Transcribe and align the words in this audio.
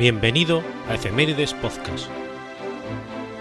Bienvenido 0.00 0.62
a 0.88 0.94
Efemérides 0.94 1.52
Podcast, 1.52 2.06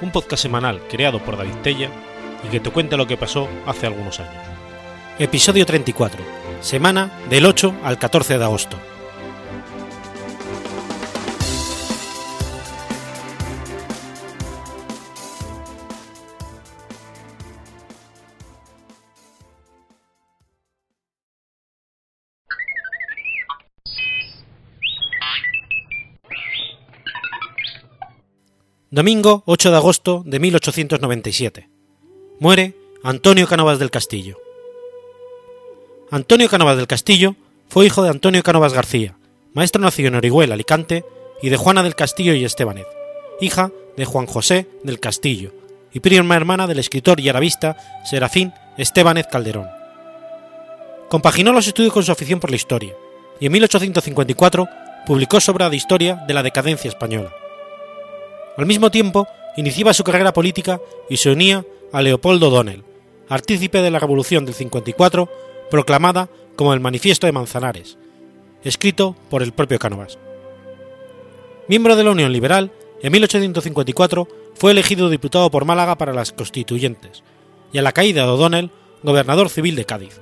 un 0.02 0.12
podcast 0.12 0.44
semanal 0.44 0.82
creado 0.89 1.24
por 1.24 1.38
David 1.38 1.55
Tella 1.64 1.89
y 2.46 2.50
que 2.50 2.60
te 2.60 2.70
cuenta 2.70 2.98
lo 2.98 3.07
que 3.07 3.16
pasó 3.16 3.48
hace 3.66 3.88
algunos 3.88 4.20
años. 4.20 4.43
Episodio 5.20 5.66
34, 5.66 6.21
semana 6.60 7.11
del 7.30 7.46
8 7.46 7.75
al 7.82 7.98
14 7.98 8.38
de 8.38 8.43
agosto. 8.43 8.75
Domingo 29.00 29.44
8 29.46 29.71
de 29.71 29.78
agosto 29.78 30.24
de 30.26 30.39
1897. 30.39 31.70
Muere 32.42 32.76
Antonio 33.02 33.48
Cánovas 33.48 33.80
del 33.80 33.92
Castillo. 33.92 34.36
Antonio 36.12 36.50
Cánovas 36.50 36.76
del 36.76 36.86
Castillo 36.86 37.38
fue 37.70 37.86
hijo 37.86 38.04
de 38.04 38.09
Antonio 38.09 38.44
Cánovas 38.44 38.73
García, 38.73 39.16
maestro 39.54 39.81
nacido 39.81 40.09
en 40.09 40.16
Orihuela, 40.16 40.56
Alicante, 40.56 41.06
y 41.42 41.48
de 41.48 41.56
Juana 41.56 41.81
del 41.81 41.95
Castillo 41.95 42.34
y 42.34 42.44
Estebanez, 42.44 42.88
hija 43.40 43.72
de 43.96 44.04
Juan 44.04 44.26
José 44.26 44.68
del 44.84 45.00
Castillo 45.00 45.54
y 45.94 46.02
prima 46.02 46.36
hermana 46.36 46.68
del 46.68 46.80
escritor 46.80 47.22
y 47.22 47.30
arabista 47.30 47.78
Serafín 48.04 48.52
Estebanez 48.78 49.28
Calderón. 49.28 49.70
Compaginó 51.08 51.54
los 51.54 51.68
estudios 51.68 51.94
con 51.94 52.04
su 52.04 52.12
afición 52.12 52.42
por 52.42 52.50
la 52.50 52.58
historia, 52.58 52.94
y 53.40 53.45
en 53.45 53.54
1854 53.54 54.68
publicó 55.08 55.40
su 55.40 55.52
obra 55.52 55.70
de 55.70 55.78
historia 55.78 56.16
de 56.28 56.34
la 56.34 56.44
decadencia 56.44 56.90
española 56.90 57.32
al 58.60 58.66
mismo 58.66 58.92
tiempo, 58.92 59.26
iniciaba 59.56 59.94
su 59.94 60.04
carrera 60.04 60.34
política 60.34 60.82
y 61.10 61.16
se 61.16 61.30
unía 61.30 61.66
a 61.94 62.02
Leopoldo 62.02 62.50
O'Donnell, 62.50 62.84
artícipe 63.30 63.82
de 63.82 63.90
la 63.90 64.00
Revolución 64.00 64.44
del 64.44 64.54
54, 64.54 65.30
proclamada 65.72 66.30
como 66.58 66.74
el 66.74 66.82
Manifiesto 66.82 67.26
de 67.26 67.32
Manzanares, 67.32 67.98
escrito 68.62 69.16
por 69.30 69.44
el 69.44 69.54
propio 69.54 69.80
Cánovas. 69.80 70.20
Miembro 71.70 71.96
de 71.96 72.04
la 72.04 72.12
Unión 72.12 72.34
Liberal, 72.34 72.74
en 73.02 73.14
1854 73.14 74.28
fue 74.56 74.72
elegido 74.72 75.10
diputado 75.10 75.50
por 75.50 75.64
Málaga 75.64 75.98
para 75.98 76.14
las 76.14 76.34
Constituyentes, 76.34 77.23
y 77.72 77.78
a 77.78 77.82
la 77.82 77.94
caída 77.94 78.23
de 78.23 78.30
O'Donnell, 78.30 78.72
gobernador 79.04 79.48
civil 79.48 79.78
de 79.78 79.86
Cádiz. 79.86 80.20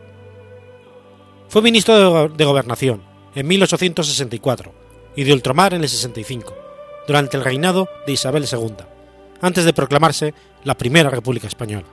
Fue 1.48 1.64
ministro 1.64 2.30
de 2.30 2.46
Gobernación 2.46 3.02
en 3.34 3.48
1864 3.48 4.74
y 5.16 5.24
de 5.24 5.34
Ultramar 5.34 5.74
en 5.74 5.82
el 5.82 5.90
65 5.90 6.67
durante 7.08 7.38
el 7.38 7.44
reinado 7.44 7.88
de 8.06 8.14
Isabel 8.14 8.46
II, 8.52 8.76
antes 9.42 9.66
de 9.66 9.74
proclamarse 9.74 10.34
la 10.64 10.76
Primera 10.76 11.10
República 11.10 11.48
Española. 11.48 11.88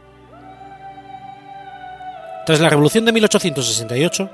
Tras 2.44 2.60
la 2.60 2.68
Revolución 2.68 3.04
de 3.04 3.12
1868 3.12 4.30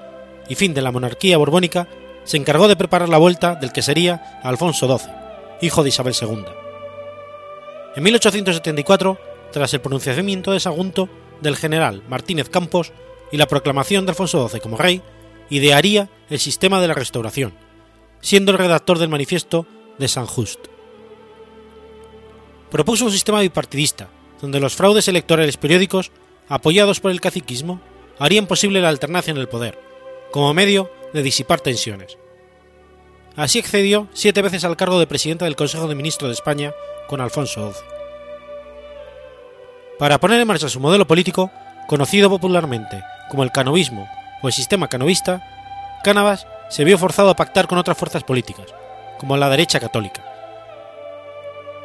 y 0.48 0.54
fin 0.56 0.74
de 0.74 0.82
la 0.82 0.90
monarquía 0.90 1.38
borbónica, 1.38 1.86
se 2.24 2.36
encargó 2.36 2.66
de 2.66 2.76
preparar 2.76 3.08
la 3.08 3.18
vuelta 3.18 3.54
del 3.54 3.72
que 3.72 3.82
sería 3.82 4.40
Alfonso 4.42 4.86
XII, 4.98 5.12
hijo 5.60 5.82
de 5.82 5.90
Isabel 5.90 6.14
II. 6.20 6.44
En 7.94 8.02
1874, 8.02 9.18
tras 9.52 9.74
el 9.74 9.80
pronunciamiento 9.80 10.52
de 10.52 10.60
Sagunto 10.60 11.08
del 11.40 11.56
general 11.56 12.02
Martínez 12.08 12.48
Campos 12.48 12.92
y 13.32 13.36
la 13.36 13.46
proclamación 13.46 14.06
de 14.06 14.12
Alfonso 14.12 14.48
XII 14.48 14.60
como 14.60 14.76
rey, 14.76 15.02
idearía 15.48 16.08
el 16.28 16.38
sistema 16.38 16.80
de 16.80 16.88
la 16.88 16.94
restauración, 16.94 17.54
siendo 18.20 18.52
el 18.52 18.58
redactor 18.58 18.98
del 18.98 19.08
manifiesto 19.08 19.66
de 20.00 20.08
San 20.08 20.26
Just. 20.26 20.58
Propuso 22.70 23.04
un 23.04 23.12
sistema 23.12 23.40
bipartidista, 23.40 24.08
donde 24.40 24.58
los 24.58 24.74
fraudes 24.74 25.06
electorales 25.08 25.56
periódicos, 25.56 26.10
apoyados 26.48 27.00
por 27.00 27.10
el 27.10 27.20
caciquismo, 27.20 27.80
harían 28.18 28.46
posible 28.46 28.80
la 28.80 28.88
alternancia 28.88 29.30
en 29.30 29.36
el 29.36 29.48
poder, 29.48 29.78
como 30.32 30.52
medio 30.54 30.90
de 31.12 31.22
disipar 31.22 31.60
tensiones. 31.60 32.16
Así 33.36 33.58
accedió 33.58 34.08
siete 34.12 34.42
veces 34.42 34.64
al 34.64 34.76
cargo 34.76 34.98
de 34.98 35.06
presidente 35.06 35.44
del 35.44 35.56
Consejo 35.56 35.86
de 35.86 35.94
Ministros 35.94 36.28
de 36.28 36.34
España 36.34 36.72
con 37.06 37.20
Alfonso 37.20 37.72
XII. 37.72 37.82
Para 39.98 40.18
poner 40.18 40.40
en 40.40 40.48
marcha 40.48 40.68
su 40.68 40.80
modelo 40.80 41.06
político, 41.06 41.50
conocido 41.86 42.30
popularmente 42.30 43.02
como 43.28 43.42
el 43.42 43.52
canovismo 43.52 44.08
o 44.42 44.48
el 44.48 44.54
sistema 44.54 44.88
canovista, 44.88 45.46
Cánovas 46.02 46.46
se 46.70 46.84
vio 46.84 46.96
forzado 46.96 47.28
a 47.28 47.36
pactar 47.36 47.66
con 47.66 47.76
otras 47.76 47.98
fuerzas 47.98 48.24
políticas, 48.24 48.66
como 49.20 49.36
la 49.36 49.50
derecha 49.50 49.78
católica. 49.78 50.24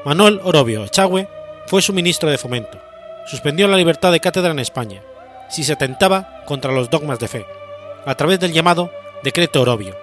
Manuel 0.06 0.40
Orobio 0.44 0.86
Echagüe 0.86 1.28
fue 1.68 1.82
su 1.82 1.92
ministro 1.92 2.30
de 2.32 2.38
Fomento, 2.38 2.80
suspendió 3.28 3.68
la 3.68 3.76
libertad 3.76 4.14
de 4.14 4.22
cátedra 4.22 4.52
en 4.52 4.60
España, 4.60 5.02
si 5.50 5.66
se 5.66 5.74
atentaba 5.74 6.44
contra 6.46 6.72
los 6.72 6.90
dogmas 6.90 7.20
de 7.20 7.28
fe, 7.28 7.46
a 8.06 8.16
través 8.16 8.40
del 8.40 8.54
llamado 8.54 8.90
Decreto 9.22 9.62
Orobio, 9.62 9.98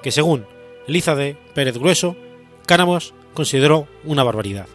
que 0.00 0.12
según 0.12 0.46
Eliza 0.86 1.16
de 1.16 1.36
Pérez 1.54 1.76
Grueso, 1.76 2.14
Cánamos 2.66 3.14
consideró 3.34 3.88
una 4.04 4.22
barbaridad. 4.22 4.66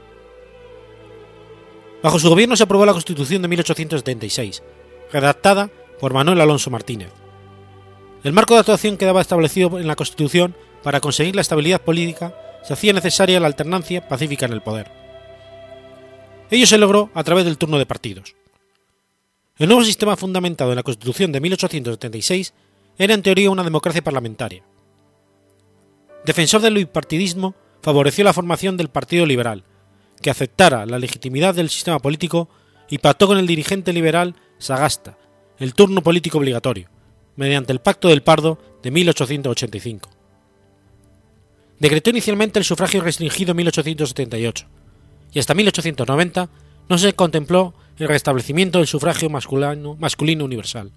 Bajo 2.04 2.20
su 2.20 2.30
gobierno 2.30 2.58
se 2.58 2.64
aprobó 2.64 2.86
la 2.86 2.94
Constitución 2.94 3.42
de 3.42 3.48
1876, 3.48 4.64
redactada 5.14 5.70
por 6.00 6.14
Manuel 6.14 6.42
Alonso 6.42 6.70
Martínez. 6.72 7.12
El 8.24 8.34
marco 8.34 8.56
de 8.56 8.62
actuación 8.62 8.98
quedaba 8.98 9.22
establecido 9.22 9.80
en 9.80 9.88
la 9.88 9.96
Constitución 9.96 10.56
para 10.84 11.00
conseguir 11.00 11.36
la 11.36 11.42
estabilidad 11.42 11.82
política 11.82 12.34
se 12.64 12.74
hacía 12.74 12.94
necesaria 12.94 13.40
la 13.40 13.48
alternancia 13.48 14.08
pacífica 14.08 14.46
en 14.46 14.54
el 14.54 14.62
poder. 14.62 14.92
Ello 16.50 16.68
se 16.68 16.78
logró 16.78 17.10
a 17.14 17.24
través 17.24 17.46
del 17.46 17.58
turno 17.58 17.78
de 17.78 17.86
partidos. 17.86 18.36
El 19.58 19.68
nuevo 19.68 19.84
sistema 19.84 20.16
fundamentado 20.16 20.72
en 20.72 20.76
la 20.76 20.84
Constitución 20.84 21.32
de 21.32 21.40
1876 21.40 22.54
era 22.98 23.14
en 23.14 23.22
teoría 23.22 23.52
una 23.52 23.64
democracia 23.64 24.04
parlamentaria. 24.04 24.64
Defensor 26.26 26.62
del 26.62 26.76
bipartidismo, 26.76 27.56
favoreció 27.82 28.24
la 28.24 28.34
formación 28.34 28.78
del 28.78 28.90
Partido 28.90 29.26
Liberal, 29.26 29.64
que 30.22 30.30
aceptara 30.30 30.86
la 30.86 31.00
legitimidad 31.00 31.56
del 31.56 31.70
sistema 31.70 32.00
político 32.00 32.50
y 32.90 33.00
pactó 33.00 33.28
con 33.28 33.40
el 33.40 33.48
dirigente 33.48 33.94
liberal 33.94 34.36
Sagasta 34.60 35.18
el 35.58 35.74
turno 35.74 36.02
político 36.02 36.40
obligatorio, 36.40 36.90
mediante 37.36 37.72
el 37.72 37.82
Pacto 37.82 38.08
del 38.08 38.24
Pardo 38.24 38.58
de 38.82 38.90
1885 38.90 40.10
decretó 41.82 42.12
inicialmente 42.12 42.60
el 42.60 42.66
sufragio 42.66 43.02
restringido 43.02 43.52
en 43.52 43.58
1878, 43.58 44.68
y 45.34 45.40
hasta 45.40 45.56
1890 45.56 46.48
no 46.88 46.98
se 47.00 47.14
contempló 47.14 47.74
el 47.98 48.08
restablecimiento 48.08 48.78
del 48.78 48.88
sufragio 48.88 49.32
masculino, 49.32 50.46
universal. 50.46 50.92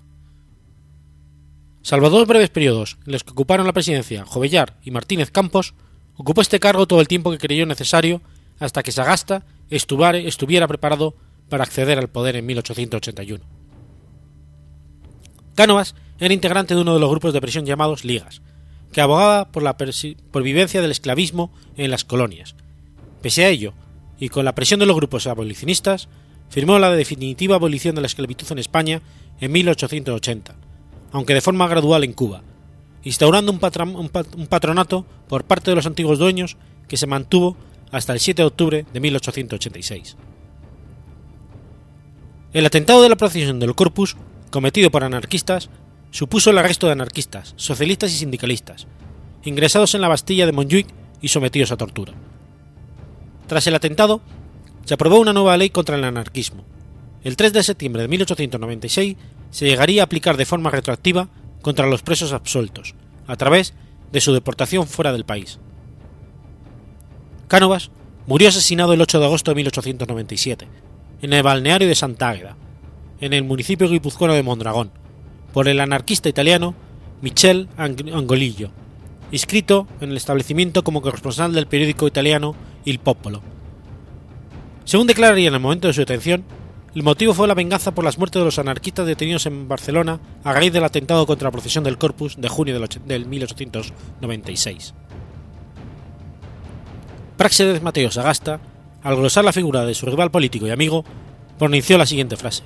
Salvo 1.81 2.11
dos 2.11 2.27
breves 2.27 2.51
periodos 2.51 2.99
en 3.07 3.13
los 3.13 3.25
que 3.25 3.31
ocuparon 3.31 3.67
la 3.67 3.73
presidencia 3.73 4.27
Jovellar 4.27 4.77
y 4.83 4.91
Martínez 4.91 5.31
Campos, 5.31 5.73
ocupó 6.17 6.43
este 6.43 6.61
cargo 6.61 6.87
todo 6.87 7.01
el 7.01 7.09
tiempo 7.09 7.31
que 7.31 7.39
creyó 7.39 7.65
necesario 7.65 8.21
hasta 8.59 8.83
que 8.83 8.93
Sagasta 8.93 9.47
estuviera 9.71 10.69
preparado 10.69 11.15
para 11.49 11.65
acceder 11.65 11.99
al 11.99 12.09
poder 12.09 12.37
en 12.37 12.45
1881. 12.45 13.43
Cánovas 15.55 15.95
era 16.19 16.35
integrante 16.35 16.75
de 16.75 16.83
uno 16.83 16.93
de 16.93 17.01
los 17.01 17.09
grupos 17.09 17.33
de 17.33 17.41
presión 17.41 17.65
llamados 17.65 18.05
Ligas, 18.05 18.43
que 18.95 19.01
abogaba 19.01 19.51
por 19.51 19.65
la 19.65 19.77
vivencia 20.43 20.81
del 20.81 20.93
esclavismo 20.93 21.51
en 21.77 21.91
las 21.91 22.05
colonias. 22.05 22.55
Pese 23.21 23.45
a 23.45 23.49
ello, 23.49 23.75
y 24.21 24.29
con 24.29 24.45
la 24.45 24.55
presión 24.55 24.79
de 24.79 24.87
los 24.87 24.95
grupos 24.95 25.27
abolicionistas, 25.27 26.09
firmó 26.49 26.79
la 26.79 26.93
definitiva 26.93 27.57
abolición 27.57 27.97
de 27.97 28.03
la 28.03 28.07
esclavitud 28.07 28.47
en 28.53 28.61
España 28.61 29.03
en 29.41 29.51
1880, 29.51 30.55
aunque 31.11 31.35
de 31.35 31.41
forma 31.41 31.67
gradual 31.67 32.05
en 32.05 32.13
Cuba, 32.13 32.43
instaurando 33.03 33.51
un 33.51 33.59
patronato 34.47 35.05
por 35.27 35.43
parte 35.43 35.73
de 35.73 35.75
los 35.75 35.87
antiguos 35.87 36.21
dueños 36.21 36.57
que 36.87 36.97
se 36.97 37.09
mantuvo 37.09 37.57
hasta 37.91 38.13
el 38.13 38.21
7 38.21 38.43
de 38.43 38.47
octubre 38.47 38.87
de 38.93 39.01
1886. 39.01 40.17
El 42.53 42.65
atentado 42.65 43.03
de 43.03 43.09
la 43.09 43.17
procesión 43.17 43.59
del 43.59 43.75
Corpus, 43.75 44.17
cometido 44.51 44.93
por 44.93 45.03
anarquistas, 45.03 45.69
supuso 46.15 46.51
el 46.51 46.59
arresto 46.59 46.87
de 46.87 46.93
anarquistas, 46.93 47.55
socialistas 47.57 48.13
y 48.13 48.19
sindicalistas, 48.19 48.87
ingresados 49.43 49.97
en 49.97 50.01
la 50.01 50.07
Bastilla 50.07 50.47
de 50.47 50.53
Montjuic 50.53 50.87
y 51.21 51.27
sometidos 51.27 51.73
a 51.73 51.77
tortura. 51.77 52.13
Tras 53.49 53.67
el 53.67 53.75
atentado, 53.75 54.21
se 54.85 54.95
aprobó 54.95 55.19
una 55.19 55.33
nueva 55.33 55.57
ley 55.57 55.71
contra 55.71 55.97
el 55.97 56.05
anarquismo. 56.05 56.65
El 57.25 57.35
3 57.35 57.53
de 57.53 57.65
septiembre 57.65 58.03
de 58.03 58.09
1896 58.09 59.17
se 59.51 59.67
llegaría 59.67 60.03
a 60.03 60.05
aplicar 60.05 60.37
de 60.37 60.47
forma 60.47 60.71
retroactiva 60.71 61.31
contra 61.63 61.89
los 61.89 62.03
presos 62.03 62.33
absueltos, 62.33 62.95
a 63.27 63.35
través 63.35 63.75
de 64.13 64.21
su 64.21 64.33
deportación 64.33 64.87
fuera 64.87 65.13
del 65.13 65.25
país. 65.25 65.59
Cánovas 67.49 67.91
murió 68.29 68.51
asesinado 68.51 68.93
el 68.93 69.01
8 69.01 69.19
de 69.19 69.27
agosto 69.27 69.51
de 69.51 69.57
1897, 69.57 70.69
en 71.23 71.33
el 71.33 71.43
balneario 71.43 71.89
de 71.89 71.97
Santa 71.97 72.29
Águeda, 72.29 72.57
en 73.21 73.33
el 73.33 73.43
municipio 73.43 73.89
guipuzcoano 73.89 74.35
de 74.35 74.45
Mondragón, 74.45 74.93
por 75.55 75.69
el 75.69 75.81
anarquista 75.81 76.29
italiano 76.29 76.75
Michel 77.23 77.69
Angolillo 77.79 78.71
inscrito 79.35 79.89
en 80.01 80.11
el 80.11 80.17
establecimiento 80.17 80.85
como 80.85 81.03
corresponsal 81.03 81.53
del 81.53 81.67
periódico 81.67 82.07
italiano 82.07 82.55
Il 82.85 83.01
Popolo. 83.01 83.43
Según 84.85 85.07
declararía 85.07 85.49
en 85.49 85.55
el 85.55 85.61
momento 85.61 85.89
de 85.89 85.95
su 85.95 86.01
detención, 86.01 86.45
el 86.95 87.03
motivo 87.03 87.35
fue 87.35 87.49
la 87.49 87.55
venganza 87.55 87.93
por 87.93 88.05
las 88.05 88.17
muertes 88.17 88.41
de 88.41 88.45
los 88.45 88.61
anarquistas 88.61 89.07
detenidos 89.07 89.47
en 89.47 89.67
Barcelona 89.67 90.21
a 90.45 90.53
raíz 90.53 90.73
del 90.73 90.85
atentado 90.85 91.27
contra 91.27 91.49
la 91.49 91.53
procesión 91.53 91.83
del 91.83 91.99
Corpus 91.99 92.37
de 92.37 92.49
junio 92.49 92.79
del 93.07 93.27
1896. 93.27 94.95
Praxedes 97.37 97.83
Mateo 97.83 98.13
Sagasta, 98.13 98.61
al 99.03 99.17
glosar 99.17 99.45
la 99.45 99.53
figura 99.53 99.85
de 99.85 99.95
su 99.95 100.07
rival 100.07 100.31
político 100.31 100.69
y 100.69 100.71
amigo, 100.71 101.05
pronunció 101.59 101.99
la 101.99 102.07
siguiente 102.07 102.37
frase. 102.37 102.63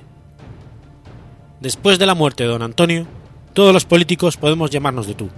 Después 1.59 1.99
de 1.99 2.05
la 2.05 2.15
muerte 2.15 2.43
de 2.43 2.49
don 2.49 2.61
Antonio, 2.61 3.05
todos 3.53 3.73
los 3.73 3.83
políticos 3.83 4.37
podemos 4.37 4.69
llamarnos 4.69 5.07
de 5.07 5.13
tú. 5.13 5.29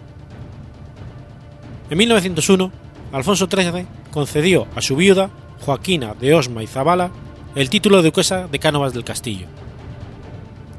En 1.90 1.98
1901, 1.98 2.72
Alfonso 3.12 3.48
XIII 3.52 3.88
concedió 4.12 4.68
a 4.76 4.82
su 4.82 4.96
viuda, 4.96 5.32
Joaquina 5.66 6.14
de 6.14 6.36
Osma 6.36 6.62
y 6.62 6.68
Zabala, 6.68 7.10
el 7.56 7.72
título 7.72 7.98
de 7.98 8.04
duquesa 8.04 8.48
de 8.48 8.60
Cánovas 8.60 8.94
del 8.94 9.04
Castillo. 9.04 9.48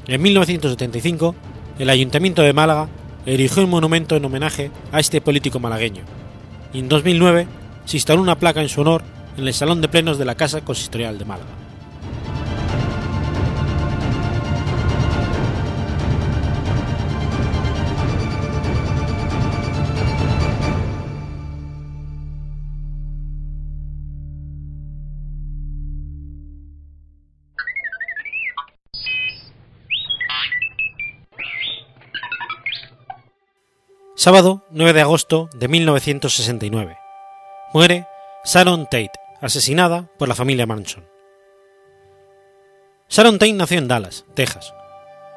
En 0.07 0.21
1975, 0.21 1.35
el 1.77 1.89
Ayuntamiento 1.89 2.41
de 2.41 2.53
Málaga 2.53 2.87
erigió 3.25 3.63
un 3.63 3.69
monumento 3.69 4.15
en 4.15 4.23
homenaje 4.23 4.71
a 4.93 5.01
este 5.01 5.19
político 5.19 5.59
malagueño, 5.59 6.03
y 6.73 6.79
en 6.79 6.87
2009 6.87 7.47
se 7.83 7.97
instaló 7.97 8.21
una 8.21 8.39
placa 8.39 8.61
en 8.61 8.69
su 8.69 8.81
honor 8.81 9.03
en 9.37 9.45
el 9.45 9.53
Salón 9.53 9.81
de 9.81 9.89
Plenos 9.89 10.17
de 10.17 10.25
la 10.25 10.35
Casa 10.35 10.61
Consistorial 10.61 11.17
de 11.17 11.25
Málaga. 11.25 11.62
Sábado 34.23 34.63
9 34.69 34.93
de 34.93 35.01
agosto 35.01 35.49
de 35.53 35.67
1969. 35.67 36.97
Muere 37.73 38.07
Sharon 38.45 38.85
Tate, 38.85 39.11
asesinada 39.41 40.07
por 40.17 40.29
la 40.29 40.33
familia 40.33 40.65
Manson. 40.65 41.05
Sharon 43.09 43.37
Tate 43.37 43.51
nació 43.51 43.79
en 43.79 43.89
Dallas, 43.89 44.23
Texas. 44.33 44.73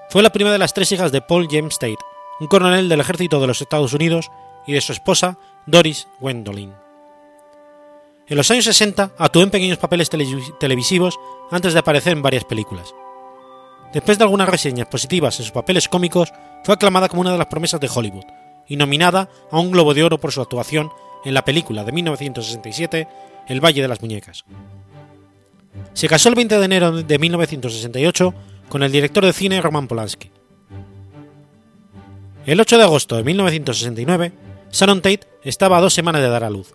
Fue 0.09 0.23
la 0.23 0.31
primera 0.31 0.53
de 0.53 0.61
las 0.61 0.73
tres 0.73 0.93
hijas 0.93 1.11
de 1.11 1.21
Paul 1.21 1.49
James 1.51 1.81
Tate, 1.81 1.99
un 2.39 2.47
coronel 2.47 2.89
del 2.89 3.01
ejército 3.01 3.41
de 3.41 3.49
los 3.49 3.61
Estados 3.61 3.93
Unidos, 3.93 4.31
y 4.69 4.73
de 4.73 4.81
su 4.81 4.93
esposa 4.93 5.37
Doris 5.67 6.07
Gwendolyn. 6.21 6.73
En 8.29 8.37
los 8.37 8.49
años 8.53 8.67
60 8.67 9.15
actuó 9.19 9.43
en 9.43 9.51
pequeños 9.51 9.79
papeles 9.79 10.09
televisivos 10.61 11.19
antes 11.51 11.73
de 11.73 11.81
aparecer 11.81 12.13
en 12.13 12.23
varias 12.23 12.45
películas. 12.45 12.95
Después 13.93 14.17
de 14.17 14.23
algunas 14.23 14.49
reseñas 14.49 14.87
positivas 14.87 15.41
en 15.41 15.45
sus 15.45 15.53
papeles 15.53 15.89
cómicos, 15.89 16.33
fue 16.63 16.77
aclamada 16.77 17.09
como 17.09 17.23
una 17.23 17.33
de 17.33 17.39
las 17.39 17.49
promesas 17.49 17.81
de 17.81 17.91
Hollywood, 17.93 18.27
y 18.69 18.77
nominada 18.77 19.31
a 19.51 19.59
un 19.59 19.71
Globo 19.71 19.95
de 19.95 20.05
Oro 20.05 20.19
por 20.19 20.33
su 20.33 20.41
actuación 20.41 20.91
en 21.25 21.35
la 21.35 21.45
película 21.45 21.85
de 21.85 21.93
1967 21.93 23.09
El 23.49 23.65
Valle 23.65 23.83
de 23.83 23.89
las 23.89 24.01
Muñecas. 24.01 24.45
Se 25.93 26.09
casó 26.09 26.29
el 26.29 26.35
20 26.35 26.59
de 26.59 26.65
enero 26.65 26.93
de 26.93 27.19
1968 27.19 28.35
con 28.69 28.83
el 28.83 28.93
director 28.93 29.25
de 29.25 29.33
cine 29.33 29.61
Roman 29.61 29.89
Polanski. 29.89 30.31
El 32.45 32.61
8 32.61 32.79
de 32.79 32.85
agosto 32.85 33.17
de 33.17 33.25
1969, 33.25 34.33
Sharon 34.71 35.03
Tate 35.03 35.27
estaba 35.43 35.79
a 35.79 35.81
dos 35.81 35.95
semanas 35.95 36.23
de 36.23 36.29
dar 36.29 36.45
a 36.45 36.51
luz. 36.51 36.75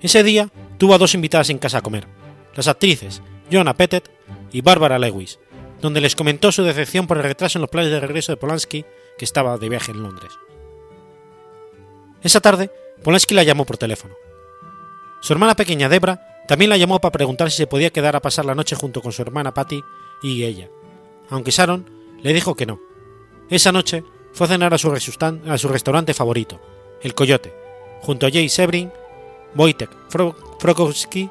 Ese 0.00 0.22
día 0.22 0.48
tuvo 0.78 0.94
a 0.94 0.98
dos 0.98 1.14
invitadas 1.14 1.50
en 1.50 1.58
casa 1.58 1.78
a 1.78 1.82
comer, 1.82 2.06
las 2.54 2.68
actrices 2.68 3.22
Joanna 3.50 3.74
Pettet 3.74 4.10
y 4.52 4.60
Barbara 4.60 4.98
Lewis, 4.98 5.38
donde 5.80 6.00
les 6.00 6.16
comentó 6.16 6.52
su 6.52 6.62
decepción 6.62 7.06
por 7.06 7.16
el 7.16 7.24
retraso 7.24 7.58
en 7.58 7.62
los 7.62 7.70
planes 7.70 7.90
de 7.90 8.00
regreso 8.00 8.32
de 8.32 8.36
Polanski, 8.36 8.84
que 9.18 9.24
estaba 9.24 9.58
de 9.58 9.68
viaje 9.68 9.92
en 9.92 10.02
Londres. 10.02 10.32
Esa 12.26 12.40
tarde, 12.40 12.72
Polanski 13.04 13.34
la 13.34 13.44
llamó 13.44 13.64
por 13.64 13.78
teléfono. 13.78 14.16
Su 15.20 15.32
hermana 15.32 15.54
pequeña 15.54 15.88
Debra 15.88 16.42
también 16.48 16.70
la 16.70 16.76
llamó 16.76 17.00
para 17.00 17.12
preguntar 17.12 17.52
si 17.52 17.58
se 17.58 17.68
podía 17.68 17.90
quedar 17.90 18.16
a 18.16 18.20
pasar 18.20 18.44
la 18.44 18.56
noche 18.56 18.74
junto 18.74 19.00
con 19.00 19.12
su 19.12 19.22
hermana 19.22 19.54
Patty 19.54 19.80
y 20.24 20.42
ella, 20.42 20.68
aunque 21.30 21.52
Sharon 21.52 21.88
le 22.20 22.32
dijo 22.32 22.56
que 22.56 22.66
no. 22.66 22.80
Esa 23.48 23.70
noche 23.70 24.02
fue 24.32 24.48
a 24.48 24.50
cenar 24.50 24.74
a 24.74 24.78
su, 24.78 24.90
restaurante 24.90 26.14
favorito, 26.14 26.60
El 27.00 27.14
Coyote, 27.14 27.54
junto 28.00 28.26
a 28.26 28.30
Jay 28.32 28.48
Sebring, 28.48 28.90
Wojtek 29.54 29.90
Frokowski, 30.58 31.30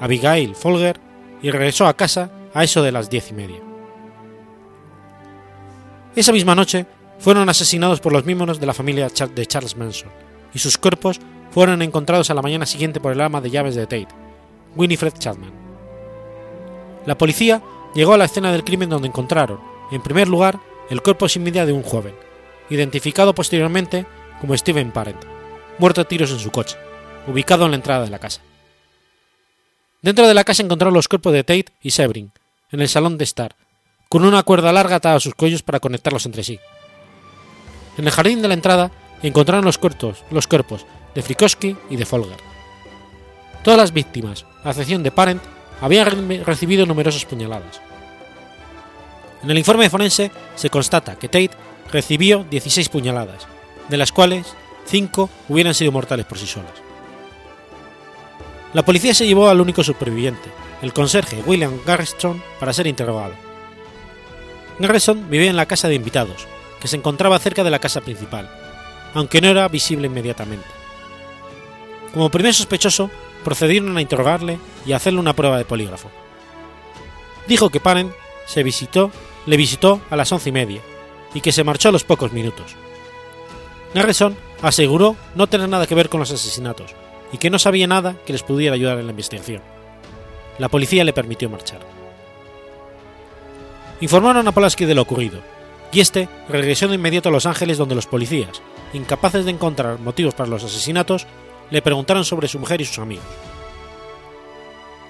Abigail 0.00 0.54
Folger 0.54 0.98
y 1.42 1.50
regresó 1.50 1.86
a 1.86 1.98
casa 1.98 2.30
a 2.54 2.64
eso 2.64 2.82
de 2.82 2.92
las 2.92 3.10
diez 3.10 3.30
y 3.30 3.34
media. 3.34 3.60
Esa 6.16 6.32
misma 6.32 6.54
noche 6.54 6.86
fueron 7.18 7.48
asesinados 7.48 8.00
por 8.00 8.12
los 8.12 8.24
miembros 8.24 8.60
de 8.60 8.66
la 8.66 8.74
familia 8.74 9.08
de 9.08 9.46
Charles 9.46 9.76
Manson, 9.76 10.10
y 10.52 10.58
sus 10.58 10.78
cuerpos 10.78 11.20
fueron 11.50 11.82
encontrados 11.82 12.30
a 12.30 12.34
la 12.34 12.42
mañana 12.42 12.66
siguiente 12.66 13.00
por 13.00 13.12
el 13.12 13.20
ama 13.20 13.40
de 13.40 13.50
llaves 13.50 13.74
de 13.74 13.84
Tate, 13.84 14.08
Winifred 14.76 15.14
Chapman. 15.18 15.52
La 17.06 17.16
policía 17.18 17.62
llegó 17.94 18.14
a 18.14 18.18
la 18.18 18.24
escena 18.24 18.50
del 18.52 18.64
crimen 18.64 18.88
donde 18.88 19.08
encontraron, 19.08 19.60
en 19.90 20.02
primer 20.02 20.28
lugar, 20.28 20.58
el 20.90 21.02
cuerpo 21.02 21.28
sin 21.28 21.44
vida 21.44 21.66
de 21.66 21.72
un 21.72 21.82
joven, 21.82 22.14
identificado 22.70 23.34
posteriormente 23.34 24.06
como 24.40 24.56
Steven 24.56 24.90
Parent, 24.90 25.24
muerto 25.78 26.00
a 26.00 26.04
tiros 26.04 26.30
en 26.30 26.38
su 26.38 26.50
coche, 26.50 26.76
ubicado 27.26 27.64
en 27.64 27.72
la 27.72 27.76
entrada 27.76 28.04
de 28.04 28.10
la 28.10 28.18
casa. 28.18 28.40
Dentro 30.02 30.26
de 30.26 30.34
la 30.34 30.44
casa 30.44 30.62
encontraron 30.62 30.94
los 30.94 31.08
cuerpos 31.08 31.32
de 31.32 31.44
Tate 31.44 31.72
y 31.80 31.90
Sebring, 31.90 32.30
en 32.70 32.80
el 32.80 32.88
salón 32.88 33.16
de 33.16 33.24
estar, 33.24 33.56
con 34.08 34.24
una 34.24 34.42
cuerda 34.42 34.72
larga 34.72 34.96
atada 34.96 35.16
a 35.16 35.20
sus 35.20 35.34
cuellos 35.34 35.62
para 35.62 35.80
conectarlos 35.80 36.26
entre 36.26 36.44
sí. 36.44 36.60
En 37.96 38.06
el 38.06 38.10
jardín 38.10 38.42
de 38.42 38.48
la 38.48 38.54
entrada 38.54 38.90
encontraron 39.22 39.64
los 39.64 39.78
cuerpos, 39.78 40.24
los 40.30 40.46
cuerpos 40.46 40.86
de 41.14 41.22
Frikowski 41.22 41.76
y 41.90 41.96
de 41.96 42.04
Folger. 42.04 42.36
Todas 43.62 43.78
las 43.78 43.92
víctimas, 43.92 44.44
a 44.62 44.70
excepción 44.70 45.02
de 45.02 45.10
Parent, 45.10 45.42
habían 45.80 46.44
recibido 46.44 46.86
numerosas 46.86 47.24
puñaladas. 47.24 47.80
En 49.42 49.50
el 49.50 49.58
informe 49.58 49.90
forense 49.90 50.30
se 50.54 50.70
constata 50.70 51.16
que 51.16 51.28
Tate 51.28 51.50
recibió 51.92 52.44
16 52.50 52.88
puñaladas, 52.88 53.46
de 53.88 53.96
las 53.96 54.12
cuales 54.12 54.54
5 54.86 55.30
hubieran 55.48 55.74
sido 55.74 55.92
mortales 55.92 56.26
por 56.26 56.38
sí 56.38 56.46
solas. 56.46 56.72
La 58.72 58.84
policía 58.84 59.14
se 59.14 59.26
llevó 59.26 59.48
al 59.48 59.60
único 59.60 59.84
superviviente, 59.84 60.50
el 60.82 60.92
conserje 60.92 61.42
William 61.46 61.78
Garrison, 61.86 62.42
para 62.58 62.72
ser 62.72 62.86
interrogado. 62.86 63.34
Garrison 64.78 65.30
vivía 65.30 65.50
en 65.50 65.56
la 65.56 65.66
casa 65.66 65.88
de 65.88 65.94
invitados, 65.94 66.48
que 66.84 66.88
se 66.88 66.96
encontraba 66.96 67.38
cerca 67.38 67.64
de 67.64 67.70
la 67.70 67.78
casa 67.78 68.02
principal, 68.02 68.46
aunque 69.14 69.40
no 69.40 69.48
era 69.48 69.66
visible 69.68 70.06
inmediatamente. 70.06 70.66
Como 72.12 72.28
primer 72.28 72.52
sospechoso, 72.52 73.10
procedieron 73.42 73.96
a 73.96 74.02
interrogarle 74.02 74.58
y 74.84 74.92
hacerle 74.92 75.20
una 75.20 75.32
prueba 75.32 75.56
de 75.56 75.64
polígrafo. 75.64 76.10
Dijo 77.48 77.70
que 77.70 77.80
Parent 77.80 78.12
se 78.44 78.62
visitó, 78.62 79.10
le 79.46 79.56
visitó 79.56 80.02
a 80.10 80.16
las 80.16 80.30
once 80.30 80.50
y 80.50 80.52
media 80.52 80.82
y 81.32 81.40
que 81.40 81.52
se 81.52 81.64
marchó 81.64 81.88
a 81.88 81.92
los 81.92 82.04
pocos 82.04 82.34
minutos. 82.34 82.76
Garrison 83.94 84.36
aseguró 84.60 85.16
no 85.36 85.46
tener 85.46 85.70
nada 85.70 85.86
que 85.86 85.94
ver 85.94 86.10
con 86.10 86.20
los 86.20 86.32
asesinatos 86.32 86.94
y 87.32 87.38
que 87.38 87.48
no 87.48 87.58
sabía 87.58 87.86
nada 87.86 88.14
que 88.26 88.34
les 88.34 88.42
pudiera 88.42 88.74
ayudar 88.74 88.98
en 88.98 89.06
la 89.06 89.12
investigación. 89.12 89.62
La 90.58 90.68
policía 90.68 91.02
le 91.02 91.14
permitió 91.14 91.48
marchar. 91.48 91.80
Informaron 94.02 94.46
a 94.46 94.52
Polaski 94.52 94.84
de 94.84 94.94
lo 94.94 95.00
ocurrido 95.00 95.53
y 95.94 96.00
este 96.00 96.28
regresó 96.48 96.88
de 96.88 96.96
inmediato 96.96 97.28
a 97.28 97.32
Los 97.32 97.46
Ángeles 97.46 97.78
donde 97.78 97.94
los 97.94 98.06
policías, 98.06 98.60
incapaces 98.92 99.44
de 99.44 99.52
encontrar 99.52 100.00
motivos 100.00 100.34
para 100.34 100.48
los 100.48 100.64
asesinatos, 100.64 101.26
le 101.70 101.82
preguntaron 101.82 102.24
sobre 102.24 102.48
su 102.48 102.58
mujer 102.58 102.80
y 102.80 102.84
sus 102.84 102.98
amigos. 102.98 103.24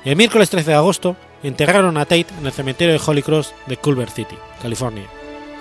El 0.05 0.17
miércoles 0.17 0.51
13 0.51 0.71
de 0.71 0.77
agosto 0.77 1.17
enterraron 1.43 1.97
a 1.97 2.05
Tate 2.05 2.27
en 2.39 2.47
el 2.47 2.53
cementerio 2.53 2.93
de 2.93 3.01
Holy 3.05 3.23
Cross 3.23 3.55
de 3.67 3.79
Culver 3.79 4.11
City, 4.11 4.37
California, 4.61 5.07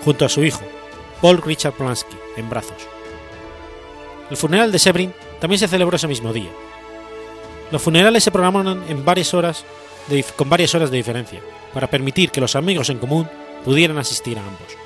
junto 0.04 0.26
a 0.26 0.28
su 0.28 0.44
hijo, 0.44 0.60
Paul 1.22 1.40
Richard 1.40 1.72
Polanski, 1.72 2.16
en 2.36 2.50
brazos. 2.50 2.86
El 4.28 4.36
funeral 4.36 4.70
de 4.70 4.78
Sebring 4.78 5.14
también 5.40 5.58
se 5.58 5.68
celebró 5.68 5.96
ese 5.96 6.08
mismo 6.08 6.34
día. 6.34 6.50
Los 7.72 7.80
funerales 7.80 8.22
se 8.22 8.30
programaron 8.30 8.84
en 8.88 9.04
varias 9.04 9.32
horas 9.32 9.64
con 10.36 10.50
varias 10.50 10.74
horas 10.74 10.90
de 10.90 10.98
diferencia, 10.98 11.40
para 11.72 11.86
permitir 11.86 12.30
que 12.30 12.42
los 12.42 12.56
amigos 12.56 12.90
en 12.90 12.98
común 12.98 13.26
pudieran 13.64 13.96
asistir 13.96 14.38
a 14.38 14.42
ambos. 14.42 14.83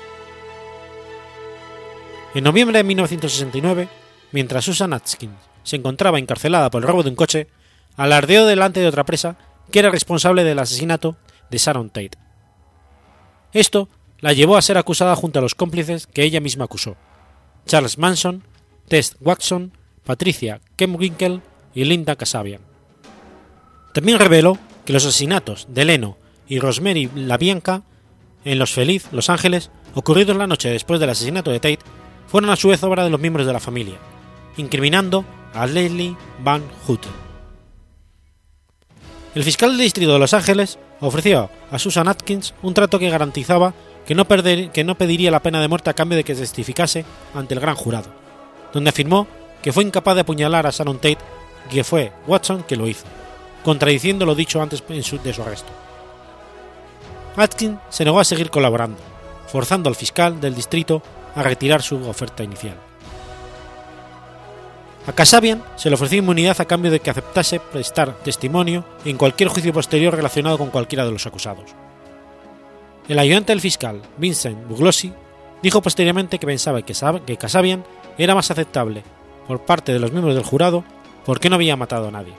En 2.35 2.43
noviembre 2.43 2.77
de 2.77 2.83
1969, 2.83 3.89
mientras 4.31 4.65
Susan 4.65 4.93
Atkins 4.93 5.33
se 5.63 5.75
encontraba 5.75 6.19
encarcelada 6.19 6.69
por 6.69 6.81
el 6.81 6.87
robo 6.87 7.03
de 7.03 7.09
un 7.09 7.15
coche, 7.15 7.47
alardeó 7.97 8.45
delante 8.45 8.79
de 8.79 8.87
otra 8.87 9.03
presa 9.03 9.37
que 9.71 9.79
era 9.79 9.89
responsable 9.89 10.43
del 10.43 10.59
asesinato 10.59 11.17
de 11.49 11.57
Sharon 11.57 11.89
Tate. 11.89 12.17
Esto 13.51 13.89
la 14.19 14.33
llevó 14.33 14.57
a 14.57 14.61
ser 14.61 14.77
acusada 14.77 15.15
junto 15.15 15.39
a 15.39 15.41
los 15.41 15.55
cómplices 15.55 16.07
que 16.07 16.23
ella 16.23 16.39
misma 16.39 16.65
acusó, 16.65 16.97
Charles 17.65 17.97
Manson, 17.97 18.43
Tess 18.87 19.15
Watson 19.21 19.71
Patricia 20.03 20.61
Kemwinkel 20.75 21.41
y 21.75 21.83
Linda 21.83 22.15
Kasabian. 22.15 22.61
También 23.93 24.19
reveló 24.19 24.57
que 24.85 24.93
los 24.93 25.05
asesinatos 25.05 25.67
de 25.69 25.85
Leno 25.85 26.17
y 26.47 26.59
Rosemary 26.59 27.09
LaBianca 27.13 27.83
en 28.43 28.57
Los 28.57 28.71
Feliz, 28.71 29.07
Los 29.11 29.29
Ángeles, 29.29 29.69
ocurridos 29.93 30.35
la 30.35 30.47
noche 30.47 30.69
después 30.69 30.99
del 30.99 31.11
asesinato 31.11 31.51
de 31.51 31.59
Tate, 31.59 31.85
fueron 32.29 32.49
a 32.49 32.55
su 32.55 32.69
vez 32.69 32.81
obra 32.83 33.03
de 33.03 33.09
los 33.09 33.19
miembros 33.19 33.45
de 33.45 33.53
la 33.53 33.59
familia, 33.59 33.97
incriminando 34.57 35.25
a 35.53 35.65
Leslie 35.65 36.15
Van 36.43 36.63
Houten. 36.85 37.11
El 39.35 39.43
fiscal 39.43 39.71
del 39.71 39.79
distrito 39.79 40.13
de 40.13 40.19
Los 40.19 40.33
Ángeles 40.33 40.79
ofreció 40.99 41.49
a 41.71 41.79
Susan 41.79 42.07
Atkins 42.07 42.53
un 42.61 42.73
trato 42.73 42.99
que 42.99 43.09
garantizaba 43.09 43.73
que 44.05 44.15
no, 44.15 44.25
pediría 44.25 45.29
la 45.29 45.41
pena 45.41 45.61
de 45.61 45.67
muerte 45.67 45.91
a 45.91 45.93
cambio 45.93 46.17
de 46.17 46.23
que 46.23 46.33
testificase 46.33 47.05
ante 47.35 47.53
el 47.53 47.59
gran 47.59 47.75
jurado, 47.75 48.09
donde 48.73 48.89
afirmó 48.89 49.27
que 49.61 49.71
fue 49.71 49.83
incapaz 49.83 50.15
de 50.15 50.21
apuñalar 50.21 50.65
a 50.65 50.71
Sharon 50.71 50.97
Tate 50.97 51.19
y 51.69 51.75
que 51.75 51.83
fue 51.83 52.11
Watson 52.25 52.63
que 52.63 52.75
lo 52.75 52.87
hizo, 52.87 53.05
contradiciendo 53.63 54.25
lo 54.25 54.33
dicho 54.33 54.61
antes 54.61 54.83
de 54.87 55.33
su 55.33 55.41
arresto. 55.43 55.71
Atkins 57.35 57.79
se 57.89 58.03
negó 58.03 58.19
a 58.19 58.25
seguir 58.25 58.49
colaborando, 58.49 58.97
forzando 59.47 59.89
al 59.89 59.95
fiscal 59.95 60.41
del 60.41 60.55
distrito 60.55 61.03
a 61.35 61.43
retirar 61.43 61.81
su 61.81 61.95
oferta 62.07 62.43
inicial. 62.43 62.75
A 65.07 65.13
Kasabian 65.13 65.63
se 65.75 65.89
le 65.89 65.95
ofreció 65.95 66.19
inmunidad 66.19 66.59
a 66.61 66.65
cambio 66.65 66.91
de 66.91 66.99
que 66.99 67.09
aceptase 67.09 67.59
prestar 67.59 68.15
testimonio 68.17 68.85
en 69.05 69.17
cualquier 69.17 69.49
juicio 69.49 69.73
posterior 69.73 70.13
relacionado 70.13 70.57
con 70.57 70.69
cualquiera 70.69 71.05
de 71.05 71.11
los 71.11 71.25
acusados. 71.25 71.71
El 73.07 73.17
ayudante 73.17 73.51
del 73.51 73.61
fiscal, 73.61 74.01
Vincent 74.17 74.67
Buglossi, 74.67 75.11
dijo 75.63 75.81
posteriormente 75.81 76.37
que 76.37 76.45
pensaba 76.45 76.83
que 76.83 77.37
Kasabian 77.37 77.83
era 78.17 78.35
más 78.35 78.51
aceptable 78.51 79.03
por 79.47 79.65
parte 79.65 79.93
de 79.93 79.99
los 79.99 80.11
miembros 80.11 80.35
del 80.35 80.43
jurado 80.43 80.83
porque 81.25 81.49
no 81.49 81.55
había 81.55 81.75
matado 81.75 82.09
a 82.09 82.11
nadie. 82.11 82.33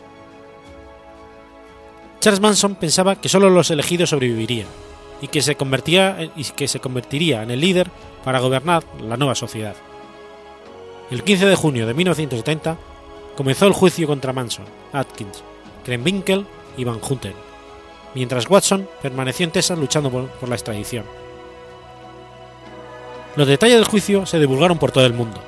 Charles 2.21 2.41
Manson 2.41 2.77
pensaba 2.77 3.17
que 3.17 3.29
solo 3.29 3.51
los 3.51 3.71
elegidos 3.71 4.11
sobrevivirían 4.11 4.69
y 5.21 5.29
que 5.29 5.43
se 5.43 5.57
convertiría, 5.57 6.31
y 6.37 6.45
que 6.45 6.69
se 6.69 6.81
convertiría 6.81 7.43
en 7.43 7.51
el 7.51 7.61
líder 7.61 7.91
para 8.25 8.41
gobernar 8.41 8.85
la 9.03 9.17
nueva 9.17 9.35
sociedad. 9.35 9.75
El 11.11 11.25
15 11.25 11.47
de 11.47 11.57
junio 11.57 11.87
de 11.87 11.95
1970 11.95 12.79
comenzó 13.37 13.67
el 13.67 13.73
juicio 13.73 14.07
contra 14.07 14.33
Manson, 14.33 14.67
Atkins, 14.93 15.43
Krenwinkel 15.85 16.47
y 16.77 16.85
Van 16.85 17.01
Houten, 17.01 17.35
mientras 18.15 18.49
Watson 18.49 18.89
permaneció 19.03 19.45
en 19.45 19.53
Texas 19.53 19.79
luchando 19.79 20.11
por, 20.11 20.49
la 20.49 20.55
extradición. 20.55 21.05
Los 23.37 23.49
detalles 23.49 23.77
del 23.77 23.87
juicio 23.87 24.27
se 24.27 24.39
divulgaron 24.39 24.79
por 24.79 24.93
todo 24.93 25.07
el 25.07 25.15
mundo. 25.15 25.41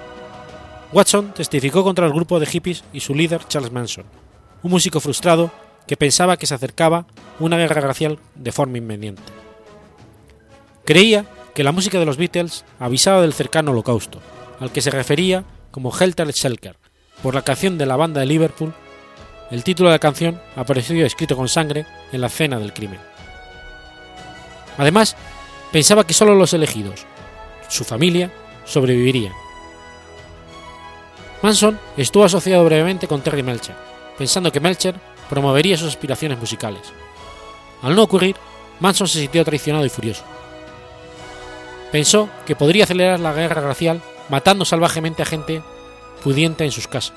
Watson 0.93 1.33
testificó 1.33 1.83
contra 1.85 2.07
el 2.07 2.13
grupo 2.13 2.39
de 2.39 2.47
hippies 2.47 2.85
y 2.93 3.01
su 3.01 3.15
líder 3.15 3.47
Charles 3.49 3.73
Manson, 3.73 4.05
un 4.63 4.71
músico 4.71 5.01
frustrado 5.01 5.51
que 5.87 5.97
pensaba 5.97 6.37
que 6.37 6.47
se 6.47 6.55
acercaba 6.55 7.07
una 7.41 7.57
guerra 7.57 7.81
racial 7.81 8.19
de 8.35 8.53
forma 8.53 8.79
inminente. 8.79 9.42
Creía 10.85 11.27
que 11.55 11.65
la 11.65 11.73
música 11.73 11.99
de 11.99 12.07
los 12.07 12.17
Beatles 12.17 12.65
avisaba 12.79 13.23
del 13.23 13.35
cercano 13.35 13.71
holocausto, 13.73 14.21
al 14.61 14.73
que 14.73 14.81
se 14.81 14.91
refería 14.91 15.45
como 15.71 15.93
Helter 15.97 16.33
Skelter, 16.33 16.77
por 17.23 17.35
la 17.35 17.43
canción 17.43 17.79
de 17.79 17.87
la 17.87 17.97
banda 17.97 18.21
de 18.21 18.27
Liverpool 18.27 18.75
el 19.53 19.65
título 19.65 19.91
de 19.91 19.97
la 19.97 19.99
canción 19.99 20.41
apareció 20.57 21.05
escrito 21.05 21.37
con 21.37 21.47
sangre 21.47 21.85
en 22.11 22.23
la 22.23 22.29
escena 22.29 22.59
del 22.59 22.73
crimen. 22.73 22.99
Además, 24.79 25.15
pensaba 25.71 26.07
que 26.07 26.15
solo 26.15 26.35
los 26.35 26.55
elegidos, 26.55 27.05
su 27.69 27.85
familia, 27.85 28.33
sobrevivirían. 28.65 29.35
Manson 31.43 31.79
estuvo 31.99 32.25
asociado 32.25 32.65
brevemente 32.65 33.07
con 33.07 33.21
Terry 33.21 33.43
Melcher, 33.43 33.75
pensando 34.17 34.51
que 34.51 34.61
Melcher 34.61 34.95
promovería 35.29 35.77
sus 35.77 35.89
aspiraciones 35.89 36.39
musicales. 36.39 36.91
Al 37.83 37.95
no 37.95 38.05
ocurrir, 38.05 38.37
Manson 38.81 39.07
se 39.07 39.21
sintió 39.21 39.45
traicionado 39.45 39.85
y 39.85 39.91
furioso. 39.91 40.25
Pensó 41.93 42.31
que 42.47 42.57
podría 42.57 42.85
acelerar 42.85 43.21
la 43.21 43.35
guerra 43.35 43.61
racial 43.61 44.01
matando 44.31 44.65
salvajemente 44.65 45.23
a 45.23 45.27
gente 45.27 45.63
pudiente 46.25 46.65
en 46.65 46.73
sus 46.73 46.89
casas 46.89 47.13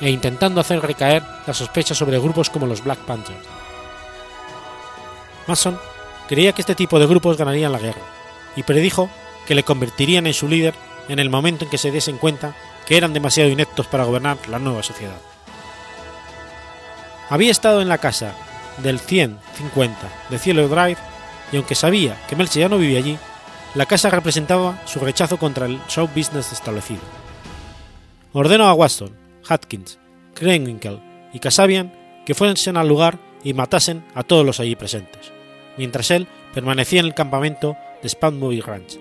e 0.00 0.10
intentando 0.10 0.60
hacer 0.60 0.80
recaer 0.80 1.22
las 1.46 1.56
sospechas 1.56 1.98
sobre 1.98 2.18
grupos 2.18 2.48
como 2.48 2.66
los 2.66 2.84
Black 2.84 3.00
Panthers. 3.00 3.46
Mason 5.46 5.78
creía 6.28 6.52
que 6.52 6.62
este 6.62 6.76
tipo 6.76 7.00
de 7.00 7.06
grupos 7.06 7.36
ganarían 7.36 7.72
la 7.72 7.78
guerra 7.78 8.00
y 8.54 8.62
predijo 8.62 9.10
que 9.46 9.56
le 9.56 9.64
convertirían 9.64 10.26
en 10.26 10.34
su 10.34 10.48
líder 10.48 10.74
en 11.08 11.18
el 11.18 11.28
momento 11.30 11.64
en 11.64 11.70
que 11.70 11.78
se 11.78 11.90
diesen 11.90 12.18
cuenta 12.18 12.54
que 12.86 12.96
eran 12.96 13.12
demasiado 13.12 13.50
ineptos 13.50 13.88
para 13.88 14.04
gobernar 14.04 14.38
la 14.48 14.60
nueva 14.60 14.84
sociedad. 14.84 15.18
Había 17.28 17.50
estado 17.50 17.82
en 17.82 17.88
la 17.88 17.98
casa 17.98 18.34
del 18.78 19.00
150 19.00 19.96
de 20.30 20.38
Cielo 20.38 20.68
Drive 20.68 20.98
y 21.50 21.56
aunque 21.56 21.74
sabía 21.74 22.16
que 22.28 22.36
Melcher 22.36 22.62
ya 22.62 22.68
no 22.68 22.78
vivía 22.78 22.98
allí, 22.98 23.18
la 23.74 23.86
casa 23.86 24.10
representaba 24.10 24.80
su 24.84 25.00
rechazo 25.00 25.38
contra 25.38 25.66
el 25.66 25.80
show 25.88 26.08
business 26.14 26.52
establecido. 26.52 27.00
Ordenó 28.32 28.66
a 28.66 28.74
Watson, 28.74 29.16
Hatkins, 29.48 29.98
Krenwinkel 30.34 31.00
y 31.32 31.38
Kasabian 31.38 31.92
que 32.26 32.34
fuesen 32.34 32.76
al 32.76 32.88
lugar 32.88 33.18
y 33.42 33.54
matasen 33.54 34.04
a 34.14 34.22
todos 34.22 34.44
los 34.44 34.60
allí 34.60 34.76
presentes, 34.76 35.32
mientras 35.76 36.10
él 36.10 36.28
permanecía 36.54 37.00
en 37.00 37.06
el 37.06 37.14
campamento 37.14 37.76
de 38.02 38.08
Spandbury 38.08 38.60
Ranch. 38.60 38.98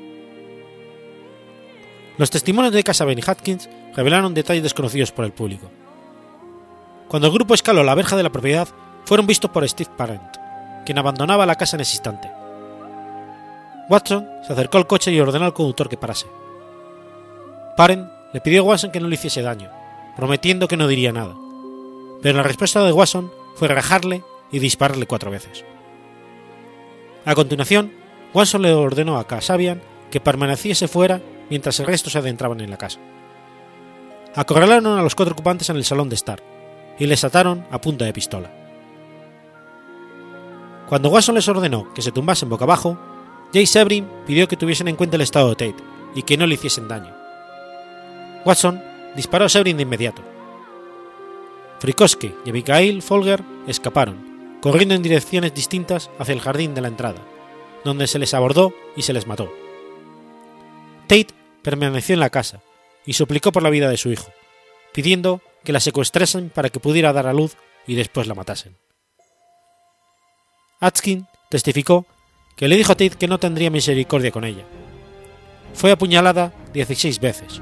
Los 2.17 2.29
testimonios 2.29 2.73
de 2.73 2.83
Kasabian 2.83 3.19
y 3.19 3.23
Hatkins 3.25 3.69
revelaron 3.95 4.33
detalles 4.33 4.63
desconocidos 4.63 5.11
por 5.11 5.25
el 5.25 5.33
público. 5.33 5.69
Cuando 7.09 7.27
el 7.27 7.33
grupo 7.33 7.53
escaló 7.53 7.83
la 7.83 7.95
verja 7.95 8.15
de 8.15 8.23
la 8.23 8.31
propiedad, 8.31 8.69
fueron 9.03 9.27
vistos 9.27 9.51
por 9.51 9.67
Steve 9.67 9.91
Parent, 9.97 10.37
quien 10.85 10.97
abandonaba 10.97 11.45
la 11.45 11.55
casa 11.55 11.75
en 11.75 11.81
ese 11.81 11.95
instante. 11.95 12.30
Watson 13.89 14.27
se 14.45 14.53
acercó 14.53 14.77
al 14.77 14.87
coche 14.87 15.11
y 15.11 15.19
ordenó 15.19 15.45
al 15.45 15.53
conductor 15.53 15.89
que 15.89 15.97
parase. 15.97 16.27
Parent 17.75 18.09
le 18.33 18.41
pidió 18.41 18.61
a 18.61 18.65
Watson 18.65 18.91
que 18.91 18.99
no 18.99 19.07
le 19.07 19.15
hiciese 19.15 19.41
daño, 19.41 19.69
prometiendo 20.15 20.67
que 20.67 20.77
no 20.77 20.87
diría 20.87 21.11
nada. 21.11 21.35
Pero 22.21 22.37
la 22.37 22.43
respuesta 22.43 22.83
de 22.83 22.91
Watson 22.91 23.31
fue 23.55 23.67
rajarle 23.67 24.23
y 24.51 24.59
dispararle 24.59 25.07
cuatro 25.07 25.31
veces. 25.31 25.65
A 27.25 27.35
continuación, 27.35 27.93
Watson 28.33 28.61
le 28.61 28.73
ordenó 28.73 29.17
a 29.17 29.27
Kasabian 29.27 29.81
que 30.09 30.19
permaneciese 30.19 30.87
fuera 30.87 31.21
mientras 31.49 31.79
el 31.79 31.87
resto 31.87 32.09
se 32.09 32.17
adentraban 32.17 32.61
en 32.61 32.69
la 32.69 32.77
casa. 32.77 32.99
Acorralaron 34.35 34.97
a 34.97 35.01
los 35.01 35.15
cuatro 35.15 35.33
ocupantes 35.33 35.69
en 35.69 35.75
el 35.75 35.83
salón 35.83 36.09
de 36.09 36.15
estar 36.15 36.41
y 36.97 37.05
les 37.05 37.23
ataron 37.23 37.65
a 37.71 37.81
punta 37.81 38.05
de 38.05 38.13
pistola. 38.13 38.49
Cuando 40.87 41.09
Watson 41.09 41.35
les 41.35 41.47
ordenó 41.47 41.93
que 41.93 42.01
se 42.01 42.11
tumbasen 42.11 42.49
boca 42.49 42.65
abajo, 42.65 42.97
Jay 43.53 43.65
Sebring 43.65 44.09
pidió 44.25 44.47
que 44.47 44.57
tuviesen 44.57 44.87
en 44.87 44.95
cuenta 44.95 45.17
el 45.17 45.21
estado 45.21 45.49
de 45.49 45.55
Tate 45.55 45.83
y 46.15 46.23
que 46.23 46.37
no 46.37 46.47
le 46.47 46.55
hiciesen 46.55 46.87
daño. 46.87 47.13
Watson 48.45 48.81
disparó 49.15 49.45
a 49.45 49.49
Severin 49.49 49.77
de 49.77 49.83
inmediato. 49.83 50.21
Frikoski 51.79 52.33
y 52.45 52.49
Abigail 52.49 53.01
Folger 53.01 53.43
escaparon, 53.67 54.59
corriendo 54.61 54.95
en 54.95 55.01
direcciones 55.01 55.53
distintas 55.53 56.09
hacia 56.19 56.33
el 56.33 56.41
jardín 56.41 56.73
de 56.73 56.81
la 56.81 56.87
entrada, 56.87 57.21
donde 57.83 58.07
se 58.07 58.19
les 58.19 58.33
abordó 58.33 58.73
y 58.95 59.01
se 59.01 59.13
les 59.13 59.27
mató. 59.27 59.51
Tate 61.07 61.33
permaneció 61.61 62.13
en 62.13 62.19
la 62.19 62.29
casa 62.29 62.61
y 63.05 63.13
suplicó 63.13 63.51
por 63.51 63.63
la 63.63 63.69
vida 63.69 63.89
de 63.89 63.97
su 63.97 64.11
hijo, 64.11 64.31
pidiendo 64.93 65.41
que 65.63 65.73
la 65.73 65.79
secuestrasen 65.79 66.49
para 66.49 66.69
que 66.69 66.79
pudiera 66.79 67.13
dar 67.13 67.27
a 67.27 67.33
luz 67.33 67.57
y 67.87 67.95
después 67.95 68.27
la 68.27 68.35
matasen. 68.35 68.77
Atkin 70.79 71.27
testificó 71.49 72.05
que 72.61 72.67
le 72.67 72.77
dijo 72.77 72.91
a 72.91 72.95
Tate 72.95 73.17
que 73.17 73.27
no 73.27 73.39
tendría 73.39 73.71
misericordia 73.71 74.29
con 74.29 74.45
ella. 74.45 74.61
Fue 75.73 75.91
apuñalada 75.91 76.53
16 76.73 77.19
veces, 77.19 77.59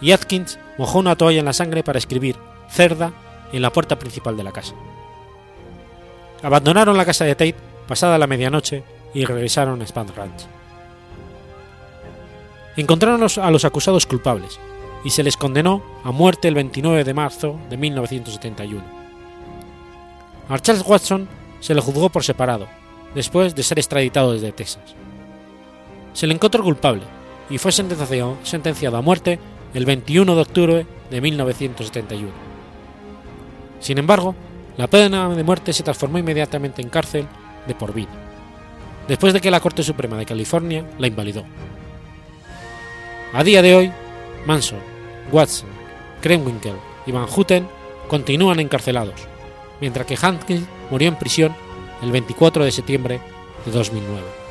y 0.00 0.12
Atkins 0.12 0.60
mojó 0.78 1.00
una 1.00 1.16
toalla 1.16 1.40
en 1.40 1.44
la 1.44 1.52
sangre 1.52 1.82
para 1.82 1.98
escribir 1.98 2.36
cerda 2.70 3.12
en 3.52 3.62
la 3.62 3.72
puerta 3.72 3.98
principal 3.98 4.36
de 4.36 4.44
la 4.44 4.52
casa. 4.52 4.74
Abandonaron 6.40 6.96
la 6.96 7.04
casa 7.04 7.24
de 7.24 7.34
Tate 7.34 7.56
pasada 7.88 8.16
la 8.16 8.28
medianoche 8.28 8.84
y 9.12 9.24
regresaron 9.24 9.82
a 9.82 9.86
Spand 9.86 10.14
Ranch. 10.14 10.46
Encontraron 12.76 13.24
a 13.24 13.50
los 13.50 13.64
acusados 13.64 14.06
culpables 14.06 14.60
y 15.02 15.10
se 15.10 15.24
les 15.24 15.36
condenó 15.36 15.82
a 16.04 16.12
muerte 16.12 16.46
el 16.46 16.54
29 16.54 17.02
de 17.02 17.12
marzo 17.12 17.58
de 17.68 17.76
1971. 17.76 18.84
A 20.48 20.60
Charles 20.60 20.86
Watson 20.86 21.28
se 21.58 21.74
le 21.74 21.80
juzgó 21.80 22.08
por 22.08 22.22
separado, 22.22 22.68
después 23.14 23.54
de 23.54 23.62
ser 23.62 23.78
extraditado 23.78 24.32
desde 24.32 24.52
Texas. 24.52 24.94
Se 26.12 26.26
le 26.26 26.34
encontró 26.34 26.62
culpable 26.62 27.02
y 27.50 27.58
fue 27.58 27.72
sentenciado 27.72 28.96
a 28.96 29.02
muerte 29.02 29.38
el 29.74 29.86
21 29.86 30.34
de 30.34 30.40
octubre 30.40 30.86
de 31.10 31.20
1971. 31.20 32.30
Sin 33.80 33.98
embargo, 33.98 34.34
la 34.76 34.86
pena 34.86 35.28
de 35.28 35.44
muerte 35.44 35.72
se 35.72 35.82
transformó 35.82 36.18
inmediatamente 36.18 36.82
en 36.82 36.88
cárcel 36.88 37.26
de 37.66 37.74
por 37.74 37.92
vida, 37.92 38.10
después 39.08 39.32
de 39.32 39.40
que 39.40 39.50
la 39.50 39.60
Corte 39.60 39.82
Suprema 39.82 40.16
de 40.16 40.26
California 40.26 40.84
la 40.98 41.06
invalidó. 41.06 41.44
A 43.32 43.42
día 43.44 43.62
de 43.62 43.74
hoy, 43.74 43.92
Manson, 44.46 44.78
Watson, 45.30 45.68
Krenwinkel 46.20 46.76
y 47.06 47.12
Van 47.12 47.26
Houten 47.26 47.66
continúan 48.08 48.60
encarcelados, 48.60 49.26
mientras 49.80 50.06
que 50.06 50.18
Hankins 50.20 50.66
murió 50.90 51.08
en 51.08 51.16
prisión 51.16 51.54
el 52.02 52.10
24 52.10 52.64
de 52.64 52.72
septiembre 52.72 53.20
de 53.64 53.70
2009. 53.70 54.42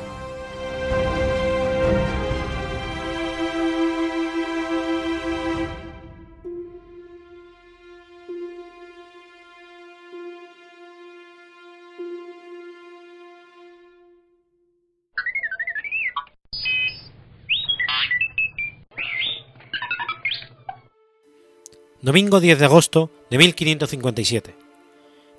Domingo 22.00 22.40
10 22.40 22.58
de 22.58 22.64
agosto 22.64 23.10
de 23.30 23.38
1557. 23.38 24.56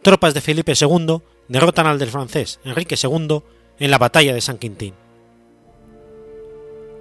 Tropas 0.01 0.33
de 0.33 0.39
Felipe 0.39 0.73
II 0.79 1.21
derrotan 1.47 1.87
al 1.87 1.99
del 1.99 2.09
francés 2.09 2.59
Enrique 2.63 2.95
II 3.01 3.41
en 3.79 3.91
la 3.91 3.97
batalla 3.97 4.33
de 4.33 4.41
San 4.41 4.57
Quintín. 4.57 4.93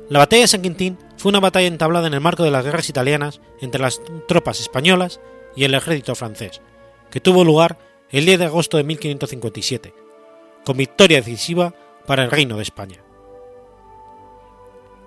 La 0.09 0.19
batalla 0.19 0.43
de 0.43 0.49
San 0.49 0.63
Quintín 0.63 0.99
fue 1.17 1.31
una 1.31 1.41
batalla 1.41 1.69
entablada 1.69 2.07
en 2.07 2.15
el 2.15 2.21
marco 2.21 2.43
de 2.43 2.51
las 2.51 2.65
guerras 2.65 2.89
italianas 2.89 3.41
entre 3.61 3.81
las 3.81 4.01
tropas 4.29 4.61
españolas 4.61 5.21
y 5.57 5.65
el 5.65 5.75
ejército 5.75 6.15
francés, 6.15 6.61
que 7.11 7.21
tuvo 7.21 7.45
lugar 7.45 7.79
el 8.11 8.27
10 8.27 8.41
de 8.41 8.45
agosto 8.47 8.77
de 8.77 8.85
1557, 8.85 9.95
con 10.65 10.77
victoria 10.77 11.19
decisiva 11.19 11.75
para 12.07 12.25
el 12.25 12.31
Reino 12.31 12.57
de 12.57 12.63
España. 12.63 13.03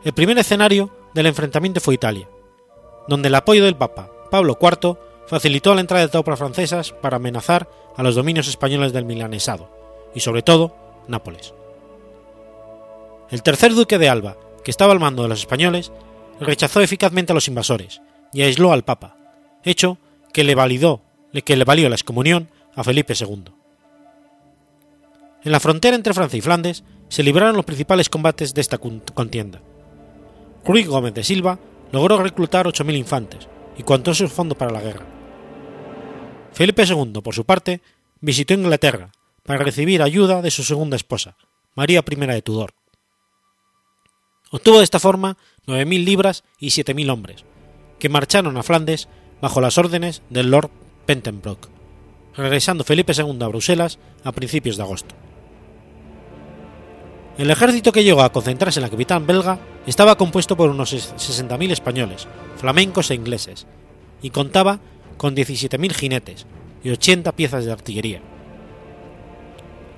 El 0.03 0.13
primer 0.13 0.37
escenario 0.37 0.91
del 1.13 1.27
enfrentamiento 1.27 1.81
fue 1.81 1.95
Italia, 1.95 2.29
donde 3.07 3.27
el 3.27 3.35
apoyo 3.35 3.63
del 3.63 3.75
Papa 3.75 4.11
Pablo 4.29 4.57
IV 4.59 4.97
facilitó 5.27 5.73
la 5.73 5.81
entrada 5.81 6.05
de 6.05 6.11
tropas 6.11 6.39
francesas 6.39 6.91
para 6.91 7.17
amenazar 7.17 7.69
a 7.95 8.03
los 8.03 8.15
dominios 8.15 8.47
españoles 8.47 8.93
del 8.93 9.05
milanesado, 9.05 9.69
y 10.13 10.19
sobre 10.19 10.41
todo 10.41 10.75
Nápoles. 11.07 11.53
El 13.29 13.43
tercer 13.43 13.73
duque 13.73 13.97
de 13.97 14.09
Alba, 14.09 14.37
que 14.63 14.71
estaba 14.71 14.91
al 14.91 14.99
mando 14.99 15.23
de 15.23 15.29
los 15.29 15.39
españoles, 15.39 15.91
rechazó 16.39 16.81
eficazmente 16.81 17.31
a 17.31 17.35
los 17.35 17.47
invasores 17.47 18.01
y 18.33 18.41
aisló 18.41 18.71
al 18.71 18.83
Papa, 18.83 19.17
hecho 19.63 19.97
que 20.33 20.43
le, 20.43 20.55
validó, 20.55 21.01
que 21.43 21.55
le 21.55 21.63
valió 21.63 21.89
la 21.89 21.95
excomunión 21.95 22.49
a 22.75 22.83
Felipe 22.83 23.13
II. 23.19 23.45
En 25.43 25.51
la 25.51 25.59
frontera 25.59 25.95
entre 25.95 26.13
Francia 26.13 26.37
y 26.37 26.41
Flandes 26.41 26.83
se 27.07 27.23
libraron 27.23 27.55
los 27.55 27.65
principales 27.65 28.09
combates 28.09 28.53
de 28.53 28.61
esta 28.61 28.79
contienda. 28.79 29.61
Ruy 30.65 30.83
Gómez 30.83 31.13
de 31.13 31.23
Silva 31.23 31.59
logró 31.91 32.17
reclutar 32.17 32.65
8.000 32.65 32.97
infantes, 32.97 33.47
y 33.77 33.83
contó 33.83 34.13
sus 34.13 34.31
fondos 34.31 34.57
para 34.57 34.71
la 34.71 34.81
guerra. 34.81 35.05
Felipe 36.55 36.85
II, 36.85 37.21
por 37.21 37.35
su 37.35 37.43
parte, 37.43 37.81
visitó 38.21 38.53
Inglaterra 38.53 39.11
para 39.43 39.63
recibir 39.63 40.01
ayuda 40.01 40.41
de 40.41 40.51
su 40.51 40.63
segunda 40.63 40.95
esposa, 40.95 41.35
María 41.75 42.01
I 42.09 42.15
de 42.15 42.41
Tudor. 42.41 42.73
Obtuvo 44.51 44.77
de 44.77 44.85
esta 44.85 45.01
forma 45.01 45.37
9.000 45.67 46.05
libras 46.05 46.45
y 46.57 46.67
7.000 46.67 47.11
hombres, 47.11 47.43
que 47.99 48.07
marcharon 48.07 48.55
a 48.55 48.63
Flandes 48.63 49.09
bajo 49.41 49.59
las 49.59 49.77
órdenes 49.77 50.21
del 50.29 50.49
Lord 50.49 50.71
Pentenbrock, 51.05 51.67
regresando 52.37 52.85
Felipe 52.85 53.11
II 53.11 53.37
a 53.41 53.47
Bruselas 53.47 53.99
a 54.23 54.31
principios 54.31 54.77
de 54.77 54.83
agosto. 54.83 55.13
El 57.37 57.51
ejército 57.51 57.91
que 57.91 58.05
llegó 58.05 58.21
a 58.21 58.31
concentrarse 58.31 58.79
en 58.79 58.83
la 58.83 58.89
capital 58.89 59.25
belga 59.25 59.59
estaba 59.85 60.15
compuesto 60.15 60.55
por 60.55 60.69
unos 60.69 60.93
60.000 60.93 61.71
españoles, 61.71 62.29
flamencos 62.55 63.11
e 63.11 63.15
ingleses, 63.15 63.67
y 64.21 64.29
contaba 64.29 64.79
con 65.17 65.35
17.000 65.35 65.93
jinetes 65.93 66.45
y 66.83 66.91
80 66.91 67.31
piezas 67.33 67.65
de 67.65 67.71
artillería. 67.71 68.21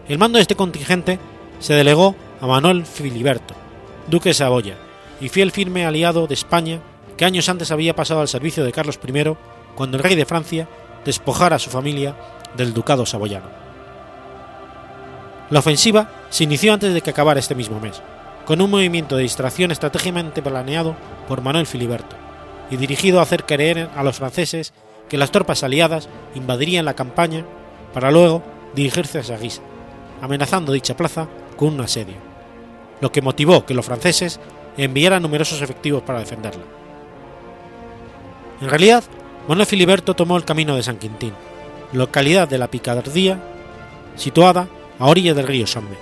El 0.07 0.17
mando 0.17 0.37
de 0.37 0.41
este 0.41 0.55
contingente 0.55 1.19
se 1.59 1.73
delegó 1.73 2.15
a 2.39 2.47
Manuel 2.47 2.85
Filiberto, 2.85 3.53
duque 4.07 4.29
de 4.29 4.33
Saboya, 4.33 4.77
y 5.19 5.29
fiel 5.29 5.51
firme 5.51 5.85
aliado 5.85 6.27
de 6.27 6.33
España 6.33 6.79
que 7.17 7.25
años 7.25 7.49
antes 7.49 7.71
había 7.71 7.95
pasado 7.95 8.21
al 8.21 8.27
servicio 8.27 8.63
de 8.63 8.71
Carlos 8.71 8.99
I 9.05 9.35
cuando 9.75 9.97
el 9.97 10.03
rey 10.03 10.15
de 10.15 10.25
Francia 10.25 10.69
despojara 11.03 11.55
a 11.55 11.59
su 11.59 11.69
familia 11.69 12.15
del 12.55 12.73
ducado 12.73 13.05
saboyano. 13.05 13.49
La 15.49 15.59
ofensiva 15.59 16.09
se 16.29 16.43
inició 16.43 16.73
antes 16.73 16.93
de 16.93 17.01
que 17.01 17.09
acabara 17.09 17.39
este 17.39 17.55
mismo 17.55 17.79
mes, 17.79 18.01
con 18.45 18.61
un 18.61 18.69
movimiento 18.69 19.15
de 19.15 19.23
distracción 19.23 19.71
estratégicamente 19.71 20.41
planeado 20.41 20.95
por 21.27 21.41
Manuel 21.41 21.65
Filiberto 21.65 22.15
y 22.69 22.77
dirigido 22.77 23.19
a 23.19 23.23
hacer 23.23 23.45
creer 23.45 23.89
a 23.95 24.03
los 24.03 24.17
franceses 24.17 24.73
que 25.09 25.17
las 25.17 25.31
tropas 25.31 25.63
aliadas 25.63 26.09
invadirían 26.35 26.85
la 26.85 26.95
campaña 26.95 27.45
para 27.93 28.11
luego 28.11 28.43
dirigirse 28.75 29.19
a 29.19 29.37
Guisa, 29.37 29.61
amenazando 30.21 30.71
dicha 30.71 30.97
plaza 30.97 31.27
con 31.55 31.73
un 31.73 31.81
asedio, 31.81 32.15
lo 33.01 33.11
que 33.11 33.21
motivó 33.21 33.65
que 33.65 33.73
los 33.73 33.85
franceses 33.85 34.39
enviaran 34.77 35.21
numerosos 35.21 35.61
efectivos 35.61 36.03
para 36.03 36.19
defenderla. 36.19 36.63
En 38.61 38.69
realidad, 38.69 39.03
Manuel 39.47 39.67
Filiberto 39.67 40.15
tomó 40.15 40.37
el 40.37 40.45
camino 40.45 40.75
de 40.75 40.83
San 40.83 40.97
Quintín, 40.97 41.33
localidad 41.93 42.47
de 42.47 42.57
la 42.57 42.69
Picardía, 42.69 43.39
situada 44.15 44.67
a 44.99 45.05
orillas 45.05 45.35
del 45.35 45.47
río 45.47 45.67
Somme. 45.67 45.95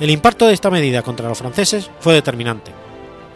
El 0.00 0.10
impacto 0.10 0.46
de 0.46 0.54
esta 0.54 0.70
medida 0.70 1.02
contra 1.02 1.28
los 1.28 1.38
franceses 1.38 1.90
fue 2.00 2.12
determinante, 2.12 2.72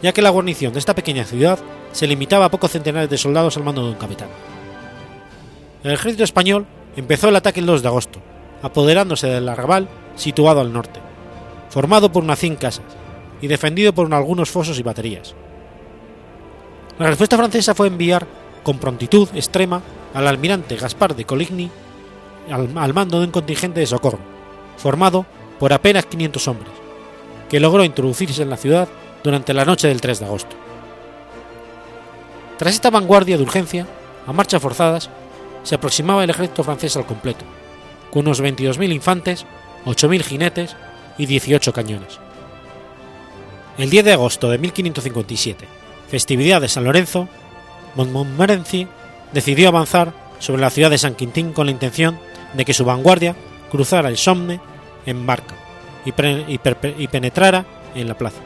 ya 0.01 0.11
que 0.11 0.21
la 0.21 0.29
guarnición 0.29 0.73
de 0.73 0.79
esta 0.79 0.93
pequeña 0.93 1.23
ciudad 1.23 1.59
se 1.91 2.07
limitaba 2.07 2.45
a 2.45 2.51
pocos 2.51 2.71
centenares 2.71 3.09
de 3.09 3.17
soldados 3.17 3.57
al 3.57 3.63
mando 3.63 3.83
de 3.83 3.89
un 3.89 3.95
capitán. 3.95 4.29
El 5.83 5.91
ejército 5.91 6.23
español 6.23 6.65
empezó 6.95 7.29
el 7.29 7.35
ataque 7.35 7.59
el 7.59 7.65
2 7.65 7.81
de 7.81 7.87
agosto, 7.87 8.19
apoderándose 8.61 9.27
del 9.27 9.49
arrabal 9.49 9.87
situado 10.15 10.61
al 10.61 10.73
norte, 10.73 10.99
formado 11.69 12.11
por 12.11 12.23
unas 12.23 12.39
100 12.39 12.55
casas 12.57 12.85
y 13.41 13.47
defendido 13.47 13.93
por 13.93 14.13
algunos 14.13 14.49
fosos 14.49 14.77
y 14.79 14.83
baterías. 14.83 15.33
La 16.99 17.07
respuesta 17.07 17.37
francesa 17.37 17.73
fue 17.73 17.87
enviar 17.87 18.27
con 18.63 18.77
prontitud 18.77 19.27
extrema 19.33 19.81
al 20.13 20.27
almirante 20.27 20.75
Gaspar 20.75 21.15
de 21.15 21.25
Coligny 21.25 21.71
al, 22.49 22.93
mando 22.93 23.19
de 23.19 23.25
un 23.25 23.31
contingente 23.31 23.79
de 23.79 23.87
socorro, 23.87 24.19
formado 24.77 25.25
por 25.59 25.73
apenas 25.73 26.05
500 26.05 26.47
hombres, 26.47 26.71
que 27.49 27.59
logró 27.59 27.83
introducirse 27.83 28.41
en 28.43 28.49
la 28.49 28.57
ciudad 28.57 28.87
durante 29.23 29.53
la 29.53 29.65
noche 29.65 29.87
del 29.87 30.01
3 30.01 30.19
de 30.19 30.25
agosto. 30.25 30.55
Tras 32.61 32.75
esta 32.75 32.91
vanguardia 32.91 33.37
de 33.37 33.41
urgencia, 33.41 33.87
a 34.27 34.33
marchas 34.33 34.61
forzadas, 34.61 35.09
se 35.63 35.73
aproximaba 35.73 36.23
el 36.23 36.29
ejército 36.29 36.63
francés 36.63 36.95
al 36.95 37.07
completo, 37.07 37.43
con 38.11 38.27
unos 38.27 38.39
22.000 38.39 38.93
infantes, 38.93 39.47
8.000 39.87 40.21
jinetes 40.21 40.75
y 41.17 41.25
18 41.25 41.73
cañones. 41.73 42.19
El 43.79 43.89
10 43.89 44.05
de 44.05 44.13
agosto 44.13 44.47
de 44.47 44.59
1557, 44.59 45.67
festividad 46.07 46.61
de 46.61 46.67
San 46.67 46.83
Lorenzo, 46.83 47.27
Montmorency 47.95 48.87
decidió 49.33 49.69
avanzar 49.69 50.13
sobre 50.37 50.61
la 50.61 50.69
ciudad 50.69 50.91
de 50.91 50.99
San 50.99 51.15
Quintín 51.15 51.53
con 51.53 51.65
la 51.65 51.71
intención 51.71 52.19
de 52.53 52.63
que 52.63 52.75
su 52.75 52.85
vanguardia 52.85 53.35
cruzara 53.71 54.07
el 54.07 54.17
Somme 54.17 54.59
en 55.07 55.25
barca 55.25 55.55
y, 56.05 56.11
penetrara 57.07 57.65
en 57.95 58.07
la 58.07 58.19
plaza. 58.19 58.41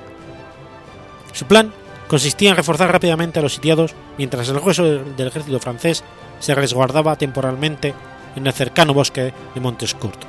Su 1.34 1.46
plan 1.48 1.74
consistía 2.08 2.52
en 2.52 2.56
reforzar 2.56 2.92
rápidamente 2.92 3.40
a 3.40 3.42
los 3.42 3.54
sitiados 3.54 3.94
mientras 4.18 4.50
el 4.50 4.60
grueso 4.60 4.84
del 4.84 5.28
ejército 5.28 5.60
francés 5.60 6.04
se 6.40 6.56
resguardaba 6.56 7.16
temporalmente 7.16 7.94
en 8.36 8.46
el 8.46 8.54
cercano 8.54 8.94
bosque 8.94 9.34
de 9.54 9.62
Montescourt. 9.62 10.20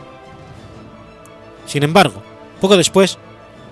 Sin 1.66 1.82
embargo, 1.82 2.22
poco 2.60 2.76
después, 2.76 3.18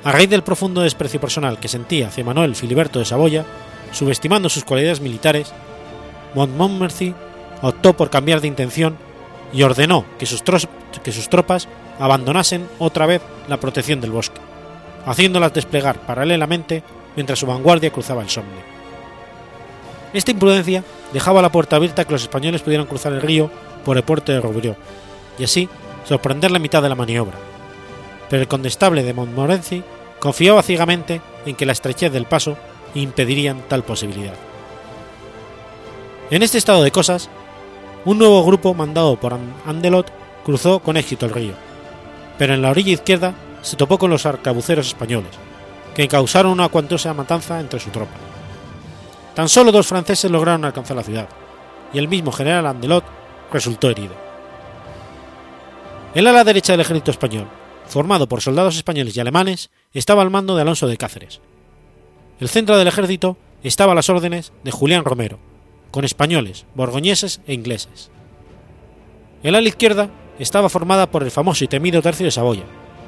a 0.02 0.12
raíz 0.12 0.28
del 0.28 0.42
profundo 0.42 0.82
desprecio 0.82 1.20
personal 1.20 1.58
que 1.58 1.68
sentía 1.68 2.08
hacia 2.08 2.24
Manuel 2.24 2.56
Filiberto 2.56 2.98
de 2.98 3.04
Saboya, 3.04 3.44
subestimando 3.92 4.48
sus 4.48 4.64
cualidades 4.64 5.00
militares, 5.00 5.52
Montmorency 6.34 7.14
optó 7.62 7.96
por 7.96 8.10
cambiar 8.10 8.40
de 8.40 8.48
intención 8.48 8.96
y 9.52 9.62
ordenó 9.62 10.04
que 10.18 10.26
sus, 10.26 10.42
que 11.02 11.12
sus 11.12 11.28
tropas 11.28 11.68
abandonasen 11.98 12.68
otra 12.78 13.06
vez 13.06 13.22
la 13.48 13.60
protección 13.60 14.00
del 14.00 14.10
bosque, 14.10 14.40
haciéndolas 15.06 15.54
desplegar 15.54 15.98
paralelamente 16.00 16.82
mientras 17.16 17.38
su 17.38 17.46
vanguardia 17.46 17.90
cruzaba 17.90 18.22
el 18.22 18.28
Somme. 18.28 18.74
Esta 20.12 20.30
imprudencia 20.30 20.84
dejaba 21.12 21.42
la 21.42 21.50
puerta 21.50 21.76
abierta 21.76 22.04
que 22.04 22.12
los 22.12 22.22
españoles 22.22 22.62
pudieran 22.62 22.86
cruzar 22.86 23.12
el 23.12 23.20
río 23.20 23.50
por 23.84 23.96
el 23.96 24.04
puerto 24.04 24.32
de 24.32 24.40
Roubrieux 24.40 24.76
y 25.38 25.44
así 25.44 25.68
sorprender 26.04 26.50
la 26.50 26.58
mitad 26.58 26.82
de 26.82 26.88
la 26.88 26.94
maniobra. 26.94 27.36
Pero 28.30 28.42
el 28.42 28.48
condestable 28.48 29.02
de 29.02 29.12
Montmorency 29.12 29.82
confiaba 30.20 30.62
ciegamente 30.62 31.20
en 31.46 31.56
que 31.56 31.66
la 31.66 31.72
estrechez 31.72 32.12
del 32.12 32.26
paso 32.26 32.56
impedirían 32.94 33.62
tal 33.68 33.82
posibilidad. 33.82 34.34
En 36.30 36.42
este 36.42 36.58
estado 36.58 36.82
de 36.82 36.90
cosas, 36.90 37.28
un 38.04 38.18
nuevo 38.18 38.44
grupo 38.44 38.72
mandado 38.72 39.16
por 39.16 39.38
Andelot 39.66 40.10
cruzó 40.44 40.78
con 40.78 40.96
éxito 40.96 41.26
el 41.26 41.32
río, 41.32 41.54
pero 42.38 42.54
en 42.54 42.62
la 42.62 42.70
orilla 42.70 42.92
izquierda 42.92 43.34
se 43.62 43.76
topó 43.76 43.98
con 43.98 44.10
los 44.10 44.26
arcabuceros 44.26 44.86
españoles, 44.86 45.30
que 45.94 46.08
causaron 46.08 46.52
una 46.52 46.68
cuantosa 46.68 47.14
matanza 47.14 47.60
entre 47.60 47.80
su 47.80 47.90
tropa. 47.90 48.12
tan 49.34 49.48
solo 49.48 49.72
dos 49.72 49.86
franceses 49.86 50.30
lograron 50.30 50.64
alcanzar 50.64 50.96
la 50.96 51.02
ciudad, 51.02 51.28
y 51.92 51.98
el 51.98 52.08
mismo 52.08 52.30
general 52.30 52.66
Andelot 52.66 53.04
resultó 53.52 53.90
herido. 53.90 54.14
El 56.14 56.26
ala 56.26 56.44
derecha 56.44 56.72
del 56.72 56.80
ejército 56.80 57.10
español, 57.10 57.48
formado 57.86 58.28
por 58.28 58.40
soldados 58.40 58.76
españoles 58.76 59.16
y 59.16 59.20
alemanes, 59.20 59.70
estaba 59.92 60.22
al 60.22 60.30
mando 60.30 60.54
de 60.54 60.62
Alonso 60.62 60.86
de 60.86 60.96
Cáceres. 60.96 61.40
El 62.38 62.48
centro 62.48 62.76
del 62.78 62.88
ejército 62.88 63.36
estaba 63.64 63.92
a 63.92 63.94
las 63.94 64.08
órdenes 64.08 64.52
de 64.62 64.70
Julián 64.70 65.04
Romero, 65.04 65.38
con 65.90 66.04
españoles, 66.04 66.66
borgoñeses 66.74 67.40
e 67.46 67.54
ingleses. 67.54 68.10
El 69.42 69.54
ala 69.54 69.68
izquierda 69.68 70.10
estaba 70.38 70.68
formada 70.68 71.10
por 71.10 71.22
el 71.22 71.30
famoso 71.30 71.64
y 71.64 71.68
temido 71.68 72.02
tercio 72.02 72.26
de 72.26 72.32
Saboya, 72.32 72.64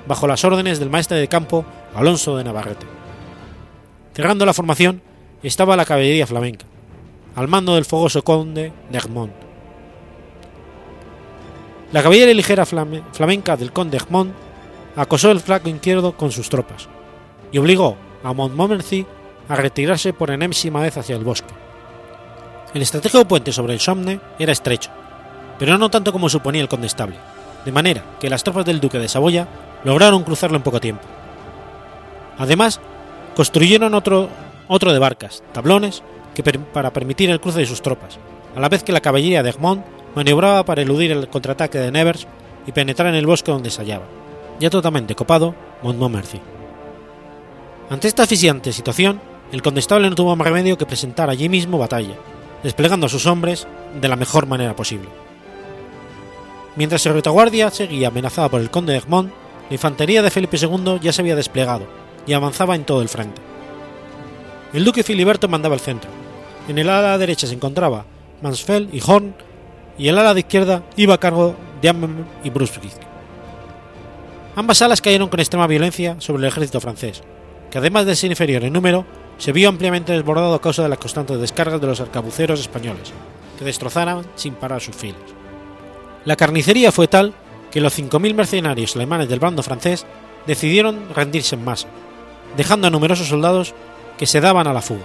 bajo 0.07 0.27
las 0.27 0.45
órdenes 0.45 0.79
del 0.79 0.91
maestre 0.91 1.19
de 1.19 1.29
campo 1.29 1.65
Alonso 1.95 2.37
de 2.37 2.45
Navarrete. 2.45 2.87
Cerrando 4.15 4.47
la 4.47 4.55
formación 4.55 5.03
estaba 5.43 5.77
la 5.77 5.85
caballería 5.85 6.27
flamenca, 6.27 6.67
al 7.35 7.49
mando 7.49 7.75
del 7.75 7.85
fogoso 7.85 8.23
conde 8.23 8.73
de 8.91 8.99
Egmont. 8.99 9.33
La 11.93 12.03
caballería 12.03 12.35
ligera 12.35 12.67
flamenca 12.67 13.57
del 13.57 13.73
conde 13.73 13.99
Egmont 13.99 14.33
acosó 14.97 15.31
el 15.31 15.41
flanco 15.41 15.69
izquierdo 15.69 16.17
con 16.17 16.33
sus 16.33 16.49
tropas 16.49 16.89
y 17.53 17.59
obligó 17.59 17.97
a 18.25 18.33
Montmorency 18.33 19.07
a 19.49 19.57
retirarse 19.57 20.13
por 20.13 20.31
enésima 20.31 20.81
vez 20.81 20.97
hacia 20.97 21.17
el 21.17 21.25
bosque. 21.25 21.55
El 22.75 22.83
estratégico 22.83 23.27
puente 23.27 23.53
sobre 23.53 23.75
el 23.75 23.81
Somme 23.81 24.21
era 24.39 24.53
estrecho, 24.53 24.91
pero 25.59 25.79
no 25.79 25.89
tanto 25.91 26.13
como 26.13 26.29
suponía 26.29 26.63
el 26.63 26.69
condestable, 26.69 27.17
de 27.65 27.73
manera 27.73 28.03
que 28.19 28.29
las 28.29 28.43
tropas 28.43 28.65
del 28.65 28.81
duque 28.81 28.99
de 28.99 29.09
Saboya 29.09 29.47
lograron 29.87 30.25
cruzarlo 30.25 30.57
en 30.57 30.65
poco 30.65 30.81
tiempo. 30.81 31.05
Además, 32.39 32.81
construyeron 33.37 33.95
otro, 33.95 34.29
otro 34.67 34.93
de 34.93 34.99
barcas, 34.99 35.45
tablones, 35.53 36.03
que 36.35 36.43
para 36.43 36.93
permitir 36.93 37.31
el 37.31 37.41
cruce 37.41 37.61
de 37.61 37.67
sus 37.67 37.83
tropas, 37.83 38.19
a 38.57 38.61
la 38.61 38.69
vez 38.69 38.83
que 38.83 38.93
la 38.93 39.01
caballería 39.01 39.45
de 39.45 39.51
Egmont 39.51 39.85
maniobraba 40.17 40.65
para 40.65 40.83
eludir 40.83 41.13
el 41.13 41.29
contraataque 41.29 41.79
de 41.79 41.93
Nevers 41.93 42.27
y 42.67 42.73
penetrar 42.73 43.11
en 43.11 43.15
el 43.15 43.27
bosque 43.27 43.53
donde 43.53 43.71
se 43.71 43.81
hallaba, 43.81 44.07
ya 44.59 44.71
totalmente 44.71 45.15
copado, 45.15 45.55
Montmorency. 45.85 46.41
Ante 47.89 48.09
esta 48.09 48.25
asfixiante 48.25 48.73
situación, 48.73 49.21
el 49.53 49.63
condestable 49.63 50.11
no 50.11 50.17
tuvo 50.17 50.35
más 50.35 50.49
remedio 50.49 50.77
que 50.77 50.87
presentar 50.87 51.31
allí 51.31 51.49
mismo 51.49 51.79
batalla, 51.79 52.17
desplegando 52.65 53.07
a 53.07 53.09
sus 53.09 53.27
hombres 53.27 53.69
de 54.01 54.09
la 54.09 54.17
mejor 54.17 54.47
manera 54.47 54.75
posible. 54.75 55.09
Mientras 56.75 57.07
el 57.07 57.15
retaguardia 57.15 57.71
seguía 57.71 58.09
amenazada 58.09 58.49
por 58.49 58.61
el 58.61 58.71
conde 58.71 58.93
de 58.93 58.99
Egmont, 58.99 59.33
la 59.69 59.75
infantería 59.75 60.23
de 60.23 60.31
Felipe 60.31 60.57
II 60.61 60.99
ya 61.01 61.13
se 61.13 61.23
había 61.23 61.37
desplegado 61.37 61.87
y 62.27 62.33
avanzaba 62.33 62.75
en 62.75 62.85
todo 62.85 63.03
el 63.03 63.09
frente. 63.09 63.41
El 64.73 64.85
duque 64.85 65.03
Filiberto 65.03 65.49
mandaba 65.49 65.75
el 65.75 65.81
centro. 65.81 66.11
En 66.69 66.79
el 66.79 66.89
ala 66.89 67.19
derecha 67.19 67.47
se 67.47 67.55
encontraba 67.55 68.05
Mansfeld 68.43 68.95
y 68.95 69.01
Horn, 69.05 69.35
y 69.99 70.09
el 70.09 70.19
ala 70.19 70.35
de 70.35 70.41
izquierda 70.41 70.83
iba 70.97 71.15
a 71.15 71.21
cargo 71.21 71.55
de 71.81 71.89
Ammen 71.89 72.27
y 72.45 72.51
Brunswick. 72.51 72.93
Ambas 74.55 74.83
alas 74.83 75.01
cayeron 75.01 75.29
con 75.29 75.41
extrema 75.41 75.67
violencia 75.67 76.17
sobre 76.19 76.43
el 76.43 76.49
ejército 76.49 76.81
francés, 76.81 77.23
que 77.71 77.79
además 77.79 78.07
de 78.07 78.17
ser 78.17 78.31
inferior 78.31 78.65
en 78.65 78.73
número, 78.73 79.05
se 79.39 79.53
vio 79.53 79.69
ampliamente 79.69 80.13
desbordado 80.13 80.55
a 80.55 80.61
causa 80.61 80.83
de 80.83 80.89
las 80.89 80.99
constantes 80.99 81.39
descargas 81.39 81.81
de 81.81 81.87
los 81.87 82.01
arcabuceros 82.01 82.61
españoles, 82.61 83.13
que 83.59 83.65
destrozaran 83.65 84.25
sin 84.35 84.55
parar 84.55 84.81
sus 84.81 84.97
filas. 84.97 85.21
La 86.25 86.37
carnicería 86.37 86.91
fue 86.91 87.07
tal 87.07 87.35
que 87.77 87.83
los 87.83 87.99
5.000 87.99 88.33
mercenarios 88.33 88.97
alemanes 88.97 89.29
del 89.29 89.39
bando 89.39 89.63
francés 89.63 90.07
decidieron 90.47 91.11
rendirse 91.15 91.57
en 91.57 91.63
masa, 91.63 91.89
dejando 92.57 92.87
a 92.87 92.91
numerosos 92.91 93.29
soldados 93.29 93.75
que 94.17 94.25
se 94.25 94.41
daban 94.41 94.67
a 94.67 94.73
la 94.73 94.81
fuga. 94.81 95.05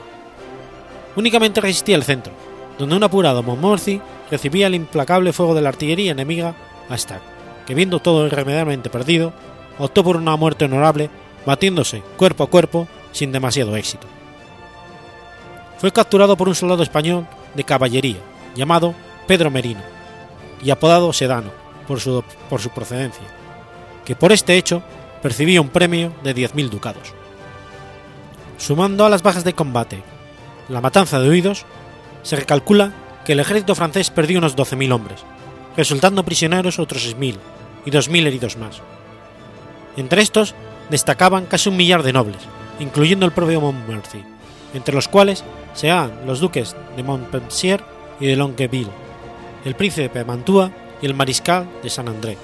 Únicamente 1.18 1.60
resistía 1.60 1.98
el 1.98 2.06
centro, 2.06 2.32
donde 2.80 2.96
un 2.96 3.04
apurado 3.04 3.44
Montmorency 3.44 4.00
recibía 4.32 4.68
el 4.68 4.76
implacable 4.76 5.34
fuego 5.34 5.54
de 5.54 5.60
la 5.60 5.68
artillería 5.68 6.14
enemiga 6.14 6.56
hasta 6.88 7.20
que, 7.68 7.76
viendo 7.76 8.00
todo 8.00 8.26
irremediablemente 8.26 8.90
perdido, 8.90 9.34
optó 9.78 10.06
por 10.06 10.16
una 10.16 10.38
muerte 10.38 10.64
honorable, 10.64 11.10
batiéndose 11.46 12.02
cuerpo 12.16 12.46
a 12.46 12.50
cuerpo 12.50 12.88
sin 13.12 13.34
demasiado 13.34 13.76
éxito. 13.76 14.08
Fue 15.78 15.92
capturado 15.92 16.38
por 16.38 16.48
un 16.48 16.56
soldado 16.56 16.84
español 16.84 17.28
de 17.54 17.66
caballería, 17.66 18.20
llamado 18.56 18.96
Pedro 19.28 19.52
Merino, 19.52 19.82
y 20.64 20.72
apodado 20.72 21.12
Sedano, 21.12 21.61
por 21.92 22.00
su, 22.00 22.24
por 22.50 22.62
su 22.62 22.70
procedencia, 22.70 23.26
que 24.06 24.16
por 24.16 24.32
este 24.32 24.56
hecho 24.56 24.82
percibía 25.22 25.60
un 25.60 25.68
premio 25.68 26.14
de 26.24 26.34
10.000 26.34 26.70
ducados. 26.70 27.14
Sumando 28.58 29.04
a 29.04 29.10
las 29.10 29.24
bajas 29.24 29.44
de 29.44 29.52
combate 29.52 30.02
la 30.70 30.80
matanza 30.80 31.20
de 31.20 31.28
huidos, 31.28 31.66
se 32.24 32.38
recalcula 32.38 32.94
que 33.26 33.34
el 33.34 33.42
ejército 33.42 33.76
francés 33.76 34.10
perdió 34.10 34.38
unos 34.38 34.56
12.000 34.56 34.94
hombres, 34.94 35.20
resultando 35.76 36.24
prisioneros 36.24 36.80
otros 36.80 37.14
6.000 37.14 37.36
y 37.84 37.92
2.000 37.92 38.26
heridos 38.26 38.56
más. 38.56 38.82
Entre 39.98 40.22
estos 40.22 40.56
destacaban 40.90 41.46
casi 41.46 41.68
un 41.68 41.76
millar 41.76 42.04
de 42.04 42.14
nobles, 42.14 42.40
incluyendo 42.80 43.26
el 43.26 43.34
propio 43.34 43.60
Montmorency, 43.60 44.24
entre 44.74 44.96
los 44.96 45.10
cuales 45.10 45.44
se 45.74 45.90
hallan 45.90 46.26
los 46.26 46.40
duques 46.40 46.74
de 46.96 47.04
Montpensier 47.04 47.84
y 48.22 48.28
de 48.28 48.38
Longueville, 48.38 48.92
el 49.66 49.76
príncipe 49.76 50.20
de 50.20 50.24
Mantua 50.24 50.72
y 51.02 51.06
el 51.06 51.14
mariscal 51.14 51.68
de 51.84 51.90
San 51.90 52.08
André. 52.08 52.38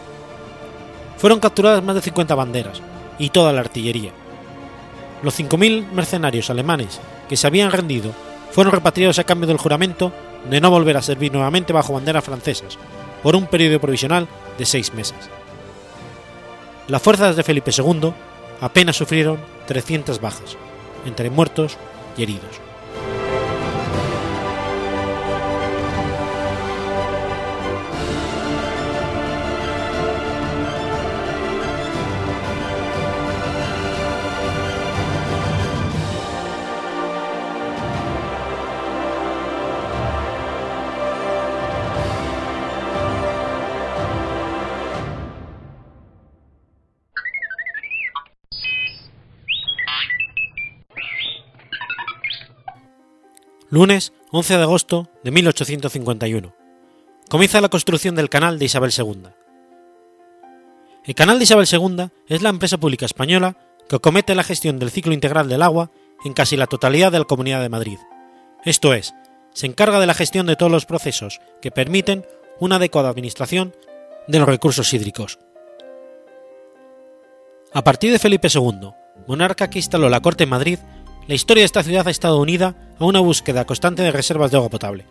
Fueron 1.17 1.39
capturadas 1.39 1.83
más 1.83 1.95
de 1.95 2.01
50 2.01 2.35
banderas 2.35 2.81
y 3.17 3.29
toda 3.29 3.53
la 3.53 3.61
artillería. 3.61 4.11
Los 5.23 5.39
5.000 5.39 5.91
mercenarios 5.91 6.49
alemanes 6.49 6.99
que 7.27 7.37
se 7.37 7.47
habían 7.47 7.71
rendido 7.71 8.11
fueron 8.51 8.73
repatriados 8.73 9.19
a 9.19 9.23
cambio 9.23 9.47
del 9.47 9.57
juramento 9.57 10.11
de 10.49 10.61
no 10.61 10.69
volver 10.69 10.97
a 10.97 11.01
servir 11.01 11.31
nuevamente 11.31 11.73
bajo 11.73 11.93
banderas 11.93 12.23
francesas 12.23 12.77
por 13.23 13.35
un 13.35 13.47
periodo 13.47 13.79
provisional 13.79 14.27
de 14.57 14.65
seis 14.65 14.93
meses. 14.93 15.17
Las 16.87 17.01
fuerzas 17.01 17.35
de 17.35 17.43
Felipe 17.43 17.71
II 17.75 18.13
apenas 18.61 18.95
sufrieron 18.95 19.39
300 19.67 20.21
bajas, 20.21 20.55
entre 21.05 21.29
muertos 21.29 21.77
y 22.15 22.23
heridos. 22.23 22.66
11 53.77 54.57
de 54.57 54.63
agosto 54.63 55.07
de 55.23 55.29
1851. 55.29 56.55
Comienza 57.29 57.61
la 57.61 57.69
construcción 57.69 58.15
del 58.15 58.29
Canal 58.29 58.57
de 58.57 58.65
Isabel 58.65 58.91
II. 58.97 59.27
El 61.05 61.15
Canal 61.15 61.37
de 61.37 61.43
Isabel 61.43 61.67
II 61.71 62.07
es 62.27 62.41
la 62.41 62.49
empresa 62.49 62.79
pública 62.79 63.05
española 63.05 63.55
que 63.87 63.97
acomete 63.97 64.33
la 64.33 64.43
gestión 64.43 64.79
del 64.79 64.89
ciclo 64.89 65.13
integral 65.13 65.47
del 65.47 65.61
agua 65.61 65.91
en 66.25 66.33
casi 66.33 66.57
la 66.57 66.65
totalidad 66.65 67.11
de 67.11 67.19
la 67.19 67.25
Comunidad 67.25 67.61
de 67.61 67.69
Madrid. 67.69 67.99
Esto 68.65 68.93
es, 68.93 69.13
se 69.53 69.67
encarga 69.67 69.99
de 69.99 70.07
la 70.07 70.15
gestión 70.15 70.47
de 70.47 70.55
todos 70.55 70.71
los 70.71 70.85
procesos 70.85 71.39
que 71.61 71.71
permiten 71.71 72.25
una 72.59 72.77
adecuada 72.77 73.09
administración 73.09 73.75
de 74.27 74.39
los 74.39 74.49
recursos 74.49 74.91
hídricos. 74.93 75.37
A 77.73 77.83
partir 77.83 78.11
de 78.11 78.19
Felipe 78.19 78.47
II, 78.51 78.91
monarca 79.27 79.69
que 79.69 79.79
instaló 79.79 80.09
la 80.09 80.21
corte 80.21 80.45
en 80.45 80.49
Madrid, 80.49 80.79
la 81.27 81.35
historia 81.35 81.61
de 81.61 81.65
esta 81.65 81.83
ciudad 81.83 82.07
ha 82.07 82.11
estado 82.11 82.39
unida 82.39 82.75
a 82.99 83.05
una 83.05 83.19
búsqueda 83.19 83.65
constante 83.65 84.01
de 84.01 84.11
reservas 84.11 84.49
de 84.49 84.57
agua 84.57 84.69
potable. 84.69 85.05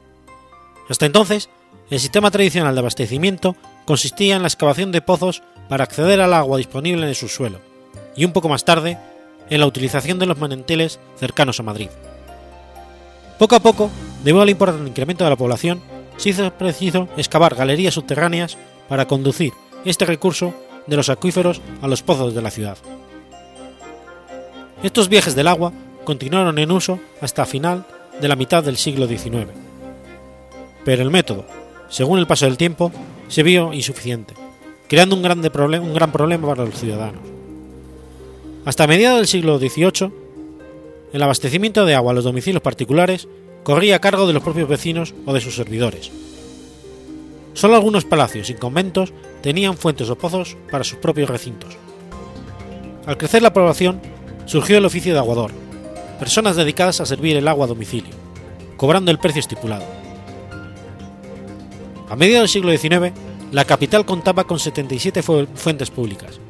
Hasta 0.88 1.07
entonces, 1.07 1.50
el 1.90 2.00
sistema 2.00 2.31
tradicional 2.31 2.74
de 2.74 2.81
abastecimiento 2.81 3.55
consistía 3.85 4.37
en 4.37 4.42
la 4.42 4.48
excavación 4.48 4.92
de 4.92 5.02
pozos 5.02 5.42
para 5.68 5.85
acceder 5.85 6.20
al 6.20 6.33
agua 6.33 6.59
disponible 6.59 7.07
en 7.07 7.14
su 7.14 7.29
suelo, 7.29 7.61
y 8.16 8.24
un 8.24 8.33
poco 8.33 8.48
más 8.48 8.64
tarde, 8.64 8.98
en 9.50 9.61
la 9.61 9.66
utilización 9.66 10.18
de 10.18 10.26
los 10.26 10.38
manantiales 10.38 10.98
cercanos 11.16 11.61
a 11.61 11.62
Madrid. 11.62 11.90
Poco 13.38 13.55
a 13.55 13.61
poco, 13.61 13.90
debido 14.24 14.42
al 14.42 14.50
importante 14.50 14.88
incremento 14.88 15.24
de 15.24 15.31
la 15.31 15.37
población, 15.37 15.83
se 16.16 16.31
hizo 16.31 16.50
preciso 16.55 17.09
excavar 17.16 17.55
galerías 17.55 17.94
subterráneas 17.94 18.57
para 18.88 19.07
conducir 19.07 19.52
este 19.85 20.07
recurso 20.07 20.55
de 20.87 20.96
los 20.96 21.11
acuíferos 21.11 21.61
a 21.83 21.88
los 21.88 22.02
pozos 22.02 22.35
de 22.35 22.42
la 22.42 22.50
ciudad. 22.50 22.79
Estos 24.83 25.09
viajes 25.09 25.35
del 25.35 25.48
agua 25.48 25.72
continuaron 26.07 26.59
en 26.59 26.71
uso 26.71 26.99
hasta 27.21 27.45
final 27.45 27.85
de 28.19 28.29
la 28.29 28.37
mitad 28.37 28.64
del 28.64 28.79
siglo 28.79 29.07
XIX. 29.07 29.49
Pero 30.87 31.03
el 31.03 31.11
método, 31.11 31.45
según 31.90 32.19
el 32.19 32.27
paso 32.27 32.47
del 32.47 32.57
tiempo, 32.57 32.90
se 33.29 33.42
vio 33.42 33.75
insuficiente, 33.75 34.33
creando 34.88 35.14
un, 35.14 35.23
gran 35.23 36.12
problema 36.12 36.49
para 36.49 36.64
los 36.64 36.79
ciudadanos. 36.79 37.21
Hasta 38.64 38.87
mediados 38.87 39.19
del 39.19 39.27
siglo 39.27 39.59
XVIII, 39.59 40.12
el 41.12 41.23
abastecimiento 41.23 41.85
de 41.85 41.95
agua 41.95 42.12
a 42.12 42.14
los 42.14 42.25
domicilios 42.25 42.62
particulares 42.62 43.29
corría 43.62 43.97
a 43.97 44.01
cargo 44.01 44.27
de 44.27 44.33
los 44.33 44.42
propios 44.42 44.69
vecinos 44.69 45.14
o 45.27 45.35
de 45.35 45.40
sus 45.40 45.57
servidores. 45.57 46.11
Solo 47.53 47.75
algunos 47.75 48.05
palacios 48.05 48.51
y 48.51 48.55
conventos 48.55 49.12
tenían 49.42 49.77
fuentes 49.77 50.09
o 50.11 50.16
pozos 50.16 50.57
para 50.71 50.85
sus 50.85 50.99
propios 50.99 51.31
recintos. 51.31 51.77
Al 53.07 53.16
crecer 53.16 53.42
la 53.42 53.53
población, 53.53 54.01
surgió 54.45 54.79
el 54.79 54.85
oficio 54.85 55.12
de 55.12 55.19
aguador, 55.19 55.65
personas 56.16 56.57
dedicadas 56.57 57.00
a 57.00 57.07
servir 57.07 57.37
el 57.37 57.48
agua 57.48 57.66
a 57.66 57.68
domicilio, 57.68 58.14
cobrando 58.76 59.11
el 59.11 59.18
precio 59.18 59.40
estipulado. 59.40 59.85
A 62.09 62.16
mediados 62.16 62.52
del 62.52 62.62
siglo 62.62 62.76
XIX, 62.76 63.12
la 63.52 63.64
capital 63.64 64.05
contaba 64.05 64.44
con 64.44 64.59
77 64.59 65.22
fuentes 65.22 65.90
públicas, 65.90 66.40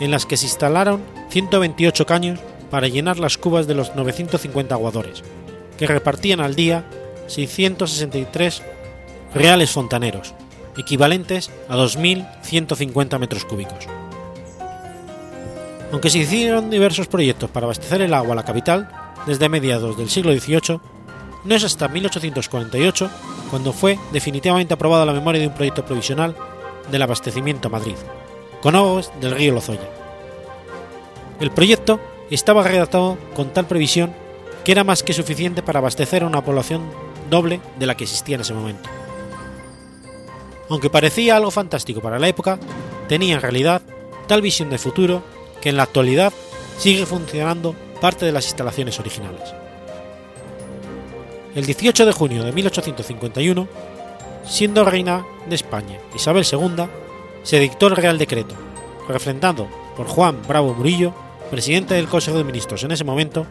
en 0.00 0.10
las 0.10 0.26
que 0.26 0.36
se 0.36 0.46
instalaron 0.46 1.02
128 1.30 2.06
caños 2.06 2.40
para 2.70 2.88
llenar 2.88 3.18
las 3.18 3.38
cubas 3.38 3.66
de 3.66 3.74
los 3.74 3.94
950 3.94 4.74
aguadores, 4.74 5.22
que 5.76 5.86
repartían 5.86 6.40
al 6.40 6.54
día 6.54 6.84
663 7.26 8.62
reales 9.34 9.70
fontaneros, 9.70 10.34
equivalentes 10.76 11.50
a 11.68 11.76
2.150 11.76 13.18
metros 13.18 13.44
cúbicos. 13.44 13.86
Aunque 15.90 16.10
se 16.10 16.18
hicieron 16.18 16.70
diversos 16.70 17.06
proyectos 17.06 17.50
para 17.50 17.66
abastecer 17.66 18.00
el 18.00 18.14
agua 18.14 18.32
a 18.32 18.36
la 18.36 18.44
capital 18.44 18.88
desde 19.26 19.48
mediados 19.48 19.96
del 19.96 20.10
siglo 20.10 20.32
XVIII, 20.32 20.80
no 21.44 21.54
es 21.54 21.64
hasta 21.64 21.88
1848 21.88 23.10
cuando 23.50 23.72
fue 23.72 23.98
definitivamente 24.12 24.74
aprobada 24.74 25.04
la 25.04 25.12
memoria 25.12 25.40
de 25.40 25.48
un 25.48 25.54
proyecto 25.54 25.84
provisional 25.84 26.36
del 26.90 27.02
abastecimiento 27.02 27.68
a 27.68 27.70
Madrid, 27.70 27.96
con 28.60 28.76
aguas 28.76 29.12
del 29.20 29.32
río 29.32 29.52
Lozoya. 29.52 29.88
El 31.40 31.50
proyecto 31.50 32.00
estaba 32.30 32.62
redactado 32.62 33.18
con 33.34 33.52
tal 33.52 33.66
previsión 33.66 34.14
que 34.64 34.72
era 34.72 34.84
más 34.84 35.02
que 35.02 35.12
suficiente 35.12 35.62
para 35.62 35.80
abastecer 35.80 36.22
a 36.22 36.26
una 36.26 36.44
población 36.44 36.82
doble 37.28 37.60
de 37.78 37.86
la 37.86 37.96
que 37.96 38.04
existía 38.04 38.36
en 38.36 38.42
ese 38.42 38.54
momento. 38.54 38.88
Aunque 40.68 40.90
parecía 40.90 41.36
algo 41.36 41.50
fantástico 41.50 42.00
para 42.00 42.18
la 42.18 42.28
época, 42.28 42.58
tenía 43.08 43.34
en 43.34 43.42
realidad 43.42 43.82
tal 44.26 44.40
visión 44.40 44.70
de 44.70 44.78
futuro 44.78 45.22
que 45.60 45.68
en 45.68 45.76
la 45.76 45.82
actualidad 45.82 46.32
sigue 46.78 47.04
funcionando 47.04 47.74
parte 48.02 48.26
de 48.26 48.32
las 48.32 48.46
instalaciones 48.46 48.98
originales. 48.98 49.54
El 51.54 51.64
18 51.66 52.04
de 52.04 52.10
junio 52.10 52.42
de 52.42 52.50
1851, 52.50 53.68
siendo 54.44 54.84
reina 54.84 55.24
de 55.48 55.54
España 55.54 56.00
Isabel 56.12 56.44
II, 56.50 56.86
se 57.44 57.60
dictó 57.60 57.86
el 57.86 57.94
Real 57.94 58.18
Decreto, 58.18 58.56
refrendado 59.08 59.68
por 59.96 60.08
Juan 60.08 60.36
Bravo 60.48 60.74
Murillo, 60.74 61.14
presidente 61.52 61.94
del 61.94 62.08
Consejo 62.08 62.38
de 62.38 62.44
Ministros 62.44 62.82
en 62.82 62.90
ese 62.90 63.04
momento, 63.04 63.46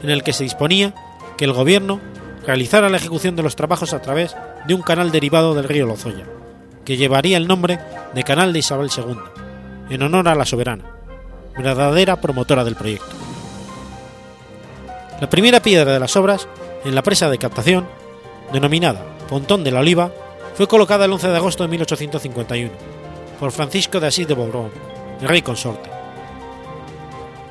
en 0.00 0.10
el 0.10 0.22
que 0.22 0.32
se 0.32 0.44
disponía 0.44 0.94
que 1.36 1.44
el 1.44 1.52
gobierno 1.52 2.00
realizara 2.46 2.88
la 2.88 2.98
ejecución 2.98 3.34
de 3.34 3.42
los 3.42 3.56
trabajos 3.56 3.94
a 3.94 4.00
través 4.00 4.36
de 4.68 4.74
un 4.74 4.82
canal 4.82 5.10
derivado 5.10 5.54
del 5.54 5.68
río 5.68 5.86
Lozoya, 5.86 6.26
que 6.84 6.96
llevaría 6.96 7.36
el 7.36 7.48
nombre 7.48 7.80
de 8.14 8.22
Canal 8.22 8.52
de 8.52 8.60
Isabel 8.60 8.90
II, 8.96 9.16
en 9.90 10.02
honor 10.02 10.28
a 10.28 10.36
la 10.36 10.46
soberana, 10.46 10.84
verdadera 11.56 12.20
promotora 12.20 12.62
del 12.62 12.76
proyecto. 12.76 13.17
La 15.20 15.28
primera 15.28 15.60
piedra 15.60 15.92
de 15.92 15.98
las 15.98 16.14
obras, 16.14 16.46
en 16.84 16.94
la 16.94 17.02
presa 17.02 17.28
de 17.28 17.38
captación, 17.38 17.88
denominada 18.52 19.04
Pontón 19.28 19.64
de 19.64 19.72
la 19.72 19.80
Oliva, 19.80 20.12
fue 20.54 20.68
colocada 20.68 21.06
el 21.06 21.12
11 21.12 21.28
de 21.28 21.36
agosto 21.36 21.64
de 21.64 21.70
1851 21.70 22.70
por 23.40 23.50
Francisco 23.50 23.98
de 23.98 24.06
Asís 24.06 24.28
de 24.28 24.34
Borbón, 24.34 24.70
el 25.20 25.28
rey 25.28 25.42
consorte. 25.42 25.90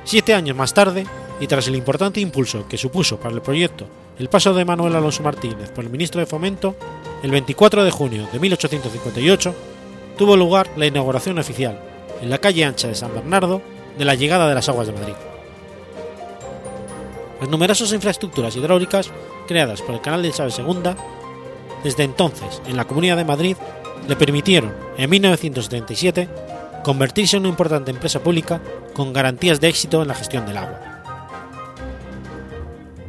Siete 0.06 0.34
años 0.34 0.56
más 0.56 0.74
tarde, 0.74 1.06
y 1.42 1.48
tras 1.48 1.68
el 1.68 1.76
importante 1.76 2.22
impulso 2.22 2.68
que 2.68 2.78
supuso 2.78 3.18
para 3.18 3.36
el 3.36 3.42
proyecto 3.42 3.86
el 4.18 4.30
paso 4.30 4.54
de 4.54 4.66
Manuel 4.66 4.96
Alonso 4.96 5.22
Martínez 5.22 5.70
por 5.70 5.84
el 5.84 5.92
ministro 5.92 6.20
de 6.20 6.26
Fomento, 6.26 6.76
el 7.22 7.32
24 7.32 7.84
de 7.84 7.92
junio 7.92 8.28
de 8.32 8.40
1858 8.40 9.56
tuvo 10.18 10.36
lugar 10.36 10.70
la 10.76 10.88
inauguración 10.88 11.38
oficial, 11.38 11.80
en 12.22 12.30
la 12.30 12.40
calle 12.40 12.64
ancha 12.64 12.88
de 12.88 12.96
San 12.96 13.14
Bernardo, 13.14 13.62
de 13.98 14.06
la 14.06 14.16
llegada 14.16 14.48
de 14.48 14.56
las 14.56 14.70
aguas 14.70 14.88
de 14.88 14.94
Madrid. 14.94 15.14
Las 17.40 17.50
numerosas 17.50 17.94
infraestructuras 17.94 18.56
hidráulicas 18.56 19.12
creadas 19.48 19.82
por 19.82 19.96
el 19.96 20.02
Canal 20.02 20.22
de 20.22 20.30
Isabel 20.30 20.54
II, 20.58 20.92
desde 21.84 22.04
entonces 22.04 22.62
en 22.68 22.76
la 22.76 22.86
Comunidad 22.86 23.18
de 23.18 23.26
Madrid, 23.26 23.58
le 24.08 24.16
permitieron, 24.16 24.74
en 24.98 25.10
1977, 25.10 26.30
convertirse 26.84 27.38
en 27.38 27.42
una 27.42 27.50
importante 27.50 27.92
empresa 27.92 28.22
pública 28.22 28.62
con 28.94 29.14
garantías 29.14 29.60
de 29.60 29.68
éxito 29.68 30.02
en 30.02 30.08
la 30.08 30.16
gestión 30.16 30.46
del 30.46 30.58
agua. 30.58 30.80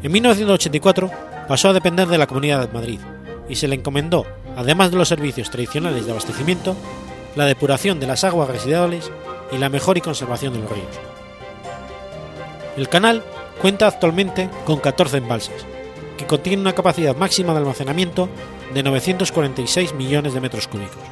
En 0.02 0.12
1984 0.12 1.10
pasó 1.48 1.70
a 1.70 1.72
depender 1.72 2.06
de 2.08 2.18
la 2.18 2.26
Comunidad 2.26 2.66
de 2.66 2.72
Madrid 2.72 3.00
y 3.48 3.56
se 3.56 3.68
le 3.68 3.76
encomendó, 3.76 4.26
además 4.56 4.90
de 4.90 4.96
los 4.96 5.08
servicios 5.08 5.50
tradicionales 5.50 6.04
de 6.04 6.10
abastecimiento, 6.10 6.76
la 7.34 7.46
depuración 7.46 7.98
de 7.98 8.06
las 8.06 8.24
aguas 8.24 8.48
residuales 8.48 9.10
y 9.50 9.58
la 9.58 9.68
mejor 9.68 9.96
y 9.96 10.00
conservación 10.00 10.52
de 10.52 10.60
los 10.60 10.70
ríos. 10.70 10.86
El 12.76 12.88
canal 12.88 13.22
cuenta 13.60 13.86
actualmente 13.86 14.48
con 14.64 14.78
14 14.78 15.18
embalses, 15.18 15.66
que 16.16 16.26
contienen 16.26 16.60
una 16.60 16.74
capacidad 16.74 17.16
máxima 17.16 17.52
de 17.52 17.58
almacenamiento 17.58 18.28
de 18.74 18.82
946 18.82 19.94
millones 19.94 20.34
de 20.34 20.40
metros 20.40 20.68
cúbicos. 20.68 21.02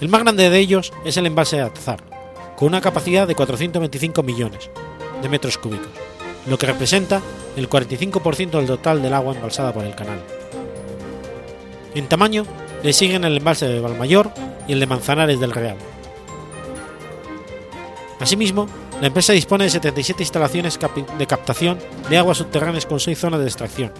El 0.00 0.08
más 0.08 0.22
grande 0.22 0.50
de 0.50 0.58
ellos 0.58 0.92
es 1.04 1.16
el 1.16 1.26
embalse 1.26 1.56
de 1.56 1.62
Atazar, 1.62 2.00
con 2.56 2.68
una 2.68 2.80
capacidad 2.80 3.26
de 3.26 3.34
425 3.34 4.22
millones 4.22 4.70
de 5.22 5.28
metros 5.28 5.58
cúbicos, 5.58 5.88
lo 6.46 6.58
que 6.58 6.66
representa 6.66 7.22
el 7.56 7.68
45% 7.68 8.50
del 8.50 8.66
total 8.66 9.02
del 9.02 9.14
agua 9.14 9.34
embalsada 9.34 9.72
por 9.72 9.84
el 9.84 9.94
canal. 9.94 10.22
En 11.94 12.08
tamaño 12.08 12.44
le 12.82 12.92
siguen 12.92 13.24
el 13.24 13.38
embalse 13.38 13.66
de 13.66 13.80
Valmayor 13.80 14.30
y 14.68 14.72
el 14.72 14.80
de 14.80 14.86
Manzanares 14.86 15.40
del 15.40 15.52
Real. 15.52 15.76
Asimismo, 18.20 18.66
la 19.00 19.08
empresa 19.08 19.32
dispone 19.32 19.64
de 19.64 19.70
77 19.70 20.22
instalaciones 20.22 20.78
de 21.18 21.26
captación 21.26 21.78
de 22.08 22.18
aguas 22.18 22.38
subterráneas 22.38 22.86
con 22.86 22.98
6 22.98 23.18
zonas 23.18 23.40
de 23.40 23.46
extracción, 23.46 23.92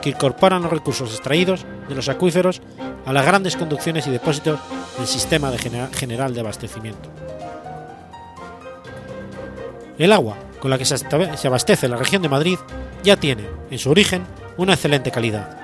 que 0.00 0.10
incorporan 0.10 0.62
los 0.62 0.70
recursos 0.70 1.12
extraídos 1.12 1.64
de 1.88 1.94
los 1.94 2.08
acuíferos 2.08 2.60
a 3.06 3.12
las 3.12 3.24
grandes 3.24 3.56
conducciones 3.56 4.06
y 4.06 4.10
depósitos 4.10 4.58
del 4.98 5.06
sistema 5.06 5.52
general 5.92 6.34
de 6.34 6.40
abastecimiento. 6.40 7.08
El 9.98 10.12
agua 10.12 10.36
con 10.58 10.70
la 10.70 10.78
que 10.78 10.84
se 10.84 11.46
abastece 11.46 11.88
la 11.88 11.96
región 11.96 12.22
de 12.22 12.28
Madrid 12.28 12.58
ya 13.04 13.16
tiene, 13.16 13.46
en 13.70 13.78
su 13.78 13.90
origen, 13.90 14.24
una 14.56 14.74
excelente 14.74 15.10
calidad. 15.10 15.56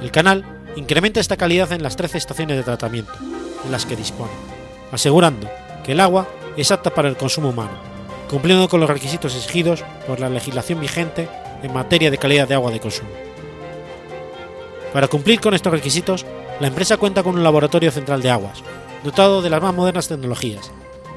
El 0.00 0.10
canal 0.10 0.44
incrementa 0.76 1.20
esta 1.20 1.36
calidad 1.36 1.72
en 1.72 1.82
las 1.82 1.96
13 1.96 2.18
estaciones 2.18 2.56
de 2.56 2.62
tratamiento, 2.62 3.12
en 3.64 3.72
las 3.72 3.86
que 3.86 3.96
dispone, 3.96 4.32
asegurando 4.92 5.50
que 5.84 5.92
el 5.92 6.00
agua 6.00 6.28
es 6.56 6.70
apta 6.70 6.90
para 6.90 7.08
el 7.08 7.16
consumo 7.16 7.50
humano, 7.50 7.72
cumpliendo 8.28 8.68
con 8.68 8.80
los 8.80 8.90
requisitos 8.90 9.34
exigidos 9.34 9.84
por 10.06 10.20
la 10.20 10.28
legislación 10.28 10.80
vigente 10.80 11.28
en 11.62 11.72
materia 11.72 12.10
de 12.10 12.18
calidad 12.18 12.48
de 12.48 12.54
agua 12.54 12.70
de 12.70 12.80
consumo. 12.80 13.10
Para 14.92 15.08
cumplir 15.08 15.40
con 15.40 15.54
estos 15.54 15.72
requisitos, 15.72 16.26
la 16.60 16.66
empresa 16.66 16.96
cuenta 16.96 17.22
con 17.22 17.34
un 17.34 17.42
laboratorio 17.42 17.90
central 17.90 18.20
de 18.20 18.30
aguas, 18.30 18.62
dotado 19.02 19.42
de 19.42 19.50
las 19.50 19.62
más 19.62 19.74
modernas 19.74 20.08
tecnologías, 20.08 20.70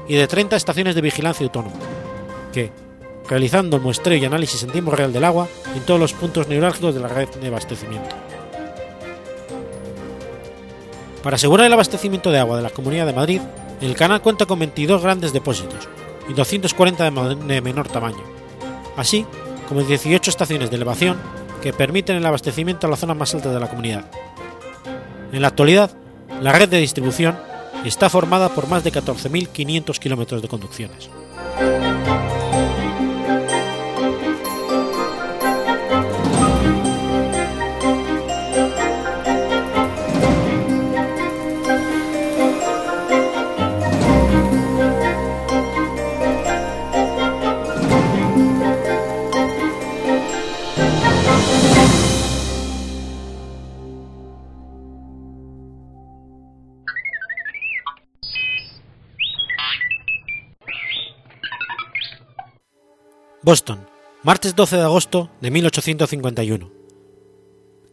y 0.08 0.14
de 0.14 0.26
30 0.26 0.56
estaciones 0.56 0.94
de 0.94 1.00
vigilancia 1.00 1.44
autónoma, 1.44 1.76
que, 2.52 2.70
realizando 3.28 3.76
el 3.76 3.82
muestreo 3.82 4.16
y 4.16 4.24
análisis 4.24 4.62
en 4.62 4.70
tiempo 4.70 4.92
real 4.92 5.12
del 5.12 5.24
agua 5.24 5.48
en 5.74 5.82
todos 5.82 6.00
los 6.00 6.12
puntos 6.12 6.48
neurálgicos 6.48 6.94
de 6.94 7.00
la 7.00 7.08
red 7.08 7.28
de 7.28 7.48
abastecimiento. 7.48 8.14
Para 11.22 11.36
asegurar 11.36 11.66
el 11.66 11.72
abastecimiento 11.72 12.30
de 12.30 12.38
agua 12.38 12.56
de 12.56 12.62
la 12.62 12.70
Comunidad 12.70 13.04
de 13.04 13.12
Madrid, 13.12 13.40
el 13.80 13.94
canal 13.94 14.22
cuenta 14.22 14.46
con 14.46 14.58
22 14.58 15.02
grandes 15.02 15.32
depósitos 15.32 15.88
y 16.28 16.32
240 16.32 17.10
de 17.10 17.60
menor 17.60 17.88
tamaño, 17.88 18.22
así 18.96 19.26
como 19.68 19.82
18 19.82 20.30
estaciones 20.30 20.70
de 20.70 20.76
elevación 20.76 21.18
que 21.62 21.72
permiten 21.72 22.16
el 22.16 22.26
abastecimiento 22.26 22.86
a 22.86 22.90
las 22.90 23.00
zonas 23.00 23.16
más 23.16 23.34
altas 23.34 23.52
de 23.52 23.60
la 23.60 23.68
comunidad. 23.68 24.10
En 25.32 25.42
la 25.42 25.48
actualidad, 25.48 25.90
la 26.40 26.52
red 26.52 26.68
de 26.68 26.78
distribución 26.78 27.36
está 27.84 28.08
formada 28.08 28.48
por 28.50 28.68
más 28.68 28.84
de 28.84 28.92
14.500 28.92 29.98
kilómetros 29.98 30.42
de 30.42 30.48
conducciones. 30.48 31.10
Boston, 63.46 63.78
martes 64.24 64.56
12 64.56 64.76
de 64.76 64.82
agosto 64.82 65.30
de 65.40 65.52
1851, 65.52 66.68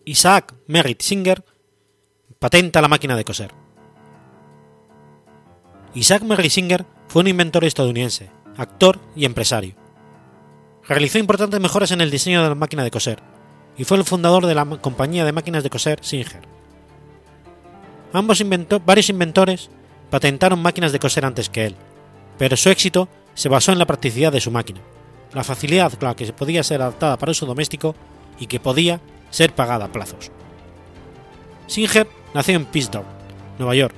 Isaac 0.04 0.56
Merritt 0.66 1.04
Singer 1.04 1.46
patenta 2.40 2.82
la 2.82 2.88
máquina 2.88 3.16
de 3.16 3.24
coser. 3.24 3.54
Isaac 5.94 6.24
Merritt 6.24 6.54
Singer 6.54 6.88
fue 7.08 7.22
un 7.22 7.28
inventor 7.28 7.66
estadounidense, 7.66 8.32
actor 8.58 9.00
y 9.16 9.26
empresario. 9.26 9.76
Realizó 10.88 11.20
importantes 11.20 11.60
mejoras 11.60 11.92
en 11.92 12.02
el 12.02 12.10
diseño 12.10 12.42
de 12.42 12.50
la 12.50 12.56
máquina 12.56 12.84
de 12.84 12.90
coser 12.90 13.22
y 13.78 13.84
fue 13.84 13.98
el 13.98 14.06
fundador 14.06 14.48
de 14.48 14.56
la 14.56 14.66
compañía 14.66 15.24
de 15.24 15.34
máquinas 15.34 15.62
de 15.62 15.70
coser 15.70 16.00
Singer. 16.02 16.42
Ambos 18.12 18.42
inventó, 18.42 18.80
varios 18.80 19.12
inventores 19.12 19.70
patentaron 20.10 20.64
máquinas 20.64 20.92
de 20.92 20.98
coser 20.98 21.26
antes 21.26 21.48
que 21.48 21.68
él, 21.68 21.76
pero 22.40 22.58
su 22.58 22.72
éxito 22.72 23.08
se 23.36 23.50
basó 23.50 23.72
en 23.72 23.78
la 23.78 23.86
practicidad 23.86 24.32
de 24.32 24.42
su 24.42 24.50
máquina, 24.50 24.82
la 25.34 25.44
facilidad 25.44 25.94
con 25.94 26.10
la 26.10 26.16
que 26.16 26.32
podía 26.34 26.64
ser 26.64 26.82
adaptada 26.82 27.18
para 27.18 27.32
uso 27.32 27.46
doméstico 27.46 27.96
y 28.40 28.48
que 28.48 28.60
podía 28.60 29.00
ser 29.30 29.54
pagada 29.54 29.86
a 29.86 29.92
plazos. 29.92 30.32
Singer 31.68 32.08
nació 32.34 32.56
en 32.56 32.66
Pittsburgh, 32.66 33.06
Nueva 33.58 33.76
York, 33.76 33.96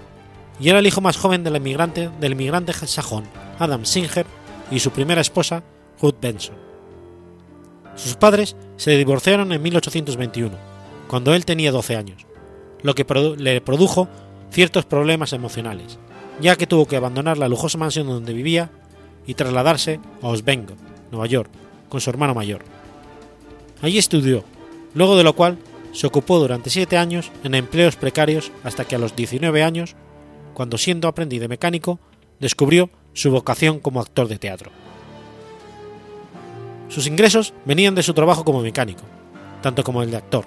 y 0.59 0.69
era 0.69 0.79
el 0.79 0.87
hijo 0.87 1.01
más 1.01 1.17
joven 1.17 1.43
del 1.43 1.57
inmigrante, 1.57 2.09
del 2.19 2.33
inmigrante 2.33 2.73
sajón 2.73 3.25
Adam 3.59 3.85
Singer 3.85 4.25
y 4.71 4.79
su 4.79 4.91
primera 4.91 5.21
esposa, 5.21 5.63
Ruth 6.01 6.15
Benson. 6.21 6.55
Sus 7.95 8.15
padres 8.15 8.55
se 8.77 8.91
divorciaron 8.91 9.51
en 9.51 9.61
1821, 9.61 10.55
cuando 11.07 11.33
él 11.33 11.45
tenía 11.45 11.71
12 11.71 11.95
años, 11.95 12.25
lo 12.81 12.93
que 12.95 13.05
le 13.37 13.61
produjo 13.61 14.07
ciertos 14.51 14.85
problemas 14.85 15.33
emocionales, 15.33 15.97
ya 16.41 16.55
que 16.55 16.67
tuvo 16.67 16.85
que 16.87 16.97
abandonar 16.97 17.37
la 17.37 17.47
lujosa 17.47 17.77
mansión 17.77 18.07
donde 18.07 18.33
vivía 18.33 18.69
y 19.25 19.33
trasladarse 19.33 19.99
a 20.21 20.27
Osvengo, 20.27 20.75
Nueva 21.15 21.27
York, 21.27 21.49
con 21.89 22.01
su 22.01 22.09
hermano 22.09 22.35
mayor. 22.35 22.61
Allí 23.81 23.97
estudió, 23.97 24.43
luego 24.93 25.15
de 25.15 25.23
lo 25.23 25.33
cual 25.33 25.57
se 25.93 26.07
ocupó 26.07 26.39
durante 26.39 26.69
siete 26.69 26.97
años 26.97 27.31
en 27.43 27.55
empleos 27.55 27.95
precarios 27.95 28.51
hasta 28.63 28.85
que 28.85 28.95
a 28.95 28.99
los 28.99 29.15
19 29.15 29.63
años, 29.63 29.95
cuando 30.53 30.77
siendo 30.77 31.07
aprendiz 31.07 31.39
de 31.39 31.47
mecánico, 31.47 31.99
descubrió 32.39 32.89
su 33.13 33.31
vocación 33.31 33.79
como 33.79 34.01
actor 34.01 34.27
de 34.27 34.37
teatro. 34.37 34.71
Sus 36.89 37.07
ingresos 37.07 37.53
venían 37.65 37.95
de 37.95 38.03
su 38.03 38.13
trabajo 38.13 38.43
como 38.43 38.61
mecánico, 38.61 39.03
tanto 39.61 39.83
como 39.83 40.03
el 40.03 40.11
de 40.11 40.17
actor. 40.17 40.45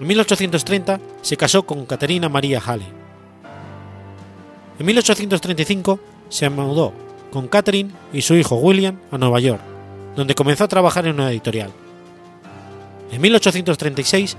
En 0.00 0.06
1830 0.06 1.00
se 1.22 1.36
casó 1.36 1.64
con 1.64 1.86
Caterina 1.86 2.28
María 2.28 2.60
Halley. 2.64 2.88
En 4.78 4.86
1835 4.86 5.98
se 6.28 6.50
mudó 6.50 6.92
con 7.34 7.48
Catherine 7.48 7.90
y 8.12 8.22
su 8.22 8.36
hijo 8.36 8.54
William 8.54 8.96
a 9.10 9.18
Nueva 9.18 9.40
York, 9.40 9.60
donde 10.14 10.36
comenzó 10.36 10.62
a 10.62 10.68
trabajar 10.68 11.04
en 11.04 11.16
una 11.16 11.32
editorial. 11.32 11.72
En 13.10 13.20
1836 13.20 14.36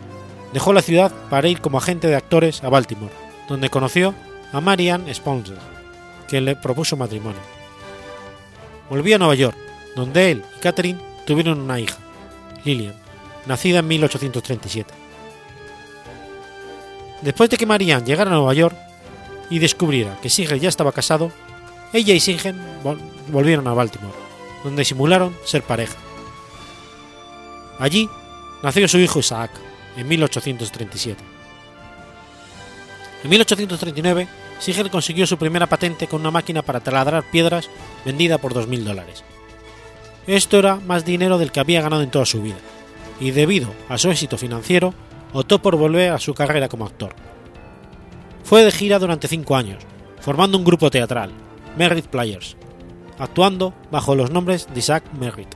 dejó 0.54 0.72
la 0.72 0.82
ciudad 0.82 1.12
para 1.30 1.50
ir 1.50 1.60
como 1.60 1.78
agente 1.78 2.08
de 2.08 2.16
actores 2.16 2.64
a 2.64 2.70
Baltimore, 2.70 3.12
donde 3.50 3.70
conoció 3.70 4.16
a 4.54 4.62
Marianne 4.62 5.14
Sponsor, 5.14 5.58
que 6.30 6.40
le 6.40 6.56
propuso 6.56 6.96
matrimonio. 6.96 7.42
Volvió 8.90 9.18
a 9.18 9.20
Nueva 9.20 9.36
York, 9.36 9.58
donde 9.98 10.32
él 10.32 10.44
y 10.56 10.60
Catherine 10.62 11.00
tuvieron 11.26 11.60
una 11.60 11.82
hija, 11.82 11.98
Lillian, 12.64 12.96
nacida 13.46 13.80
en 13.80 13.88
1837. 13.90 14.94
Después 17.22 17.50
de 17.50 17.58
que 17.58 17.66
Marianne 17.66 18.06
llegara 18.06 18.32
a 18.32 18.36
Nueva 18.36 18.54
York 18.54 18.78
y 19.50 19.60
descubriera 19.60 20.18
que 20.22 20.30
Singer 20.30 20.62
ya 20.62 20.70
estaba 20.70 20.94
casado, 20.94 21.34
ella 21.94 22.14
y 22.14 22.20
Singer 22.20 22.56
volvieron 23.28 23.68
a 23.68 23.74
Baltimore, 23.74 24.14
donde 24.64 24.86
simularon 24.86 25.36
ser 25.46 25.64
pareja. 25.64 25.96
Allí 27.80 28.10
nació 28.64 28.88
su 28.88 28.98
hijo 28.98 29.20
Isaac, 29.20 29.52
en 29.98 30.08
1837. 30.08 31.24
En 33.24 33.30
1839, 33.30 34.28
Singer 34.60 34.90
consiguió 34.90 35.26
su 35.26 35.38
primera 35.38 35.68
patente 35.68 36.08
con 36.08 36.22
una 36.22 36.32
máquina 36.32 36.62
para 36.62 36.80
taladrar 36.80 37.24
piedras 37.32 37.70
vendida 38.06 38.38
por 38.38 38.54
2.000 38.54 38.84
dólares. 38.84 39.24
Esto 40.28 40.60
era 40.60 40.76
más 40.78 41.06
dinero 41.06 41.38
del 41.38 41.52
que 41.52 41.60
había 41.60 41.82
ganado 41.82 42.02
en 42.02 42.12
toda 42.12 42.26
su 42.26 42.42
vida, 42.42 42.58
y 43.20 43.32
debido 43.32 43.74
a 43.90 43.98
su 43.98 44.10
éxito 44.10 44.38
financiero, 44.38 44.94
optó 45.34 45.62
por 45.62 45.76
volver 45.76 46.12
a 46.12 46.20
su 46.20 46.34
carrera 46.34 46.70
como 46.70 46.86
actor. 46.86 47.16
Fue 48.44 48.64
de 48.64 48.72
gira 48.72 49.00
durante 49.00 49.28
cinco 49.28 49.56
años, 49.56 49.84
formando 50.20 50.58
un 50.58 50.64
grupo 50.64 50.90
teatral, 50.90 51.32
Merritt 51.78 52.08
Players, 52.08 52.56
actuando 53.18 53.74
bajo 53.92 54.16
los 54.16 54.32
nombres 54.32 54.68
de 54.74 54.80
Isaac 54.80 55.04
Merritt. 55.20 55.56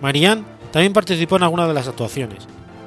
Marianne 0.00 0.44
también 0.72 0.92
participó 0.92 1.36
en 1.36 1.44
algunas 1.44 1.68
de 1.68 1.74
las 1.74 1.88
actuaciones, 1.88 2.46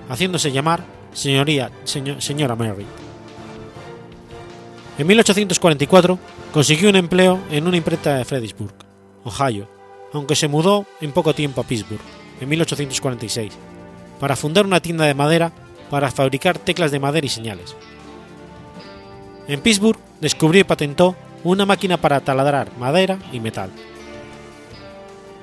haciéndose 0.10 0.52
llamar 0.52 0.84
señoría, 1.14 1.72
señora 1.84 2.56
Merritt. 2.56 2.88
En 4.98 5.08
1844 5.08 6.20
consiguió 6.54 6.90
un 6.90 6.96
empleo 6.96 7.40
en 7.52 7.68
una 7.68 7.78
imprenta 7.78 8.16
de 8.16 8.26
Fredericksburg, 8.26 8.74
Ohio, 9.24 9.68
aunque 10.14 10.36
se 10.36 10.48
mudó 10.48 10.86
en 11.02 11.12
poco 11.12 11.34
tiempo 11.34 11.62
a 11.62 11.64
Pittsburgh, 11.66 12.02
en 12.40 12.50
1846, 12.50 13.54
para 14.20 14.36
fundar 14.36 14.66
una 14.66 14.80
tienda 14.80 15.06
de 15.06 15.14
madera 15.14 15.52
para 15.90 16.12
fabricar 16.12 16.58
teclas 16.58 16.92
de 16.92 17.00
madera 17.00 17.26
y 17.26 17.30
señales. 17.30 17.76
En 19.48 19.62
Pittsburgh 19.62 20.00
descubrió 20.22 20.62
y 20.62 20.64
patentó 20.64 21.16
una 21.46 21.66
máquina 21.66 21.98
para 21.98 22.20
taladrar 22.20 22.76
madera 22.78 23.20
y 23.32 23.40
metal. 23.40 23.70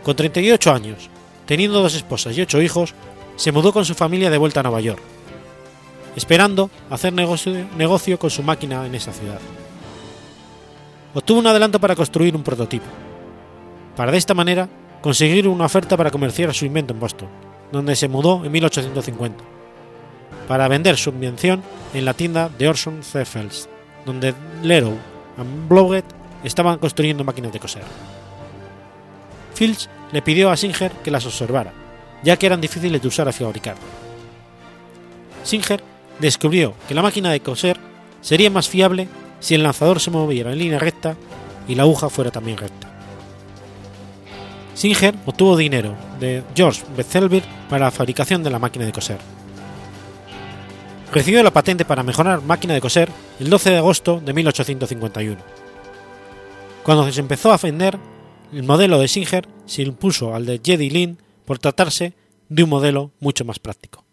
Con 0.02 0.16
38 0.16 0.72
años, 0.72 1.08
teniendo 1.46 1.80
dos 1.80 1.94
esposas 1.94 2.36
y 2.36 2.42
ocho 2.42 2.60
hijos, 2.60 2.92
se 3.36 3.52
mudó 3.52 3.72
con 3.72 3.84
su 3.84 3.94
familia 3.94 4.28
de 4.28 4.36
vuelta 4.36 4.60
a 4.60 4.62
Nueva 4.64 4.80
York, 4.80 5.00
esperando 6.16 6.70
hacer 6.90 7.12
negocio, 7.12 8.18
con 8.18 8.30
su 8.30 8.42
máquina 8.42 8.84
en 8.84 8.94
esa 8.96 9.12
ciudad. 9.12 9.38
Obtuvo 11.14 11.38
un 11.38 11.46
adelanto 11.46 11.78
para 11.78 11.94
construir 11.94 12.34
un 12.34 12.42
prototipo, 12.42 12.86
para 13.96 14.10
de 14.10 14.18
esta 14.18 14.34
manera 14.34 14.68
conseguir 15.00 15.46
una 15.46 15.66
oferta 15.66 15.96
para 15.96 16.10
comerciar 16.10 16.52
su 16.52 16.64
invento 16.64 16.92
en 16.92 17.00
Boston, 17.00 17.28
donde 17.70 17.94
se 17.94 18.08
mudó 18.08 18.44
en 18.44 18.50
1850, 18.50 19.44
para 20.48 20.66
vender 20.66 20.96
su 20.96 21.10
invención 21.10 21.62
en 21.94 22.04
la 22.04 22.14
tienda 22.14 22.48
de 22.48 22.68
Orson 22.68 23.04
C. 23.04 23.24
Donde 24.04 24.34
Leroy 24.64 25.11
y 25.38 25.68
Blowett 25.68 26.04
estaban 26.44 26.78
construyendo 26.78 27.24
máquinas 27.24 27.52
de 27.52 27.60
coser. 27.60 27.82
Fields 29.54 29.88
le 30.12 30.22
pidió 30.22 30.50
a 30.50 30.56
Singer 30.56 30.92
que 31.04 31.10
las 31.10 31.26
observara, 31.26 31.72
ya 32.22 32.36
que 32.36 32.46
eran 32.46 32.60
difíciles 32.60 33.00
de 33.00 33.08
usar 33.08 33.28
y 33.28 33.32
fabricar. 33.32 33.76
Singer 35.44 35.82
descubrió 36.18 36.74
que 36.88 36.94
la 36.94 37.02
máquina 37.02 37.30
de 37.30 37.40
coser 37.40 37.78
sería 38.20 38.50
más 38.50 38.68
fiable 38.68 39.08
si 39.40 39.54
el 39.54 39.62
lanzador 39.62 40.00
se 40.00 40.10
moviera 40.10 40.52
en 40.52 40.58
línea 40.58 40.78
recta 40.78 41.16
y 41.68 41.74
la 41.74 41.82
aguja 41.82 42.08
fuera 42.08 42.30
también 42.30 42.58
recta. 42.58 42.88
Singer 44.74 45.14
obtuvo 45.26 45.56
dinero 45.56 45.94
de 46.18 46.42
George 46.54 46.82
Bethelbir 46.96 47.42
para 47.68 47.86
la 47.86 47.90
fabricación 47.90 48.42
de 48.42 48.50
la 48.50 48.58
máquina 48.58 48.86
de 48.86 48.92
coser. 48.92 49.18
Recibió 51.12 51.42
la 51.42 51.52
patente 51.52 51.84
para 51.84 52.02
mejorar 52.02 52.40
máquina 52.40 52.72
de 52.72 52.80
coser 52.80 53.10
el 53.38 53.50
12 53.50 53.70
de 53.70 53.76
agosto 53.76 54.20
de 54.20 54.32
1851. 54.32 55.38
Cuando 56.82 57.12
se 57.12 57.20
empezó 57.20 57.52
a 57.52 57.58
vender, 57.58 57.98
el 58.52 58.62
modelo 58.62 58.98
de 58.98 59.08
Singer 59.08 59.46
se 59.66 59.82
impuso 59.82 60.34
al 60.34 60.46
de 60.46 60.60
Jedi 60.64 60.88
Lin 60.88 61.18
por 61.44 61.58
tratarse 61.58 62.14
de 62.48 62.62
un 62.62 62.70
modelo 62.70 63.12
mucho 63.20 63.44
más 63.44 63.58
práctico. 63.58 64.04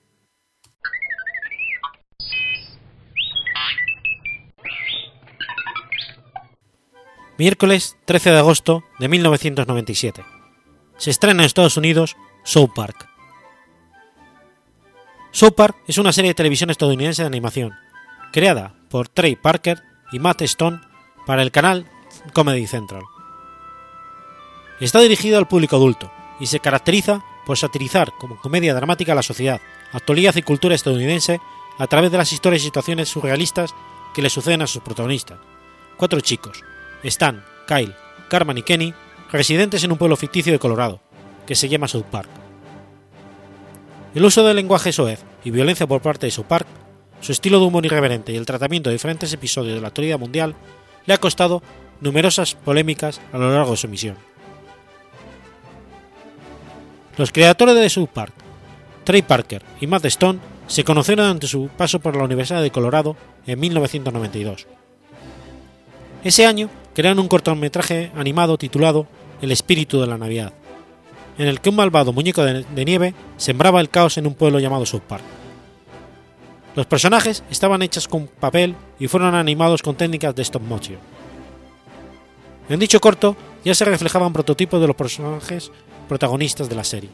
Miércoles 7.38 7.96
13 8.04 8.32
de 8.32 8.38
agosto 8.38 8.84
de 9.00 9.08
1997 9.08 10.26
se 10.98 11.10
estrena 11.10 11.42
en 11.42 11.46
Estados 11.46 11.78
Unidos 11.78 12.18
South 12.44 12.72
Park. 12.76 13.09
South 15.32 15.54
Park 15.54 15.78
es 15.88 15.98
una 16.00 16.12
serie 16.12 16.32
de 16.32 16.36
televisión 16.36 16.72
estadounidense 16.72 17.22
de 17.22 17.28
animación, 17.28 17.74
creada 18.32 18.74
por 18.90 19.10
Trey 19.10 19.36
Parker 19.36 19.84
y 20.12 20.18
Matt 20.18 20.42
Stone 20.42 20.82
para 21.28 21.44
el 21.44 21.52
canal 21.52 21.86
Comedy 22.34 22.66
Central. 22.66 23.04
Está 24.80 25.00
dirigido 25.02 25.38
al 25.38 25.48
público 25.48 25.76
adulto 25.76 26.12
y 26.40 26.48
se 26.48 26.60
caracteriza 26.60 27.24
por 27.46 27.58
satirizar 27.58 28.12
como 28.18 28.42
comedia 28.42 28.74
dramática 28.74 29.14
la 29.14 29.22
sociedad, 29.22 29.62
actualidad 29.92 30.36
y 30.36 30.42
cultura 30.42 30.74
estadounidense 30.74 31.40
a 31.78 31.86
través 31.86 32.12
de 32.12 32.18
las 32.18 32.34
historias 32.34 32.64
y 32.64 32.66
situaciones 32.66 33.10
surrealistas 33.10 33.76
que 34.16 34.24
le 34.24 34.32
suceden 34.32 34.64
a 34.64 34.68
sus 34.68 34.82
protagonistas, 34.82 35.38
cuatro 35.98 36.22
chicos, 36.22 36.64
Stan, 37.04 37.46
Kyle, 37.68 37.96
Carmen 38.30 38.58
y 38.58 38.64
Kenny, 38.64 38.96
residentes 39.32 39.84
en 39.84 39.92
un 39.92 40.00
pueblo 40.00 40.16
ficticio 40.16 40.52
de 40.52 40.60
Colorado, 40.60 41.02
que 41.46 41.56
se 41.56 41.70
llama 41.70 41.88
South 41.88 42.06
Park. 42.10 42.49
El 44.16 44.26
uso 44.26 44.44
del 44.44 44.56
lenguaje 44.56 44.92
soez 44.92 45.24
y 45.44 45.52
violencia 45.52 45.86
por 45.86 46.02
parte 46.02 46.26
de 46.26 46.32
South 46.32 46.46
Park, 46.46 46.68
su 47.22 47.32
estilo 47.32 47.60
de 47.60 47.66
humor 47.66 47.86
irreverente 47.86 48.32
y 48.32 48.38
el 48.38 48.46
tratamiento 48.46 48.90
de 48.90 48.96
diferentes 48.96 49.32
episodios 49.34 49.76
de 49.76 49.82
la 49.82 49.90
actualidad 49.90 50.18
mundial 50.18 50.56
le 51.06 51.14
ha 51.14 51.18
costado 51.20 51.62
numerosas 52.02 52.56
polémicas 52.56 53.22
a 53.32 53.38
lo 53.38 53.54
largo 53.54 53.72
de 53.72 53.78
su 53.78 53.88
emisión. 53.88 54.16
Los 57.18 57.32
creadores 57.32 57.76
de 57.76 57.90
South 57.90 58.10
Park, 58.12 58.34
Trey 59.04 59.22
Parker 59.22 59.62
y 59.80 59.88
Matt 59.88 60.06
Stone 60.06 60.40
se 60.68 60.84
conocieron 60.84 61.26
durante 61.26 61.48
su 61.48 61.70
paso 61.76 62.00
por 62.00 62.16
la 62.16 62.24
Universidad 62.24 62.62
de 62.62 62.72
Colorado 62.72 63.16
en 63.46 63.60
1992. 63.60 64.68
Ese 66.24 66.46
año 66.46 66.70
crearon 66.94 67.20
un 67.20 67.28
cortometraje 67.28 68.12
animado 68.16 68.58
titulado 68.58 69.08
El 69.42 69.52
espíritu 69.52 70.00
de 70.02 70.08
la 70.08 70.18
Navidad, 70.18 70.54
en 71.40 71.48
el 71.48 71.62
que 71.62 71.70
un 71.70 71.78
malvado 71.78 72.12
muñeco 72.12 72.44
de, 72.44 72.86
nieve 72.86 73.16
sembraba 73.38 73.80
el 73.80 73.90
caos 73.90 74.18
en 74.18 74.28
un 74.28 74.36
pueblo 74.36 74.60
llamado 74.60 74.86
South 74.86 75.02
Park. 75.08 75.24
Los 76.76 76.86
personajes 76.86 77.44
estaban 77.50 77.82
hechos 77.82 78.08
con 78.10 78.28
papel 78.28 78.76
y 79.00 79.08
fueron 79.08 79.34
animados 79.34 79.82
con 79.82 79.96
técnicas 79.96 80.36
de 80.36 80.44
stop 80.44 80.62
motion. 80.62 81.00
En 82.68 82.80
dicho 82.80 83.00
corto 83.00 83.38
ya 83.64 83.74
se 83.74 83.86
reflejaban 83.86 84.34
prototipos 84.34 84.82
de 84.82 84.88
los 84.88 84.96
personajes 84.98 85.72
protagonistas 86.10 86.68
de 86.68 86.76
la 86.76 86.84
serie. 86.84 87.10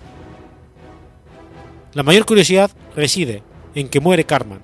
La 1.94 2.04
mayor 2.04 2.26
curiosidad 2.26 2.72
reside 2.96 3.44
en 3.76 3.90
que 3.90 4.00
muere 4.00 4.26
Carman, 4.26 4.62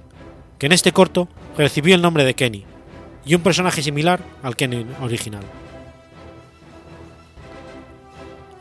que 0.57 0.65
en 0.65 0.71
este 0.71 0.91
corto 0.91 1.29
recibió 1.55 1.93
el 1.93 2.01
nombre 2.01 2.25
de 2.25 2.33
Kenny, 2.33 2.65
y 3.25 3.35
un 3.35 3.41
personaje 3.41 3.83
similar 3.83 4.21
al 4.41 4.55
Kenny 4.55 4.87
original. 5.01 5.43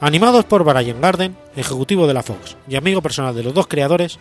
Animados 0.00 0.46
por 0.46 0.64
Brian 0.64 1.00
Garden, 1.02 1.36
ejecutivo 1.56 2.06
de 2.06 2.14
la 2.14 2.22
Fox 2.22 2.56
y 2.66 2.76
amigo 2.76 3.02
personal 3.02 3.34
de 3.34 3.42
los 3.42 3.52
dos 3.52 3.66
creadores, 3.66 4.18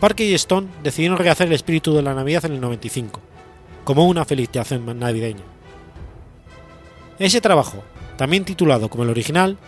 Parker 0.00 0.26
y 0.26 0.32
Stone 0.32 0.68
decidieron 0.82 1.18
rehacer 1.18 1.48
el 1.48 1.52
espíritu 1.52 1.94
de 1.94 2.00
la 2.00 2.14
Navidad 2.14 2.46
en 2.46 2.52
el 2.52 2.60
95, 2.62 3.20
como 3.84 4.06
una 4.06 4.24
felicitación 4.24 4.98
navideña. 4.98 5.44
Ese 7.18 7.42
trabajo, 7.42 7.84
también 8.16 8.46
titulado 8.46 8.88
como 8.88 9.02
el 9.02 9.10
original, 9.10 9.58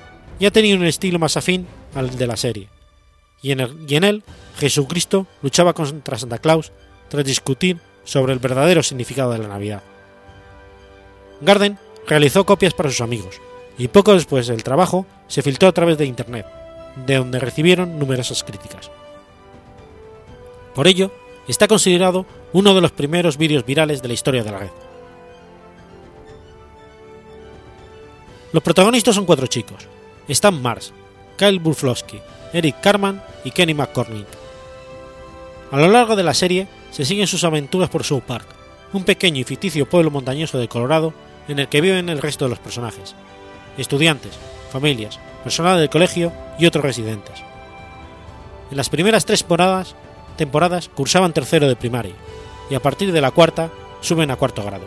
ya 0.40 0.50
tenía 0.50 0.74
un 0.74 0.86
estilo 0.86 1.18
más 1.18 1.36
afín 1.36 1.66
al 1.94 2.16
de 2.16 2.26
la 2.26 2.38
serie, 2.38 2.70
y 3.42 3.50
en, 3.52 4.04
él 4.04 4.24
Jesucristo 4.56 5.26
luchaba 5.42 5.74
contra 5.74 6.18
Santa 6.18 6.38
Claus 6.38 6.72
tras 7.10 7.26
discutir 7.26 7.78
sobre 8.04 8.32
el 8.32 8.38
verdadero 8.38 8.82
significado 8.82 9.32
de 9.32 9.38
la 9.38 9.48
Navidad. 9.48 9.82
Garden 11.42 11.78
realizó 12.06 12.46
copias 12.46 12.72
para 12.72 12.88
sus 12.88 13.02
amigos, 13.02 13.38
y 13.82 13.88
poco 13.88 14.14
después 14.14 14.46
del 14.46 14.62
trabajo 14.62 15.06
se 15.26 15.42
filtró 15.42 15.66
a 15.66 15.72
través 15.72 15.98
de 15.98 16.06
Internet, 16.06 16.46
de 17.04 17.16
donde 17.16 17.40
recibieron 17.40 17.98
numerosas 17.98 18.44
críticas. 18.44 18.92
Por 20.72 20.86
ello, 20.86 21.10
está 21.48 21.66
considerado 21.66 22.24
uno 22.52 22.76
de 22.76 22.80
los 22.80 22.92
primeros 22.92 23.36
vídeos 23.36 23.66
virales 23.66 24.00
de 24.00 24.06
la 24.06 24.14
historia 24.14 24.44
de 24.44 24.50
la 24.52 24.58
red. 24.58 24.70
Los 28.52 28.62
protagonistas 28.62 29.16
son 29.16 29.26
cuatro 29.26 29.48
chicos: 29.48 29.88
Stan 30.28 30.62
Mars, 30.62 30.92
Kyle 31.36 31.58
Burflowski, 31.58 32.20
Eric 32.52 32.80
Carman 32.80 33.20
y 33.42 33.50
Kenny 33.50 33.74
McCormick. 33.74 34.28
A 35.72 35.76
lo 35.76 35.88
largo 35.88 36.14
de 36.14 36.22
la 36.22 36.34
serie 36.34 36.68
se 36.92 37.04
siguen 37.04 37.26
sus 37.26 37.42
aventuras 37.42 37.90
por 37.90 38.04
South 38.04 38.22
Park, 38.28 38.46
un 38.92 39.02
pequeño 39.02 39.40
y 39.40 39.44
ficticio 39.44 39.88
pueblo 39.88 40.12
montañoso 40.12 40.56
de 40.58 40.68
Colorado 40.68 41.12
en 41.48 41.58
el 41.58 41.66
que 41.66 41.80
viven 41.80 42.08
el 42.10 42.22
resto 42.22 42.44
de 42.44 42.50
los 42.50 42.60
personajes, 42.60 43.16
estudiantes, 43.78 44.32
familias, 44.70 45.18
personal 45.44 45.78
del 45.78 45.90
colegio 45.90 46.32
y 46.58 46.66
otros 46.66 46.84
residentes. 46.84 47.42
En 48.70 48.76
las 48.76 48.88
primeras 48.88 49.24
tres 49.24 49.40
temporadas, 49.40 49.94
temporadas 50.36 50.88
cursaban 50.88 51.32
tercero 51.32 51.68
de 51.68 51.76
primaria 51.76 52.14
y 52.70 52.74
a 52.74 52.80
partir 52.80 53.12
de 53.12 53.20
la 53.20 53.30
cuarta 53.30 53.70
suben 54.00 54.30
a 54.30 54.36
cuarto 54.36 54.62
grado. 54.64 54.86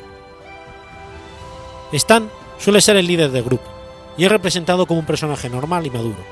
Stan 1.92 2.30
suele 2.58 2.82
ser 2.82 2.96
el 2.96 3.08
líder 3.08 3.32
del 3.32 3.44
grupo 3.44 3.70
y 4.18 4.26
es 4.26 4.32
representado 4.32 4.86
como 4.86 5.00
un 5.00 5.06
personaje 5.06 5.50
normal 5.50 5.86
y 5.86 5.90
maduro, 5.90 6.24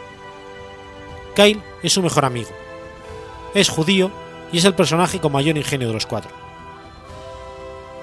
Kyle 1.35 1.61
es 1.81 1.93
su 1.93 2.01
mejor 2.01 2.25
amigo. 2.25 2.51
Es 3.53 3.69
judío 3.69 4.11
y 4.51 4.59
es 4.59 4.65
el 4.65 4.75
personaje 4.75 5.19
con 5.19 5.31
mayor 5.31 5.57
ingenio 5.57 5.87
de 5.87 5.93
los 5.93 6.05
cuatro. 6.05 6.31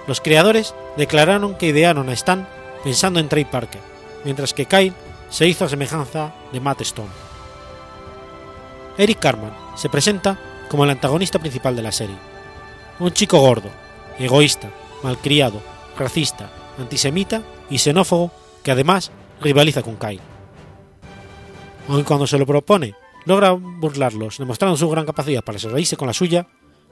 Los 0.07 0.21
creadores 0.21 0.75
declararon 0.97 1.55
que 1.55 1.67
idearon 1.67 2.09
a 2.09 2.13
Stan 2.15 2.49
pensando 2.83 3.21
en 3.21 3.29
Trey 3.29 3.45
Parker, 3.45 3.81
mientras 4.25 4.55
que 4.55 4.67
Kyle 4.67 4.95
se 5.29 5.47
hizo 5.47 5.65
a 5.65 5.69
semejanza 5.69 6.33
de 6.53 6.61
Matt 6.61 6.81
Stone. 6.83 7.11
Eric 8.99 9.19
Carman 9.19 9.53
se 9.77 9.89
presenta 9.89 10.39
como 10.69 10.85
el 10.85 10.91
antagonista 10.91 11.39
principal 11.39 11.75
de 11.75 11.83
la 11.83 11.93
serie. 11.93 12.17
Un 12.99 13.13
chico 13.13 13.39
gordo, 13.41 13.71
egoísta, 14.19 14.71
malcriado, 15.03 15.61
racista, 15.99 16.51
antisemita 16.79 17.43
y 17.71 17.79
xenófobo 17.79 18.31
que 18.63 18.71
además 18.71 19.11
rivaliza 19.41 19.83
con 19.83 19.97
Kyle. 19.97 20.21
Aunque 21.89 22.05
cuando 22.05 22.27
se 22.27 22.39
lo 22.39 22.47
propone 22.47 22.95
logra 23.25 23.53
burlarlos, 23.53 24.39
demostrando 24.39 24.77
su 24.77 24.89
gran 24.89 25.07
capacidad 25.07 25.43
para 25.43 25.59
reírse 25.59 25.97
con 25.97 26.09
la 26.09 26.15
suya, 26.15 26.47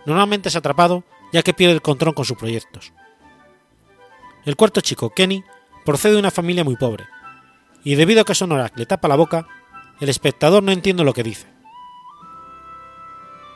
normalmente 0.06 0.48
es 0.48 0.56
atrapado 0.56 1.04
ya 1.32 1.42
que 1.42 1.54
pierde 1.54 1.74
el 1.74 1.82
control 1.82 2.14
con 2.14 2.24
sus 2.24 2.36
proyectos. 2.36 2.92
El 4.44 4.56
cuarto 4.56 4.80
chico, 4.80 5.10
Kenny, 5.10 5.44
procede 5.84 6.14
de 6.14 6.20
una 6.20 6.30
familia 6.30 6.64
muy 6.64 6.76
pobre, 6.76 7.06
y 7.84 7.94
debido 7.94 8.22
a 8.22 8.24
que 8.24 8.34
Sonorak 8.34 8.76
le 8.76 8.86
tapa 8.86 9.08
la 9.08 9.16
boca, 9.16 9.46
el 10.00 10.08
espectador 10.08 10.62
no 10.62 10.72
entiende 10.72 11.04
lo 11.04 11.12
que 11.12 11.22
dice. 11.22 11.46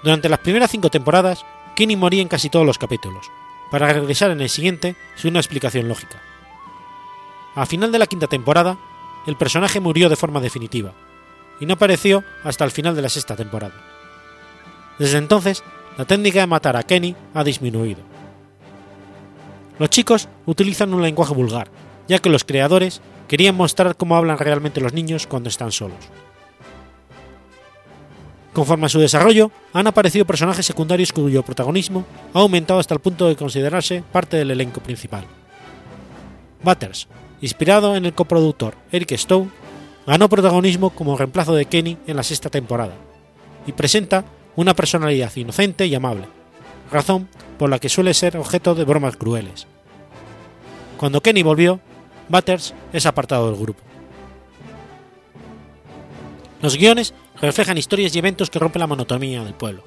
Durante 0.02 0.28
las 0.28 0.40
primeras 0.40 0.70
cinco 0.70 0.90
temporadas, 0.90 1.44
Kenny 1.76 1.96
moría 1.96 2.22
en 2.22 2.28
casi 2.28 2.50
todos 2.50 2.66
los 2.66 2.78
capítulos, 2.78 3.30
para 3.70 3.92
regresar 3.92 4.30
en 4.30 4.40
el 4.40 4.48
siguiente 4.48 4.96
sin 5.16 5.30
una 5.30 5.40
explicación 5.40 5.88
lógica. 5.88 6.20
Al 7.54 7.66
final 7.66 7.92
de 7.92 7.98
la 7.98 8.06
quinta 8.06 8.26
temporada, 8.26 8.78
el 9.26 9.36
personaje 9.36 9.80
murió 9.80 10.08
de 10.08 10.16
forma 10.16 10.40
definitiva, 10.40 10.92
y 11.60 11.66
no 11.66 11.74
apareció 11.74 12.24
hasta 12.42 12.64
el 12.64 12.72
final 12.72 12.96
de 12.96 13.02
la 13.02 13.08
sexta 13.08 13.36
temporada. 13.36 13.74
Desde 14.98 15.18
entonces, 15.18 15.62
la 15.96 16.04
técnica 16.04 16.40
de 16.40 16.46
matar 16.46 16.76
a 16.76 16.82
Kenny 16.82 17.14
ha 17.34 17.44
disminuido. 17.44 18.00
Los 19.78 19.90
chicos 19.90 20.28
utilizan 20.46 20.92
un 20.94 21.02
lenguaje 21.02 21.34
vulgar, 21.34 21.70
ya 22.08 22.18
que 22.18 22.30
los 22.30 22.44
creadores 22.44 23.00
querían 23.32 23.56
mostrar 23.56 23.96
cómo 23.96 24.14
hablan 24.14 24.36
realmente 24.36 24.82
los 24.82 24.92
niños 24.92 25.26
cuando 25.26 25.48
están 25.48 25.72
solos. 25.72 25.96
Conforme 28.52 28.84
a 28.84 28.88
su 28.90 29.00
desarrollo, 29.00 29.50
han 29.72 29.86
aparecido 29.86 30.26
personajes 30.26 30.66
secundarios 30.66 31.14
cuyo 31.14 31.42
protagonismo 31.42 32.04
ha 32.34 32.40
aumentado 32.40 32.78
hasta 32.78 32.92
el 32.92 33.00
punto 33.00 33.26
de 33.26 33.36
considerarse 33.36 34.04
parte 34.12 34.36
del 34.36 34.50
elenco 34.50 34.82
principal. 34.82 35.24
Butters, 36.62 37.08
inspirado 37.40 37.96
en 37.96 38.04
el 38.04 38.12
coproductor 38.12 38.74
Eric 38.90 39.12
Stone, 39.12 39.48
ganó 40.06 40.28
protagonismo 40.28 40.90
como 40.90 41.16
reemplazo 41.16 41.54
de 41.54 41.64
Kenny 41.64 41.96
en 42.06 42.16
la 42.16 42.24
sexta 42.24 42.50
temporada, 42.50 42.92
y 43.66 43.72
presenta 43.72 44.26
una 44.56 44.74
personalidad 44.74 45.34
inocente 45.36 45.86
y 45.86 45.94
amable, 45.94 46.26
razón 46.90 47.30
por 47.58 47.70
la 47.70 47.78
que 47.78 47.88
suele 47.88 48.12
ser 48.12 48.36
objeto 48.36 48.74
de 48.74 48.84
bromas 48.84 49.16
crueles. 49.16 49.66
Cuando 50.98 51.22
Kenny 51.22 51.42
volvió, 51.42 51.80
Butters 52.28 52.74
es 52.92 53.06
apartado 53.06 53.50
del 53.50 53.60
grupo. 53.60 53.82
Los 56.60 56.76
guiones 56.76 57.12
reflejan 57.40 57.76
historias 57.76 58.14
y 58.14 58.18
eventos 58.18 58.48
que 58.48 58.58
rompen 58.58 58.80
la 58.80 58.86
monotonía 58.86 59.42
del 59.42 59.54
pueblo. 59.54 59.82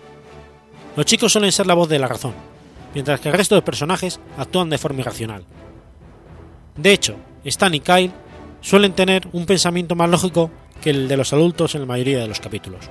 Los 0.96 1.06
chicos 1.06 1.32
suelen 1.32 1.52
ser 1.52 1.68
la 1.68 1.74
voz 1.74 1.88
de 1.90 2.00
la 2.00 2.08
razón, 2.08 2.34
mientras 2.94 3.20
que 3.20 3.30
el 3.30 3.36
resto 3.38 3.56
de 3.56 3.62
personajes 3.62 4.20
actúan 4.38 4.70
de 4.70 4.78
forma 4.78 5.02
irracional. 5.02 5.46
De 6.76 6.92
hecho, 6.92 7.16
Stan 7.46 7.74
y 7.74 7.80
Kyle 7.80 8.12
suelen 8.62 8.94
tener 8.94 9.28
un 9.32 9.46
pensamiento 9.46 9.96
más 9.96 10.10
lógico 10.10 10.52
que 10.82 10.90
el 10.90 11.08
de 11.08 11.18
los 11.18 11.32
adultos 11.32 11.76
en 11.76 11.82
la 11.82 11.88
mayoría 11.88 12.20
de 12.20 12.28
los 12.28 12.40
capítulos. 12.40 12.90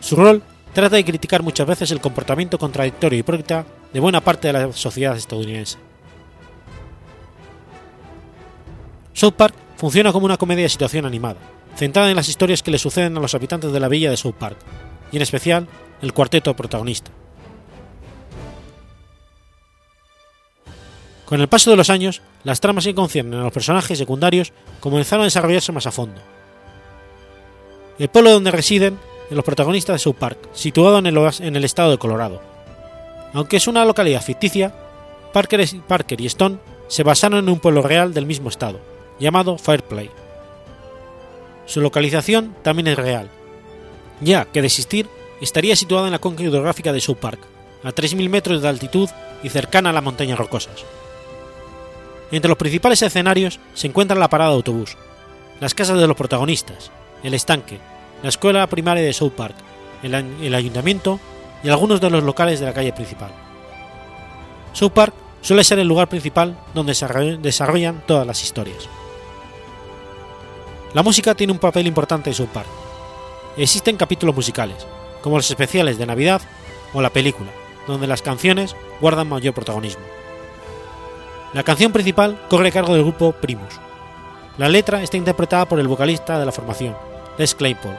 Su 0.00 0.16
rol 0.16 0.42
trata 0.72 0.96
de 0.96 1.04
criticar 1.04 1.42
muchas 1.42 1.66
veces 1.66 1.90
el 1.90 2.00
comportamiento 2.00 2.58
contradictorio 2.58 3.16
y 3.16 3.20
hipócrita 3.20 3.64
de 3.92 4.00
buena 4.00 4.20
parte 4.20 4.48
de 4.48 4.52
la 4.52 4.72
sociedad 4.72 5.16
estadounidense. 5.16 5.78
South 9.16 9.32
Park 9.32 9.54
funciona 9.78 10.12
como 10.12 10.26
una 10.26 10.36
comedia 10.36 10.64
de 10.64 10.68
situación 10.68 11.06
animada, 11.06 11.38
centrada 11.74 12.10
en 12.10 12.16
las 12.16 12.28
historias 12.28 12.62
que 12.62 12.70
le 12.70 12.78
suceden 12.78 13.16
a 13.16 13.20
los 13.20 13.34
habitantes 13.34 13.72
de 13.72 13.80
la 13.80 13.88
villa 13.88 14.10
de 14.10 14.16
South 14.18 14.34
Park, 14.38 14.58
y 15.10 15.16
en 15.16 15.22
especial 15.22 15.66
el 16.02 16.12
cuarteto 16.12 16.54
protagonista, 16.54 17.10
Con 21.24 21.40
el 21.40 21.48
paso 21.48 21.70
de 21.70 21.76
los 21.76 21.90
años, 21.90 22.22
las 22.44 22.60
tramas 22.60 22.84
que 22.84 22.94
conciernen 22.94 23.40
a 23.40 23.44
los 23.44 23.52
personajes 23.52 23.98
secundarios 23.98 24.52
comenzaron 24.78 25.22
a 25.22 25.24
desarrollarse 25.24 25.72
más 25.72 25.86
a 25.86 25.90
fondo. 25.90 26.20
El 27.98 28.08
pueblo 28.08 28.30
donde 28.30 28.52
residen 28.52 28.96
los 29.30 29.44
protagonistas 29.44 29.94
de 29.94 29.98
South 29.98 30.14
Park, 30.20 30.38
situado 30.52 30.98
en 30.98 31.06
el, 31.56 31.64
estado 31.64 31.90
de 31.90 31.98
Colorado. 31.98 32.40
Aunque 33.32 33.56
es 33.56 33.66
una 33.66 33.84
localidad 33.84 34.22
ficticia, 34.22 34.72
Parker, 35.32 35.66
Parker 35.88 36.20
y 36.20 36.26
Stone 36.26 36.58
se 36.86 37.02
basaron 37.02 37.40
en 37.40 37.48
un 37.48 37.58
pueblo 37.58 37.82
real 37.82 38.14
del 38.14 38.26
mismo 38.26 38.48
estado, 38.48 38.78
llamado 39.18 39.58
Fairplay. 39.58 40.10
Su 41.66 41.80
localización 41.80 42.54
también 42.62 42.86
es 42.88 42.96
real, 42.96 43.28
ya 44.20 44.44
que 44.44 44.60
de 44.60 44.66
existir 44.68 45.08
estaría 45.40 45.76
situada 45.76 46.06
en 46.06 46.12
la 46.12 46.18
conca 46.18 46.42
hidrográfica 46.42 46.92
de 46.92 47.00
South 47.00 47.18
Park, 47.18 47.40
a 47.82 47.92
3.000 47.92 48.28
metros 48.28 48.62
de 48.62 48.68
altitud 48.68 49.08
y 49.42 49.48
cercana 49.48 49.90
a 49.90 49.92
las 49.92 50.02
montañas 50.02 50.38
rocosas. 50.38 50.84
Entre 52.30 52.48
los 52.48 52.58
principales 52.58 53.02
escenarios 53.02 53.60
se 53.74 53.86
encuentran 53.86 54.18
la 54.18 54.28
parada 54.28 54.50
de 54.50 54.56
autobús, 54.56 54.96
las 55.60 55.74
casas 55.74 55.98
de 55.98 56.06
los 56.06 56.16
protagonistas, 56.16 56.90
el 57.22 57.34
estanque, 57.34 57.78
la 58.22 58.28
escuela 58.28 58.66
primaria 58.66 59.04
de 59.04 59.12
South 59.12 59.32
Park, 59.32 59.54
el, 60.02 60.14
el 60.14 60.54
ayuntamiento 60.54 61.20
y 61.62 61.68
algunos 61.68 62.00
de 62.00 62.10
los 62.10 62.22
locales 62.22 62.60
de 62.60 62.66
la 62.66 62.74
calle 62.74 62.92
principal. 62.92 63.30
South 64.72 64.92
Park 64.92 65.14
suele 65.40 65.64
ser 65.64 65.78
el 65.78 65.88
lugar 65.88 66.08
principal 66.08 66.58
donde 66.74 66.94
se 66.94 67.06
desarrollan 67.40 68.02
todas 68.06 68.26
las 68.26 68.42
historias. 68.42 68.88
La 70.96 71.02
música 71.02 71.34
tiene 71.34 71.52
un 71.52 71.58
papel 71.58 71.86
importante 71.86 72.30
en 72.30 72.34
South 72.34 72.48
Park. 72.54 72.68
Existen 73.58 73.98
capítulos 73.98 74.34
musicales, 74.34 74.86
como 75.20 75.36
los 75.36 75.50
especiales 75.50 75.98
de 75.98 76.06
Navidad 76.06 76.40
o 76.94 77.02
la 77.02 77.10
película, 77.10 77.50
donde 77.86 78.06
las 78.06 78.22
canciones 78.22 78.74
guardan 78.98 79.28
mayor 79.28 79.52
protagonismo. 79.52 80.06
La 81.52 81.64
canción 81.64 81.92
principal 81.92 82.40
corre 82.48 82.68
a 82.68 82.72
cargo 82.72 82.94
del 82.94 83.02
grupo 83.02 83.32
Primus. 83.32 83.74
La 84.56 84.70
letra 84.70 85.02
está 85.02 85.18
interpretada 85.18 85.68
por 85.68 85.80
el 85.80 85.86
vocalista 85.86 86.38
de 86.38 86.46
la 86.46 86.52
formación, 86.52 86.96
Les 87.36 87.54
Claypool, 87.54 87.94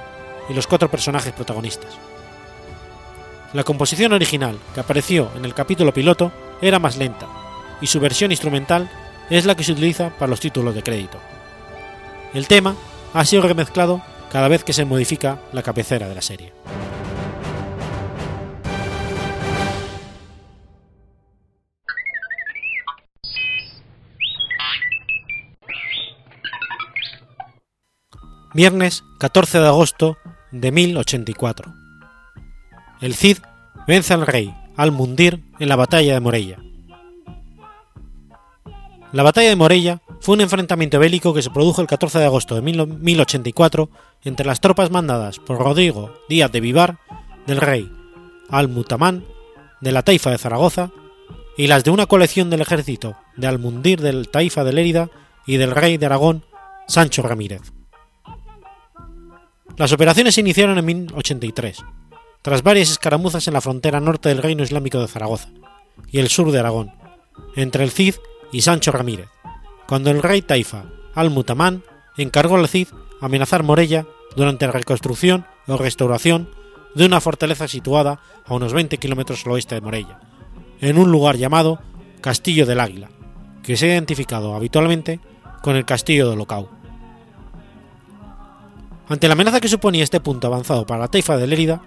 y 0.50 0.56
los 0.56 0.66
cuatro 0.66 0.90
personajes 0.90 1.34
protagonistas. 1.34 2.00
La 3.54 3.64
composición 3.64 4.14
original, 4.14 4.58
que 4.74 4.80
apareció 4.80 5.30
en 5.36 5.46
el 5.46 5.54
capítulo 5.54 5.94
piloto, 5.94 6.32
era 6.64 6.80
más 6.80 6.98
lenta, 6.98 7.28
y 7.80 7.86
su 7.86 8.00
versión 8.00 8.32
instrumental 8.32 8.90
es 9.30 9.46
la 9.46 9.54
que 9.54 9.64
se 9.64 9.74
utiliza 9.74 10.10
para 10.18 10.32
los 10.32 10.40
títulos 10.40 10.74
de 10.74 10.82
crédito. 10.82 11.20
El 12.34 12.48
tema 12.48 12.76
ha 13.14 13.26
sido 13.26 13.44
remezclado 13.44 14.02
cada 14.32 14.48
vez 14.48 14.64
que 14.64 14.74
se 14.74 14.86
modifica 14.86 15.40
la 15.54 15.64
cabecera 15.64 16.08
de 16.08 16.16
la 16.16 16.22
serie. 16.22 16.54
Viernes 28.54 29.04
14 29.20 29.60
de 29.60 29.68
agosto 29.68 30.18
de 30.52 30.72
1084. 30.72 31.74
El 33.02 33.14
Cid 33.14 33.38
vence 33.88 34.14
al 34.14 34.26
rey 34.26 34.52
Al-Mundir 34.76 35.44
en 35.60 35.70
la 35.70 35.76
batalla 35.76 36.16
de 36.16 36.20
Morella. 36.20 36.67
La 39.14 39.24
batalla 39.24 39.50
de 39.50 39.56
Morella 39.56 40.02
fue 40.20 40.36
un 40.36 40.42
enfrentamiento 40.42 41.00
bélico 41.00 41.34
que 41.34 41.42
se 41.42 41.50
produjo 41.50 41.82
el 41.82 41.88
14 41.88 42.20
de 42.20 42.26
agosto 42.26 42.56
de 42.56 42.62
1084 42.62 43.90
entre 44.26 44.46
las 44.46 44.60
tropas 44.60 44.92
mandadas 44.92 45.40
por 45.40 45.60
Rodrigo 45.60 46.14
Díaz 46.28 46.52
de 46.52 46.60
Vivar, 46.60 47.00
del 47.46 47.62
rey 47.62 47.90
Al-Mutamán, 48.50 49.24
de 49.80 49.92
la 49.94 50.04
Taifa 50.04 50.32
de 50.32 50.38
Zaragoza, 50.38 50.92
y 51.56 51.68
las 51.68 51.86
de 51.86 51.92
una 51.92 52.06
colección 52.06 52.50
del 52.50 52.62
ejército 52.62 53.16
de 53.38 53.48
Al-Mundir 53.48 54.02
del 54.02 54.28
Taifa 54.28 54.64
de 54.64 54.74
Lérida 54.74 55.10
y 55.46 55.56
del 55.58 55.72
rey 55.72 55.98
de 55.98 56.06
Aragón, 56.06 56.46
Sancho 56.88 57.22
Ramírez. 57.22 57.62
Las 59.78 59.94
operaciones 59.94 60.36
se 60.36 60.42
iniciaron 60.42 60.78
en 60.78 60.86
1083, 60.86 61.84
tras 62.42 62.62
varias 62.62 62.92
escaramuzas 62.92 63.48
en 63.48 63.54
la 63.54 63.62
frontera 63.62 64.02
norte 64.02 64.30
del 64.30 64.44
Reino 64.44 64.64
Islámico 64.64 65.00
de 65.00 65.08
Zaragoza 65.08 65.50
y 66.12 66.20
el 66.20 66.28
sur 66.28 66.52
de 66.52 66.60
Aragón, 66.60 66.92
entre 67.56 67.84
el 67.84 67.92
Cid 67.92 68.16
y 68.52 68.62
Sancho 68.62 68.92
Ramírez, 68.92 69.30
cuando 69.88 70.12
el 70.12 70.22
rey 70.22 70.42
Taifa, 70.42 70.86
al-Mutamán, 71.16 71.84
encargó 72.18 72.56
al 72.56 72.68
Cid 72.68 72.88
amenazar 73.22 73.64
Morella 73.64 74.06
durante 74.36 74.66
la 74.66 74.72
reconstrucción 74.72 75.46
o 75.68 75.78
restauración 75.78 76.50
de 76.96 77.06
una 77.06 77.22
fortaleza 77.22 77.68
situada 77.68 78.20
a 78.46 78.54
unos 78.54 78.74
20 78.74 78.98
kilómetros 78.98 79.46
al 79.46 79.52
oeste 79.54 79.76
de 79.76 79.82
Morella, 79.82 80.20
en 80.82 80.98
un 80.98 81.12
lugar 81.12 81.38
llamado 81.38 81.80
Castillo 82.22 82.66
del 82.66 82.80
Águila, 82.80 83.10
que 83.64 83.78
se 83.78 83.86
ha 83.86 83.94
identificado 83.94 84.56
habitualmente 84.56 85.20
con 85.62 85.76
el 85.76 85.86
Castillo 85.86 86.30
de 86.30 86.36
Locau. 86.36 86.70
Ante 89.10 89.28
la 89.28 89.34
amenaza 89.34 89.62
que 89.62 89.70
suponía 89.70 90.04
este 90.04 90.20
punto 90.20 90.48
avanzado 90.48 90.86
para 90.86 91.02
la 91.02 91.08
Taifa 91.08 91.38
de 91.38 91.48
Lérida, 91.48 91.82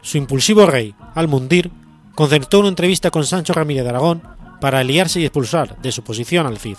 su 0.00 0.18
impulsivo 0.18 0.66
rey, 0.66 0.94
Al-Mundir, 1.14 1.70
concertó 2.14 2.60
una 2.60 2.68
entrevista 2.68 3.10
con 3.10 3.24
Sancho 3.24 3.52
Ramírez 3.52 3.84
de 3.84 3.90
Aragón 3.90 4.22
para 4.62 4.78
aliarse 4.78 5.18
y 5.18 5.24
expulsar 5.24 5.76
de 5.82 5.90
su 5.90 6.04
posición 6.04 6.46
al 6.46 6.56
Cid. 6.56 6.76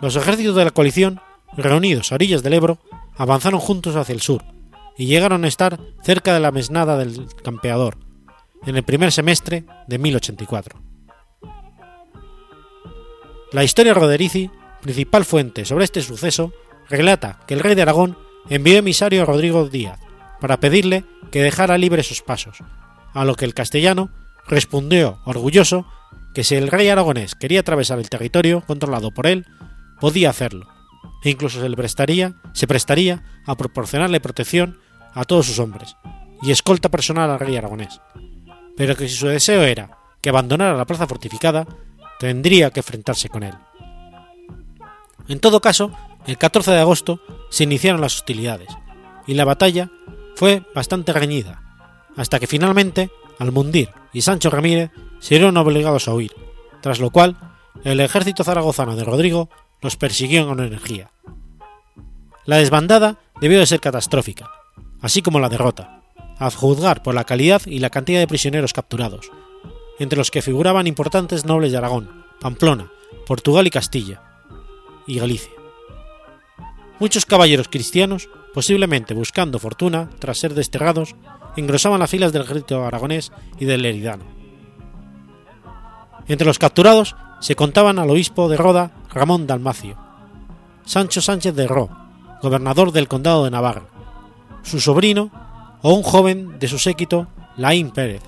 Los 0.00 0.14
ejércitos 0.14 0.54
de 0.54 0.64
la 0.64 0.70
coalición, 0.70 1.20
reunidos 1.56 2.12
a 2.12 2.14
orillas 2.14 2.44
del 2.44 2.52
Ebro, 2.52 2.78
avanzaron 3.16 3.58
juntos 3.58 3.96
hacia 3.96 4.12
el 4.12 4.20
sur 4.20 4.44
y 4.96 5.06
llegaron 5.06 5.44
a 5.44 5.48
estar 5.48 5.80
cerca 6.04 6.32
de 6.32 6.38
la 6.38 6.52
mesnada 6.52 6.96
del 6.96 7.26
campeador, 7.42 7.98
en 8.64 8.76
el 8.76 8.84
primer 8.84 9.10
semestre 9.10 9.64
de 9.88 9.98
1084. 9.98 10.80
La 13.50 13.64
historia 13.64 13.92
roderici, 13.92 14.52
principal 14.82 15.24
fuente 15.24 15.64
sobre 15.64 15.84
este 15.84 16.00
suceso, 16.00 16.52
relata 16.88 17.40
que 17.48 17.54
el 17.54 17.60
rey 17.60 17.74
de 17.74 17.82
Aragón 17.82 18.16
envió 18.48 18.78
emisario 18.78 19.22
a 19.22 19.26
Rodrigo 19.26 19.68
Díaz 19.68 19.98
para 20.40 20.60
pedirle 20.60 21.04
que 21.32 21.42
dejara 21.42 21.76
libres 21.76 22.06
sus 22.06 22.22
pasos, 22.22 22.58
a 23.14 23.24
lo 23.24 23.34
que 23.34 23.46
el 23.46 23.52
castellano 23.52 24.10
respondió 24.46 25.18
orgulloso 25.24 25.86
que 26.34 26.44
si 26.44 26.54
el 26.54 26.68
rey 26.68 26.88
aragonés 26.88 27.34
quería 27.34 27.60
atravesar 27.60 27.98
el 27.98 28.10
territorio 28.10 28.62
controlado 28.62 29.12
por 29.12 29.26
él, 29.26 29.46
podía 30.00 30.30
hacerlo, 30.30 30.68
e 31.22 31.30
incluso 31.30 31.60
se, 31.60 31.68
le 31.68 31.76
prestaría, 31.76 32.34
se 32.52 32.66
prestaría 32.66 33.22
a 33.46 33.56
proporcionarle 33.56 34.20
protección 34.20 34.78
a 35.14 35.24
todos 35.24 35.46
sus 35.46 35.58
hombres 35.58 35.96
y 36.42 36.50
escolta 36.50 36.88
personal 36.88 37.30
al 37.30 37.40
rey 37.40 37.56
aragonés, 37.56 38.00
pero 38.76 38.96
que 38.96 39.08
si 39.08 39.14
su 39.14 39.26
deseo 39.26 39.62
era 39.62 39.98
que 40.20 40.30
abandonara 40.30 40.76
la 40.76 40.86
plaza 40.86 41.06
fortificada, 41.06 41.66
tendría 42.18 42.70
que 42.70 42.80
enfrentarse 42.80 43.28
con 43.28 43.42
él. 43.42 43.54
En 45.28 45.40
todo 45.40 45.60
caso, 45.60 45.92
el 46.26 46.38
14 46.38 46.70
de 46.72 46.80
agosto 46.80 47.20
se 47.50 47.64
iniciaron 47.64 48.00
las 48.00 48.16
hostilidades, 48.16 48.68
y 49.26 49.34
la 49.34 49.44
batalla 49.44 49.90
fue 50.34 50.62
bastante 50.74 51.12
reñida, 51.12 51.62
hasta 52.16 52.38
que 52.38 52.46
finalmente 52.46 53.10
Almundir 53.40 53.88
y 54.12 54.20
Sancho 54.20 54.50
Ramírez 54.50 54.90
se 55.18 55.34
vieron 55.34 55.56
obligados 55.56 56.06
a 56.06 56.14
huir, 56.14 56.32
tras 56.82 57.00
lo 57.00 57.10
cual 57.10 57.36
el 57.84 58.00
ejército 58.00 58.44
zaragozano 58.44 58.94
de 58.94 59.02
Rodrigo 59.02 59.48
los 59.80 59.96
persiguió 59.96 60.46
con 60.46 60.60
energía. 60.60 61.10
La 62.44 62.58
desbandada 62.58 63.18
debió 63.40 63.58
de 63.58 63.66
ser 63.66 63.80
catastrófica, 63.80 64.50
así 65.00 65.22
como 65.22 65.40
la 65.40 65.48
derrota, 65.48 66.02
a 66.38 66.50
juzgar 66.50 67.02
por 67.02 67.14
la 67.14 67.24
calidad 67.24 67.62
y 67.64 67.78
la 67.78 67.90
cantidad 67.90 68.20
de 68.20 68.28
prisioneros 68.28 68.74
capturados, 68.74 69.30
entre 69.98 70.18
los 70.18 70.30
que 70.30 70.42
figuraban 70.42 70.86
importantes 70.86 71.46
nobles 71.46 71.72
de 71.72 71.78
Aragón, 71.78 72.26
Pamplona, 72.40 72.92
Portugal 73.26 73.66
y 73.66 73.70
Castilla, 73.70 74.22
y 75.06 75.18
Galicia. 75.18 75.52
Muchos 76.98 77.24
caballeros 77.24 77.68
cristianos, 77.68 78.28
posiblemente 78.52 79.14
buscando 79.14 79.58
fortuna 79.58 80.10
tras 80.18 80.36
ser 80.36 80.52
desterrados, 80.52 81.14
engrosaban 81.56 82.00
las 82.00 82.10
filas 82.10 82.32
del 82.32 82.42
ejército 82.42 82.84
aragonés 82.84 83.32
y 83.58 83.64
del 83.64 83.84
Eridano. 83.84 84.24
Entre 86.28 86.46
los 86.46 86.58
capturados 86.58 87.16
se 87.40 87.56
contaban 87.56 87.98
al 87.98 88.10
obispo 88.10 88.48
de 88.48 88.56
Roda 88.56 88.92
Ramón 89.12 89.46
Dalmacio, 89.46 89.96
Sancho 90.84 91.20
Sánchez 91.20 91.54
de 91.54 91.66
Ro, 91.66 91.88
gobernador 92.42 92.92
del 92.92 93.08
condado 93.08 93.44
de 93.44 93.50
Navarra, 93.50 93.86
su 94.62 94.80
sobrino 94.80 95.30
o 95.82 95.92
un 95.92 96.02
joven 96.02 96.58
de 96.58 96.68
su 96.68 96.78
séquito, 96.78 97.26
Laín 97.56 97.90
Pérez, 97.90 98.22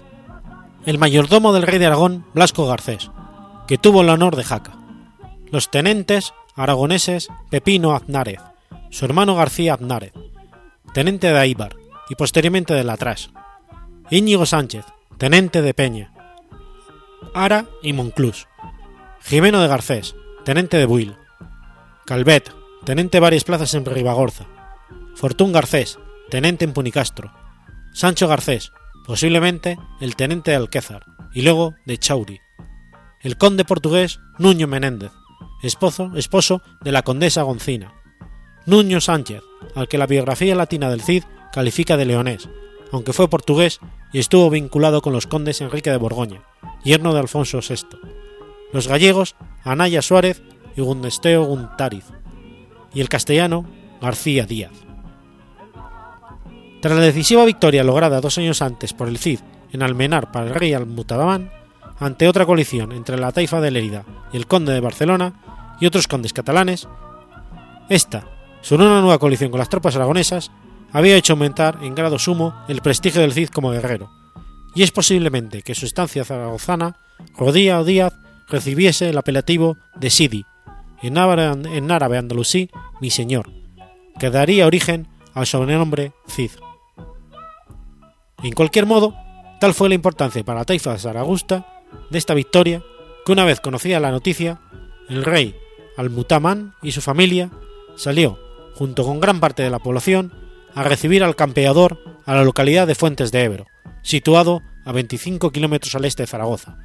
el 0.87 0.99
mayordomo 0.99 1.53
del 1.53 1.63
rey 1.63 1.79
de 1.79 1.87
Aragón, 1.87 2.25
Blasco 2.35 2.67
Garcés, 2.67 3.11
que 3.69 3.79
tuvo 3.79 4.01
el 4.01 4.09
honor 4.09 4.37
de 4.37 4.45
Jaca, 4.45 4.73
los 5.51 5.71
tenentes 5.71 6.33
aragoneses 6.57 7.29
Pepino 7.51 7.95
Aznárez, 7.95 8.41
su 8.91 9.05
hermano 9.05 9.37
García 9.37 9.75
Aznárez, 9.75 10.13
tenente 10.93 11.29
de 11.33 11.39
Aibar 11.39 11.82
y 12.13 12.15
posteriormente 12.15 12.75
de 12.75 12.85
Latras, 12.85 13.31
Íñigo 14.11 14.45
Sánchez, 14.45 14.85
tenente 15.17 15.63
de 15.63 15.73
Peña, 15.73 16.13
Ara 17.33 17.65
y 17.83 17.95
Monclús, 17.95 18.49
Jimeno 19.23 19.63
de 19.63 19.69
Garcés, 19.69 20.15
tenente 20.45 20.77
de 20.77 20.85
Buil, 20.85 21.17
Calvet, 22.05 22.53
tenente 22.85 23.17
de 23.17 23.21
varias 23.21 23.45
plazas 23.45 23.73
en 23.73 23.87
Ribagorza, 23.87 24.45
Fortún 25.15 25.53
Garcés, 25.53 25.99
tenente 26.29 26.67
en 26.67 26.75
Punicastro, 26.75 27.33
Sancho 27.95 28.29
Garcés, 28.29 28.73
posiblemente 29.07 29.79
el 30.03 30.15
tenente 30.15 30.51
de 30.51 30.59
Alquézar, 30.59 31.07
y 31.33 31.41
luego 31.41 31.77
de 31.87 31.97
Chauri, 31.97 32.41
el 33.23 33.39
conde 33.39 33.65
portugués 33.65 34.21
Nuño 34.39 34.67
Menéndez, 34.67 35.13
esposo, 35.63 36.13
esposo 36.15 36.61
de 36.83 36.93
la 36.93 37.05
condesa 37.05 37.41
Goncina, 37.41 37.95
Nuño 38.67 39.01
Sánchez, 39.01 39.41
al 39.75 39.89
que 39.89 39.97
la 39.97 40.07
biografía 40.07 40.55
latina 40.55 40.91
del 40.91 41.01
Cid 41.01 41.25
califica 41.53 41.97
de 41.97 42.07
leonés, 42.07 42.49
aunque 42.91 43.13
fue 43.13 43.29
portugués 43.29 43.81
y 44.13 44.19
estuvo 44.19 44.51
vinculado 44.51 45.03
con 45.03 45.13
los 45.13 45.27
condes 45.27 45.61
Enrique 45.61 45.91
de 45.91 45.97
Borgoña, 45.97 46.43
yerno 46.85 47.13
de 47.13 47.21
Alfonso 47.21 47.61
VI, 47.61 47.99
los 48.73 48.89
gallegos 48.89 49.37
Anaya 49.65 50.03
Suárez 50.03 50.43
y 50.77 50.81
Gundesteo 50.81 51.45
Guntariz, 51.45 52.05
y 52.95 53.01
el 53.01 53.09
castellano 53.09 53.67
García 54.01 54.47
Díaz. 54.47 54.73
Tras 56.81 56.97
la 56.97 57.03
decisiva 57.03 57.45
victoria 57.45 57.85
lograda 57.85 58.21
dos 58.21 58.39
años 58.39 58.61
antes 58.61 58.93
por 58.93 59.09
el 59.09 59.19
Cid 59.19 59.41
en 59.73 59.83
Almenar 59.83 60.33
para 60.33 60.47
el 60.47 60.55
rey 60.55 60.75
Almutadamán, 60.75 61.51
ante 61.99 62.29
otra 62.29 62.45
coalición 62.47 62.93
entre 62.93 63.19
la 63.19 63.31
taifa 63.31 63.61
de 63.61 63.71
Lérida 63.71 64.05
y 64.33 64.37
el 64.37 64.47
conde 64.47 64.73
de 64.73 64.81
Barcelona 64.81 65.35
y 65.81 65.87
otros 65.87 66.09
condes 66.09 66.33
catalanes, 66.33 66.89
esta, 67.89 68.25
sobre 68.61 68.87
una 68.87 69.01
nueva 69.01 69.19
coalición 69.19 69.51
con 69.51 69.59
las 69.59 69.69
tropas 69.69 69.95
aragonesas, 69.97 70.51
había 70.93 71.17
hecho 71.17 71.33
aumentar 71.33 71.79
en 71.83 71.95
grado 71.95 72.19
sumo 72.19 72.55
el 72.69 72.83
prestigio 72.83 73.21
del 73.21 73.33
Cid 73.33 73.49
como 73.49 73.71
guerrero, 73.71 74.11
y 74.75 74.83
es 74.83 74.91
posiblemente 74.91 75.63
que 75.63 75.75
su 75.75 75.87
estancia 75.87 76.25
zaragozana, 76.25 76.97
Rodía 77.37 77.81
o 77.81 77.85
Díaz, 77.85 78.15
recibiese 78.49 79.09
el 79.09 79.19
apelativo 79.19 79.77
de 79.97 80.11
Sidi, 80.11 80.45
en 81.03 81.19
árabe, 81.19 82.19
andalusí, 82.19 82.71
mi 83.01 83.11
señor, 83.11 83.51
que 84.19 84.31
daría 84.31 84.67
origen 84.67 85.09
al 85.35 85.47
sobrenombre 85.47 86.13
Cid. 86.29 86.53
En 88.43 88.53
cualquier 88.53 88.87
modo, 88.87 89.15
tal 89.61 89.75
fue 89.75 89.89
la 89.89 89.95
importancia 89.95 90.45
para 90.45 90.61
la 90.61 90.65
taifa 90.65 90.99
zaragusta 90.99 91.67
de 92.11 92.19
esta 92.19 92.35
victoria 92.35 92.83
que 93.25 93.33
una 93.33 93.45
vez 93.45 93.61
conocida 93.61 94.01
la 94.01 94.11
noticia, 94.11 94.61
el 95.09 95.25
rey 95.25 95.55
Al-Mutamán 95.97 96.75
y 96.83 96.93
su 96.93 97.01
familia 97.01 97.51
salió, 97.97 98.39
junto 98.75 99.05
con 99.05 99.21
gran 99.21 99.41
parte 99.41 99.63
de 99.63 99.71
la 99.71 99.79
población, 99.79 100.33
a 100.75 100.83
recibir 100.83 101.23
al 101.23 101.37
campeador 101.37 101.99
a 102.27 102.35
la 102.35 102.45
localidad 102.45 102.87
de 102.87 102.95
Fuentes 102.95 103.33
de 103.33 103.45
Ebro, 103.45 103.67
situado 104.03 104.63
a 104.85 104.93
25 104.93 105.51
kilómetros 105.51 105.95
al 105.95 106.05
este 106.05 106.25
de 106.25 106.27
Zaragoza, 106.27 106.79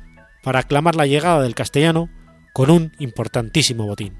para 0.43 0.59
aclamar 0.59 0.95
la 0.95 1.07
llegada 1.07 1.41
del 1.41 1.55
castellano 1.55 2.09
con 2.53 2.69
un 2.69 2.91
importantísimo 2.99 3.85
botín. 3.85 4.17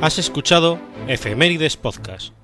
Has 0.00 0.18
escuchado 0.18 0.78
Efemérides 1.08 1.78
Podcast. 1.78 2.43